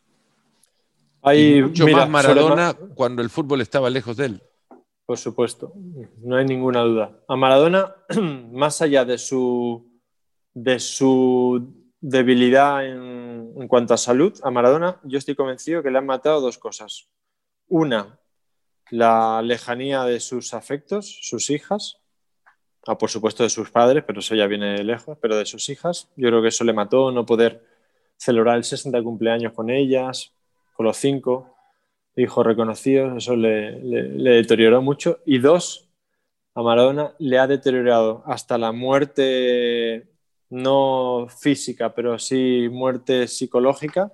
Hay, 1.24 1.62
mucho 1.62 1.88
más 1.88 2.10
Maradona 2.10 2.74
cuando 2.96 3.22
el 3.22 3.30
fútbol 3.30 3.62
estaba 3.62 3.90
lejos 3.90 4.18
de 4.18 4.26
él. 4.26 4.44
Por 5.12 5.18
supuesto, 5.18 5.74
no 6.20 6.38
hay 6.38 6.46
ninguna 6.46 6.84
duda. 6.84 7.20
A 7.28 7.36
Maradona, 7.36 7.94
más 8.54 8.82
allá 8.82 9.04
de 9.04 9.18
su, 9.18 10.00
de 10.54 10.80
su 10.80 11.90
debilidad 12.00 12.86
en, 12.86 13.68
cuanto 13.68 13.94
a 13.94 13.98
salud, 13.98 14.40
a 14.42 14.50
Maradona 14.52 15.02
yo 15.04 15.18
estoy 15.18 15.36
convencido 15.36 15.84
que 15.84 15.92
le 15.92 15.98
han 15.98 16.06
matado 16.06 16.40
dos 16.40 16.58
cosas. 16.58 17.10
Una, 17.68 18.22
la 18.90 19.42
lejanía 19.42 20.06
de 20.06 20.22
sus 20.22 20.54
afectos, 20.54 21.20
sus 21.24 21.50
hijas, 21.50 21.98
ah, 22.88 22.98
por 22.98 23.10
supuesto 23.10 23.44
de 23.44 23.50
sus 23.50 23.70
padres, 23.70 24.06
pero 24.08 24.22
eso 24.22 24.34
ya 24.34 24.48
viene 24.48 24.78
de 24.78 24.86
lejos, 24.86 25.18
pero 25.22 25.36
de 25.36 25.46
sus 25.46 25.68
hijas. 25.68 26.08
Yo 26.16 26.30
creo 26.30 26.42
que 26.42 26.48
eso 26.48 26.64
le 26.64 26.72
mató, 26.72 27.12
no 27.12 27.26
poder 27.26 27.68
celebrar 28.16 28.56
el 28.56 28.64
60 28.64 29.04
cumpleaños 29.04 29.52
con 29.52 29.70
ellas, 29.70 30.32
con 30.74 30.86
los 30.86 30.96
cinco 30.96 31.51
hijos 32.16 32.46
reconocidos, 32.46 33.18
eso 33.18 33.36
le, 33.36 33.80
deterioró 33.82 34.82
mucho. 34.82 35.20
Y 35.26 35.40
dos, 35.40 35.90
a 36.54 36.62
Maradona 36.62 37.14
le 37.20 37.40
ha 37.40 37.48
deteriorado 37.48 38.24
hasta 38.26 38.58
la 38.58 38.72
muerte 38.72 40.08
no 40.50 41.28
física, 41.30 41.96
pero 41.96 42.20
sí 42.20 42.68
muerte 42.70 43.28
psicológica, 43.28 44.12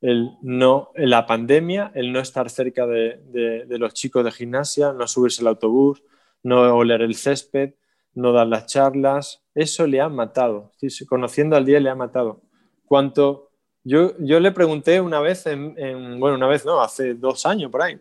el 0.00 0.32
no, 0.42 0.90
la 0.96 1.26
pandemia, 1.26 1.92
el 1.94 2.12
no 2.12 2.20
estar 2.20 2.50
cerca 2.50 2.86
de, 2.86 3.64
los 3.68 3.94
chicos 3.94 4.24
de 4.24 4.32
gimnasia, 4.32 4.92
no 4.92 5.06
subirse 5.06 5.42
al 5.42 5.48
autobús, 5.48 6.02
no 6.42 6.76
oler 6.76 7.02
el 7.02 7.14
césped, 7.14 7.74
no 8.14 8.32
dar 8.32 8.46
las 8.46 8.66
charlas, 8.66 9.44
eso 9.54 9.86
le 9.86 10.00
ha 10.00 10.08
matado. 10.08 10.72
conociendo 11.08 11.56
al 11.56 11.64
día 11.64 11.80
le 11.80 11.90
ha 11.90 11.94
matado. 11.94 12.42
Cuanto 12.86 13.45
yo, 13.88 14.40
le 14.40 14.50
pregunté 14.50 15.00
una 15.00 15.20
vez, 15.20 15.46
en, 15.46 16.18
bueno, 16.18 16.36
una 16.36 16.48
vez 16.48 16.64
no, 16.64 16.80
hace 16.80 17.14
dos 17.14 17.46
años 17.46 17.70
por 17.70 17.82
ahí. 17.82 18.00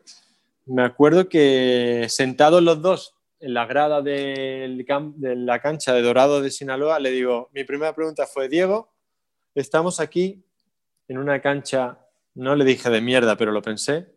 Me 0.66 0.82
acuerdo 0.82 1.30
que 1.30 2.08
sentados 2.10 2.64
los 2.64 2.82
dos 2.82 3.14
en 3.40 3.54
la 3.54 3.68
grada 3.68 4.02
de 4.02 4.84
la 5.20 5.60
cancha 5.60 5.94
de 5.94 6.02
Dorado 6.02 6.42
de 6.42 6.50
Sinaloa, 6.50 7.00
le 7.00 7.12
digo, 7.12 7.52
mi 7.54 7.64
primera 7.66 7.94
pregunta 7.94 8.26
fue, 8.26 8.50
Diego, 8.50 8.92
estamos 9.54 10.00
aquí 10.00 10.44
en 11.08 11.20
una 11.20 11.40
cancha, 11.40 12.00
no 12.34 12.56
le 12.56 12.66
dije 12.66 12.90
de 12.90 13.02
mierda, 13.02 13.38
pero 13.38 13.52
lo 13.52 13.62
pensé, 13.62 14.08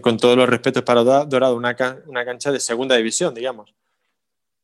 con 0.00 0.16
todos 0.16 0.34
los 0.34 0.48
respetos 0.48 0.82
para 0.82 1.04
Dorado, 1.04 1.56
una, 1.56 1.76
cancha 1.76 2.52
de 2.52 2.58
segunda 2.58 2.96
división, 2.96 3.34
digamos, 3.34 3.74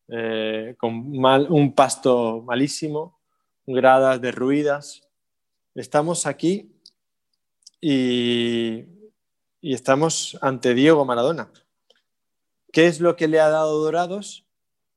eh, 0.09 0.77
con 0.79 1.13
mal, 1.19 1.47
un 1.51 1.75
pasto 1.75 2.41
malísimo, 2.41 3.21
gradas 3.67 4.19
derruidas, 4.19 5.06
estamos 5.77 6.27
aquí 6.27 6.73
y, 7.81 8.85
estamos 9.63 10.39
ante 10.41 10.75
Diego 10.75 11.05
Maradona. 11.05 11.51
¿Qué 12.73 12.87
es 12.87 13.01
lo 13.01 13.17
que 13.17 13.29
le 13.29 13.41
ha 13.41 13.49
dado 13.49 13.83
Dorados 13.83 14.45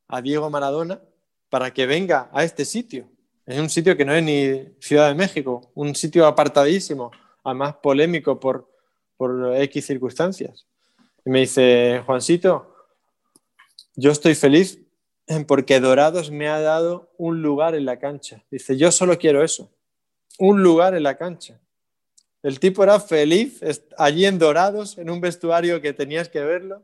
a 0.07 0.21
Diego 0.21 0.49
Maradona 0.49 1.01
para 1.49 1.73
que 1.73 1.85
venga 1.85 2.29
a 2.33 2.43
este 2.43 2.65
sitio? 2.65 3.09
Es 3.45 3.59
un 3.59 3.69
sitio 3.69 3.97
que 3.97 4.05
no 4.05 4.13
es 4.13 4.23
ni 4.23 4.75
Ciudad 4.79 5.07
de 5.07 5.15
México, 5.15 5.71
un 5.73 5.95
sitio 5.95 6.27
apartadísimo, 6.27 7.11
además 7.43 7.75
polémico 7.81 8.39
por, 8.39 8.69
por 9.17 9.55
X 9.55 9.85
circunstancias. 9.85 10.67
Y 11.25 11.29
me 11.31 11.39
dice, 11.41 12.03
Juancito, 12.05 12.75
yo 13.95 14.11
estoy 14.11 14.35
feliz 14.35 14.79
porque 15.47 15.79
Dorados 15.79 16.31
me 16.31 16.47
ha 16.47 16.59
dado 16.59 17.11
un 17.17 17.41
lugar 17.41 17.75
en 17.75 17.85
la 17.85 17.99
cancha. 17.99 18.43
Dice, 18.51 18.77
yo 18.77 18.91
solo 18.91 19.17
quiero 19.17 19.43
eso, 19.43 19.71
un 20.39 20.63
lugar 20.63 20.95
en 20.95 21.03
la 21.03 21.17
cancha. 21.17 21.59
El 22.41 22.59
tipo 22.59 22.83
era 22.83 22.99
feliz 22.99 23.61
allí 23.97 24.25
en 24.25 24.39
Dorados, 24.39 24.97
en 24.97 25.09
un 25.09 25.19
vestuario 25.19 25.81
que 25.81 25.93
tenías 25.93 26.29
que 26.29 26.39
verlo, 26.39 26.81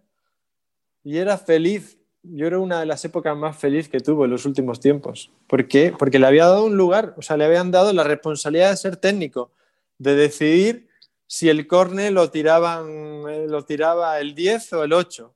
y 1.03 1.18
era 1.18 1.38
feliz. 1.38 1.97
Yo 2.24 2.47
era 2.47 2.60
una 2.60 2.80
de 2.80 2.86
las 2.86 3.06
épocas 3.06 3.36
más 3.38 3.58
felices 3.58 3.88
que 3.88 3.99
tuvo 3.99 4.26
en 4.26 4.32
los 4.32 4.45
últimos 4.45 4.80
tiempos. 4.80 5.32
¿Por 5.47 5.68
qué? 5.68 5.93
Porque 5.97 6.20
le 6.20 6.28
había 6.28 6.45
dado 6.45 6.66
un 6.66 6.76
lugar, 6.76 7.14
o 7.18 7.22
sea, 7.22 7.38
le 7.38 7.45
habían 7.45 7.72
dado 7.72 7.93
la 7.93 8.03
responsabilidad 8.03 8.72
de 8.72 8.78
ser 8.78 8.97
técnico, 8.97 9.51
de 9.97 10.16
decidir 10.16 10.89
si 11.28 11.47
el 11.49 11.66
córner 11.68 12.12
lo, 12.12 12.30
tiraban, 12.30 12.88
eh, 13.30 13.45
lo 13.47 13.64
tiraba 13.64 14.20
el 14.20 14.36
10 14.36 14.74
o 14.74 14.84
el 14.84 14.91
8, 14.91 15.34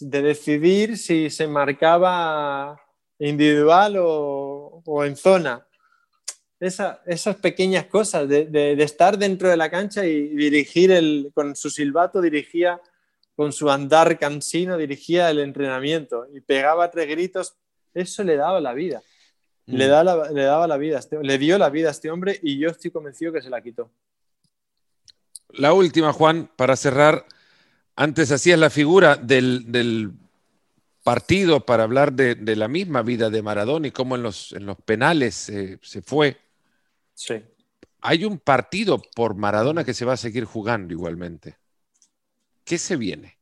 de 0.00 0.22
decidir 0.22 0.98
si 0.98 1.30
se 1.30 1.46
marcaba 1.46 2.78
individual 3.18 3.96
o 3.98 5.04
en 5.04 5.16
zona. 5.16 5.66
Esa, 6.58 7.02
esas 7.06 7.36
pequeñas 7.36 7.86
cosas 7.86 8.28
de, 8.28 8.46
de, 8.46 8.76
de, 8.76 8.82
estar 8.82 9.18
dentro 9.18 9.50
de 9.50 9.58
la 9.58 9.70
cancha 9.70 10.06
y 10.06 10.28
dirigir 10.28 10.90
el, 10.90 11.30
con 11.34 11.54
su 11.54 11.68
silbato, 11.68 12.22
dirigía 12.22 12.80
con 13.36 13.52
su 13.52 13.70
andar 13.70 14.18
cansino, 14.18 14.78
dirigía 14.78 15.30
el 15.30 15.40
entrenamiento 15.40 16.26
y 16.32 16.40
pegaba 16.40 16.90
tres 16.90 17.06
gritos, 17.08 17.56
eso 17.92 18.24
le 18.24 18.36
daba 18.36 18.60
la 18.60 18.72
vida. 18.72 19.02
Mm. 19.66 19.74
Le, 19.74 19.86
da 19.86 20.02
la, 20.02 20.30
le, 20.30 20.42
daba 20.42 20.66
la 20.66 20.78
vida, 20.78 20.98
este, 20.98 21.22
le 21.22 21.38
dio 21.38 21.58
la 21.58 21.68
vida 21.68 21.88
a 21.88 21.90
este 21.90 22.10
hombre 22.10 22.40
y 22.42 22.58
yo 22.58 22.70
estoy 22.70 22.90
convencido 22.90 23.32
que 23.32 23.42
se 23.42 23.50
la 23.50 23.60
quitó. 23.60 23.90
La 25.50 25.72
última, 25.72 26.12
Juan, 26.12 26.50
para 26.56 26.76
cerrar. 26.76 27.26
Antes 27.98 28.30
hacías 28.30 28.58
la 28.58 28.68
figura 28.68 29.16
del, 29.16 29.72
del 29.72 30.12
partido 31.02 31.64
para 31.64 31.84
hablar 31.84 32.12
de, 32.12 32.34
de, 32.34 32.56
la 32.56 32.68
misma 32.68 33.00
vida 33.02 33.30
de 33.30 33.42
Maradona 33.42 33.86
y 33.86 33.90
cómo 33.90 34.16
en 34.16 34.22
los, 34.22 34.52
en 34.52 34.66
los 34.66 34.76
penales 34.76 35.48
eh, 35.48 35.78
se 35.80 36.02
fue. 36.02 36.36
Sí. 37.16 37.42
Hay 38.02 38.24
un 38.24 38.38
partido 38.38 39.02
por 39.16 39.34
Maradona 39.34 39.82
que 39.82 39.94
se 39.94 40.04
va 40.04 40.12
a 40.12 40.16
seguir 40.16 40.44
jugando 40.44 40.94
igualmente. 40.94 41.56
¿Qué 42.64 42.78
se 42.78 42.94
viene? 42.94 43.38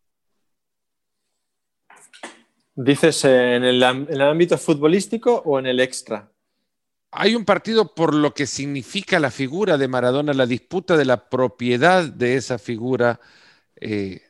¿Dices 2.75 3.27
en 3.27 3.65
el, 3.65 3.83
en 3.83 4.07
el 4.09 4.23
ámbito 4.23 4.57
futbolístico 4.57 5.43
o 5.45 5.59
en 5.59 5.67
el 5.67 5.81
extra? 5.81 6.31
hay 7.17 7.37
un 7.37 7.45
partido 7.45 7.95
por 7.95 8.13
lo 8.13 8.35
que 8.35 8.47
significa 8.47 9.21
la 9.21 9.31
figura 9.31 9.79
de 9.79 9.87
Maradona, 9.87 10.35
la 10.35 10.47
disputa 10.47 10.97
de 10.97 11.05
la 11.05 11.29
propiedad 11.29 12.05
de 12.05 12.35
esa 12.35 12.59
figura, 12.59 13.21
eh, 13.81 14.21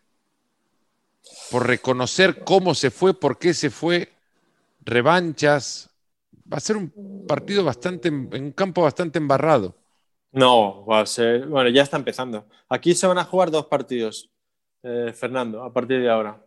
por 1.50 1.66
reconocer 1.66 2.44
cómo 2.44 2.74
se 2.74 2.90
fue, 2.90 3.18
por 3.18 3.38
qué 3.38 3.54
se 3.54 3.70
fue, 3.70 4.12
revanchas. 4.82 5.90
Va 6.50 6.58
a 6.58 6.60
ser 6.60 6.76
un 6.76 7.24
partido 7.26 7.64
bastante, 7.64 8.08
en 8.08 8.28
un 8.32 8.52
campo 8.52 8.82
bastante 8.82 9.18
embarrado. 9.18 9.76
No, 10.32 10.84
va 10.84 11.00
a 11.00 11.06
ser, 11.06 11.46
bueno, 11.46 11.70
ya 11.70 11.82
está 11.82 11.96
empezando. 11.96 12.46
Aquí 12.68 12.94
se 12.94 13.06
van 13.06 13.18
a 13.18 13.24
jugar 13.24 13.50
dos 13.50 13.66
partidos, 13.66 14.30
eh, 14.82 15.12
Fernando, 15.14 15.62
a 15.62 15.72
partir 15.72 16.00
de 16.00 16.10
ahora 16.10 16.44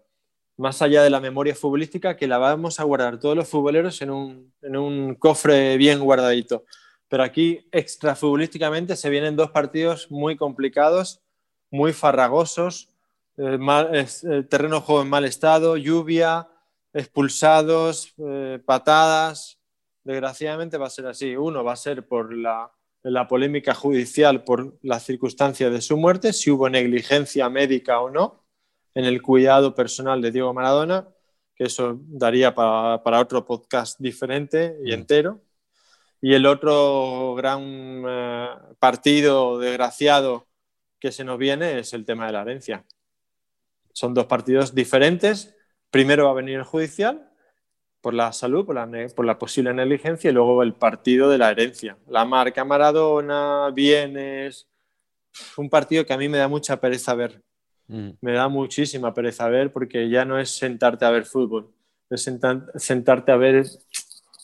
más 0.58 0.82
allá 0.82 1.04
de 1.04 1.10
la 1.10 1.20
memoria 1.20 1.56
futbolística, 1.56 2.18
que 2.18 2.28
la 2.28 2.40
vamos 2.40 2.80
a 2.80 2.84
guardar 2.84 3.20
todos 3.20 3.36
los 3.36 3.48
futboleros 3.48 4.02
en 4.02 4.10
un, 4.10 4.54
en 4.62 4.76
un 4.76 5.16
cofre 5.16 5.78
bien 5.78 6.00
guardadito. 6.00 6.66
Pero 7.08 7.24
aquí, 7.24 7.68
extra 7.72 8.16
futbolísticamente, 8.16 8.96
se 8.96 9.10
vienen 9.10 9.36
dos 9.36 9.52
partidos 9.52 10.12
muy 10.12 10.36
complicados, 10.36 11.22
muy 11.70 11.94
farragosos, 11.94 12.90
eh, 13.38 13.58
mal, 13.60 13.92
eh, 13.94 14.44
terreno 14.50 14.82
juego 14.82 15.04
en 15.04 15.10
mal 15.10 15.26
estado, 15.26 15.78
lluvia, 15.78 16.50
expulsados, 16.92 18.14
eh, 18.18 18.60
patadas. 18.66 19.57
Desgraciadamente 20.08 20.78
va 20.78 20.88
a 20.88 20.90
ser 20.90 21.06
así. 21.06 21.36
Uno 21.36 21.66
va 21.66 21.74
a 21.74 21.76
ser 21.76 22.08
por 22.08 22.34
la, 22.34 22.72
la 23.04 23.28
polémica 23.28 23.74
judicial, 23.74 24.46
por 24.46 24.80
la 24.82 25.02
circunstancia 25.02 25.70
de 25.70 25.82
su 25.82 25.98
muerte, 25.98 26.32
si 26.32 26.50
hubo 26.50 26.70
negligencia 26.70 27.50
médica 27.50 28.00
o 28.00 28.10
no 28.10 28.46
en 28.96 29.04
el 29.04 29.22
cuidado 29.22 29.76
personal 29.76 30.22
de 30.22 30.32
Diego 30.32 30.54
Maradona, 30.54 31.10
que 31.54 31.66
eso 31.66 32.00
daría 32.08 32.56
para, 32.56 33.04
para 33.04 33.20
otro 33.20 33.46
podcast 33.46 34.00
diferente 34.00 34.78
y 34.82 34.92
mm. 34.92 34.94
entero. 34.94 35.42
Y 36.22 36.36
el 36.36 36.46
otro 36.46 37.36
gran 37.36 38.06
eh, 38.08 38.50
partido 38.80 39.60
desgraciado 39.60 40.48
que 41.02 41.12
se 41.12 41.26
nos 41.26 41.38
viene 41.38 41.80
es 41.80 41.92
el 41.92 42.06
tema 42.06 42.28
de 42.28 42.32
la 42.32 42.44
herencia. 42.44 42.86
Son 43.92 44.14
dos 44.14 44.28
partidos 44.28 44.74
diferentes. 44.74 45.54
Primero 45.92 46.24
va 46.24 46.32
a 46.32 46.36
venir 46.36 46.60
el 46.60 46.64
judicial 46.64 47.27
por 48.02 48.14
la 48.14 48.32
salud, 48.32 48.66
por 48.66 48.76
la, 48.76 48.88
por 49.16 49.26
la 49.26 49.38
posible 49.38 49.74
negligencia, 49.74 50.30
y 50.30 50.34
luego 50.34 50.64
el 50.64 50.74
partido 50.74 51.30
de 51.30 51.38
la 51.38 51.52
herencia. 51.52 51.98
La 52.08 52.26
marca 52.26 52.64
Maradona, 52.64 53.70
bienes. 53.74 54.68
Un 55.58 55.70
partido 55.70 56.06
que 56.06 56.14
a 56.14 56.18
mí 56.18 56.30
me 56.30 56.38
da 56.38 56.48
mucha 56.48 56.80
pereza 56.80 57.14
ver 57.14 57.42
Mm. 57.88 58.10
Me 58.22 58.34
da 58.34 58.48
muchísima 58.50 59.14
pereza 59.14 59.48
ver 59.48 59.72
porque 59.72 60.10
ya 60.10 60.26
no 60.26 60.40
es 60.40 60.52
sentarte 60.52 61.06
a 61.06 61.10
ver 61.10 61.26
fútbol, 61.26 61.74
es 62.10 62.22
sentar, 62.22 62.66
sentarte 62.76 63.32
a 63.32 63.38
ver 63.38 63.66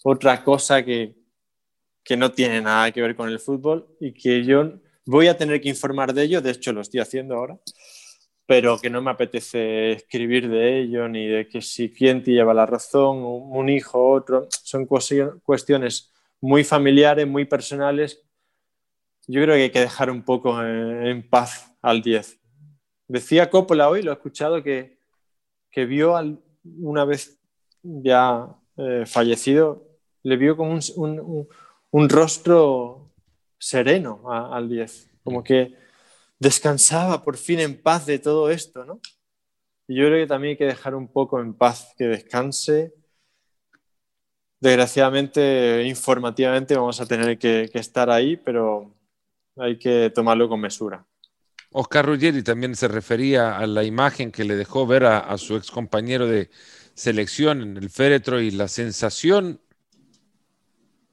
otra 0.03 0.43
cosa 0.43 0.83
que, 0.83 1.15
que 2.03 2.15
no 2.15 2.31
tiene 2.31 2.61
nada 2.61 2.91
que 2.91 3.01
ver 3.01 3.15
con 3.15 3.29
el 3.29 3.39
fútbol 3.39 3.87
y 3.99 4.13
que 4.13 4.43
yo 4.45 4.79
voy 5.05 5.27
a 5.27 5.37
tener 5.37 5.59
que 5.59 5.69
informar 5.69 6.13
de 6.13 6.23
ello, 6.23 6.41
de 6.41 6.51
hecho 6.51 6.71
lo 6.71 6.81
estoy 6.81 7.01
haciendo 7.01 7.35
ahora, 7.35 7.59
pero 8.45 8.77
que 8.77 8.89
no 8.89 9.01
me 9.01 9.11
apetece 9.11 9.93
escribir 9.93 10.49
de 10.49 10.81
ello 10.81 11.07
ni 11.07 11.27
de 11.27 11.47
que 11.47 11.61
si 11.61 11.89
quién 11.89 12.23
te 12.23 12.31
lleva 12.31 12.53
la 12.53 12.65
razón, 12.65 13.19
un 13.23 13.69
hijo, 13.69 14.11
otro, 14.11 14.47
son 14.49 14.85
cuestiones 14.85 16.11
muy 16.41 16.63
familiares, 16.63 17.25
muy 17.25 17.45
personales. 17.45 18.21
Yo 19.27 19.41
creo 19.41 19.55
que 19.55 19.63
hay 19.63 19.69
que 19.69 19.79
dejar 19.79 20.09
un 20.09 20.23
poco 20.23 20.61
en, 20.61 21.27
paz 21.29 21.73
al 21.81 22.01
10 22.01 22.39
Decía 23.07 23.49
Coppola 23.49 23.89
hoy, 23.89 24.01
lo 24.01 24.11
he 24.11 24.13
escuchado, 24.15 24.63
que, 24.63 24.97
que 25.71 25.85
vio 25.85 26.15
al, 26.17 26.39
una 26.63 27.05
vez 27.05 27.39
ya 27.81 28.47
eh, 28.77 29.03
fallecido, 29.05 29.87
le 30.23 30.35
vio 30.35 30.57
como 30.57 30.71
un, 30.71 30.81
un, 30.95 31.47
un 31.91 32.09
rostro 32.09 33.11
sereno 33.57 34.21
a, 34.29 34.55
al 34.55 34.67
10, 34.67 35.11
como 35.23 35.43
que 35.43 35.82
descansaba 36.43 37.23
por 37.23 37.37
fin 37.37 37.59
en 37.59 37.81
paz 37.81 38.05
de 38.05 38.19
todo 38.19 38.51
esto, 38.51 38.85
¿no? 38.85 38.99
Yo 39.87 40.05
creo 40.05 40.23
que 40.23 40.27
también 40.27 40.51
hay 40.51 40.57
que 40.57 40.65
dejar 40.65 40.93
un 40.95 41.07
poco 41.07 41.39
en 41.39 41.53
paz, 41.53 41.93
que 41.97 42.05
descanse. 42.05 42.93
Desgraciadamente, 44.59 45.83
informativamente 45.85 46.75
vamos 46.75 47.01
a 47.01 47.05
tener 47.05 47.37
que, 47.37 47.69
que 47.71 47.79
estar 47.79 48.09
ahí, 48.09 48.37
pero 48.37 48.95
hay 49.57 49.77
que 49.77 50.11
tomarlo 50.13 50.47
con 50.47 50.61
mesura. 50.61 51.05
Oscar 51.71 52.05
Ruggeri 52.05 52.43
también 52.43 52.75
se 52.75 52.87
refería 52.87 53.57
a 53.57 53.65
la 53.65 53.83
imagen 53.83 54.31
que 54.31 54.43
le 54.43 54.55
dejó 54.55 54.85
ver 54.85 55.05
a, 55.05 55.19
a 55.19 55.37
su 55.37 55.55
ex 55.55 55.71
compañero 55.71 56.27
de 56.27 56.49
selección 56.93 57.61
en 57.61 57.77
el 57.77 57.89
féretro 57.89 58.39
y 58.39 58.51
la 58.51 58.67
sensación 58.67 59.59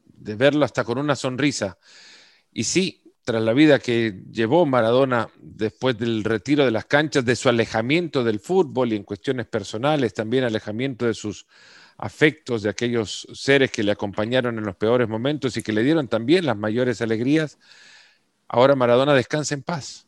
de 0.04 0.34
verlo 0.34 0.64
hasta 0.64 0.84
con 0.84 0.98
una 0.98 1.16
sonrisa. 1.16 1.78
Y 2.52 2.64
sí, 2.64 2.99
tras 3.24 3.42
la 3.42 3.52
vida 3.52 3.78
que 3.78 4.22
llevó 4.30 4.66
Maradona 4.66 5.28
después 5.38 5.98
del 5.98 6.24
retiro 6.24 6.64
de 6.64 6.70
las 6.70 6.86
canchas, 6.86 7.24
de 7.24 7.36
su 7.36 7.48
alejamiento 7.48 8.24
del 8.24 8.40
fútbol 8.40 8.92
y 8.92 8.96
en 8.96 9.04
cuestiones 9.04 9.46
personales, 9.46 10.14
también 10.14 10.44
alejamiento 10.44 11.06
de 11.06 11.14
sus 11.14 11.46
afectos, 11.98 12.62
de 12.62 12.70
aquellos 12.70 13.28
seres 13.34 13.70
que 13.70 13.82
le 13.82 13.92
acompañaron 13.92 14.58
en 14.58 14.64
los 14.64 14.76
peores 14.76 15.08
momentos 15.08 15.56
y 15.56 15.62
que 15.62 15.72
le 15.72 15.82
dieron 15.82 16.08
también 16.08 16.46
las 16.46 16.56
mayores 16.56 17.02
alegrías, 17.02 17.58
ahora 18.48 18.74
Maradona 18.74 19.14
descansa 19.14 19.54
en 19.54 19.62
paz 19.62 20.06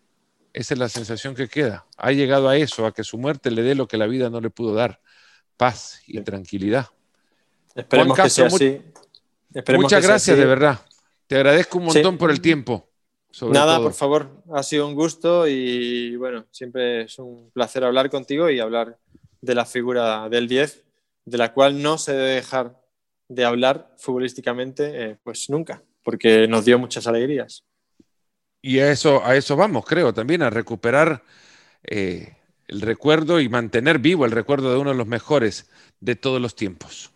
esa 0.53 0.75
es 0.75 0.79
la 0.79 0.89
sensación 0.89 1.35
que 1.35 1.49
queda. 1.49 1.87
Ha 1.97 2.13
llegado 2.13 2.49
a 2.49 2.57
eso, 2.57 2.87
a 2.87 2.93
que 2.93 3.05
su 3.05 3.19
muerte 3.19 3.51
le 3.51 3.63
dé 3.63 3.75
lo 3.75 3.89
que 3.89 3.97
la 3.97 4.07
vida 4.07 4.29
no 4.31 4.41
le 4.41 4.51
pudo 4.51 4.75
dar, 4.75 5.01
paz 5.57 6.03
y 6.07 6.21
tranquilidad. 6.21 6.89
Esperemos 7.75 8.19
que 8.19 8.31
sea 8.31 8.47
así. 8.47 8.83
muchas 9.77 10.05
gracias, 10.05 10.37
de 10.37 10.45
verdad. 10.45 10.81
Te 11.27 11.37
agradezco 11.37 11.79
un 11.79 11.87
montón 11.87 12.19
por 12.19 12.31
el 12.31 12.41
tiempo. 12.41 12.89
Nada, 13.41 13.81
por 13.81 13.95
favor, 13.95 14.43
ha 14.53 14.63
sido 14.63 14.87
un 14.87 14.95
gusto 14.95 15.47
y 15.49 16.17
bueno, 16.17 16.45
siempre 16.51 17.03
es 17.03 17.19
un 17.19 17.51
placer 17.51 17.83
hablar 17.85 18.11
contigo 18.11 18.51
y 18.51 18.61
hablar 18.61 18.99
de 19.41 19.55
la 19.55 19.65
figura 19.65 20.29
del 20.29 20.49
10, 20.49 20.85
de 21.25 21.39
la 21.39 21.53
cual 21.53 21.81
no 21.81 21.99
se 21.99 22.13
debe 22.13 22.35
dejar 22.35 22.79
de 23.29 23.45
hablar 23.45 23.95
futbolísticamente, 23.97 25.05
eh, 25.05 25.19
pues 25.23 25.49
nunca, 25.49 25.83
porque 26.05 26.47
nos 26.47 26.65
dio 26.65 26.79
muchas 26.79 27.07
alegrías. 27.07 27.65
Y 28.61 28.79
a 28.79 28.93
eso, 28.93 29.25
a 29.25 29.35
eso 29.35 29.57
vamos, 29.57 29.85
creo, 29.87 30.13
también 30.13 30.43
a 30.43 30.51
recuperar 30.51 31.25
eh, 31.85 32.37
el 32.69 32.81
recuerdo 32.81 33.41
y 33.41 33.49
mantener 33.49 33.99
vivo 33.99 34.25
el 34.25 34.31
recuerdo 34.31 34.73
de 34.73 34.79
uno 34.79 34.91
de 34.91 34.97
los 34.97 35.07
mejores 35.07 35.71
de 36.01 36.17
todos 36.17 36.41
los 36.41 36.55
tiempos. 36.55 37.11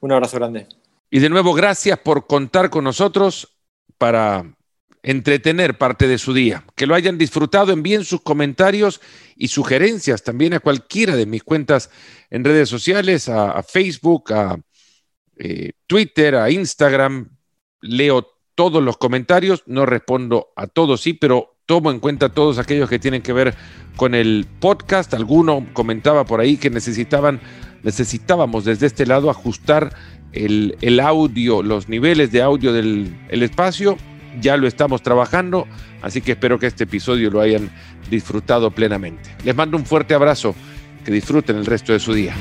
Un 0.00 0.12
abrazo 0.12 0.36
grande. 0.36 0.66
Y 1.10 1.20
de 1.20 1.28
nuevo, 1.28 1.54
gracias 1.54 1.98
por 1.98 2.26
contar 2.26 2.70
con 2.70 2.84
nosotros 2.84 3.56
para 3.98 4.56
entretener 5.02 5.78
parte 5.78 6.06
de 6.06 6.18
su 6.18 6.34
día. 6.34 6.64
Que 6.76 6.86
lo 6.86 6.94
hayan 6.94 7.18
disfrutado, 7.18 7.72
envíen 7.72 8.04
sus 8.04 8.20
comentarios 8.20 9.00
y 9.36 9.48
sugerencias 9.48 10.22
también 10.22 10.54
a 10.54 10.60
cualquiera 10.60 11.16
de 11.16 11.26
mis 11.26 11.42
cuentas 11.42 11.90
en 12.30 12.44
redes 12.44 12.68
sociales, 12.68 13.28
a, 13.28 13.62
Facebook, 13.62 14.32
a 14.32 14.60
eh, 15.36 15.72
Twitter, 15.86 16.36
a 16.36 16.50
Instagram. 16.50 17.36
Leo 17.80 18.26
todos 18.54 18.82
los 18.82 18.98
comentarios, 18.98 19.62
no 19.66 19.86
respondo 19.86 20.52
a 20.54 20.66
todos, 20.66 21.00
sí, 21.00 21.14
pero 21.14 21.56
tomo 21.64 21.90
en 21.90 22.00
cuenta 22.00 22.28
todos 22.28 22.58
aquellos 22.58 22.90
que 22.90 22.98
tienen 22.98 23.22
que 23.22 23.32
ver 23.32 23.54
con 23.96 24.14
el 24.14 24.46
podcast. 24.60 25.14
Alguno 25.14 25.66
comentaba 25.72 26.26
por 26.26 26.40
ahí 26.40 26.58
que 26.58 26.68
necesitaban, 26.68 27.40
necesitábamos 27.82 28.66
desde 28.66 28.86
este 28.86 29.06
lado 29.06 29.30
ajustar 29.30 29.94
el, 30.32 31.00
audio, 31.00 31.62
los 31.62 31.88
niveles 31.88 32.32
de 32.32 32.42
audio 32.42 32.72
del 32.72 33.14
espacio. 33.30 33.96
Ya 34.40 34.56
lo 34.56 34.66
estamos 34.66 35.02
trabajando, 35.02 35.66
así 36.02 36.20
que 36.20 36.32
espero 36.32 36.58
que 36.58 36.66
este 36.66 36.84
episodio 36.84 37.30
lo 37.30 37.40
hayan 37.40 37.70
disfrutado 38.10 38.70
plenamente. 38.70 39.30
Les 39.44 39.54
mando 39.54 39.76
un 39.76 39.84
fuerte 39.84 40.14
abrazo, 40.14 40.54
que 41.04 41.10
disfruten 41.10 41.56
el 41.56 41.66
resto 41.66 41.92
de 41.92 42.00
su 42.00 42.12
día. 42.12 42.34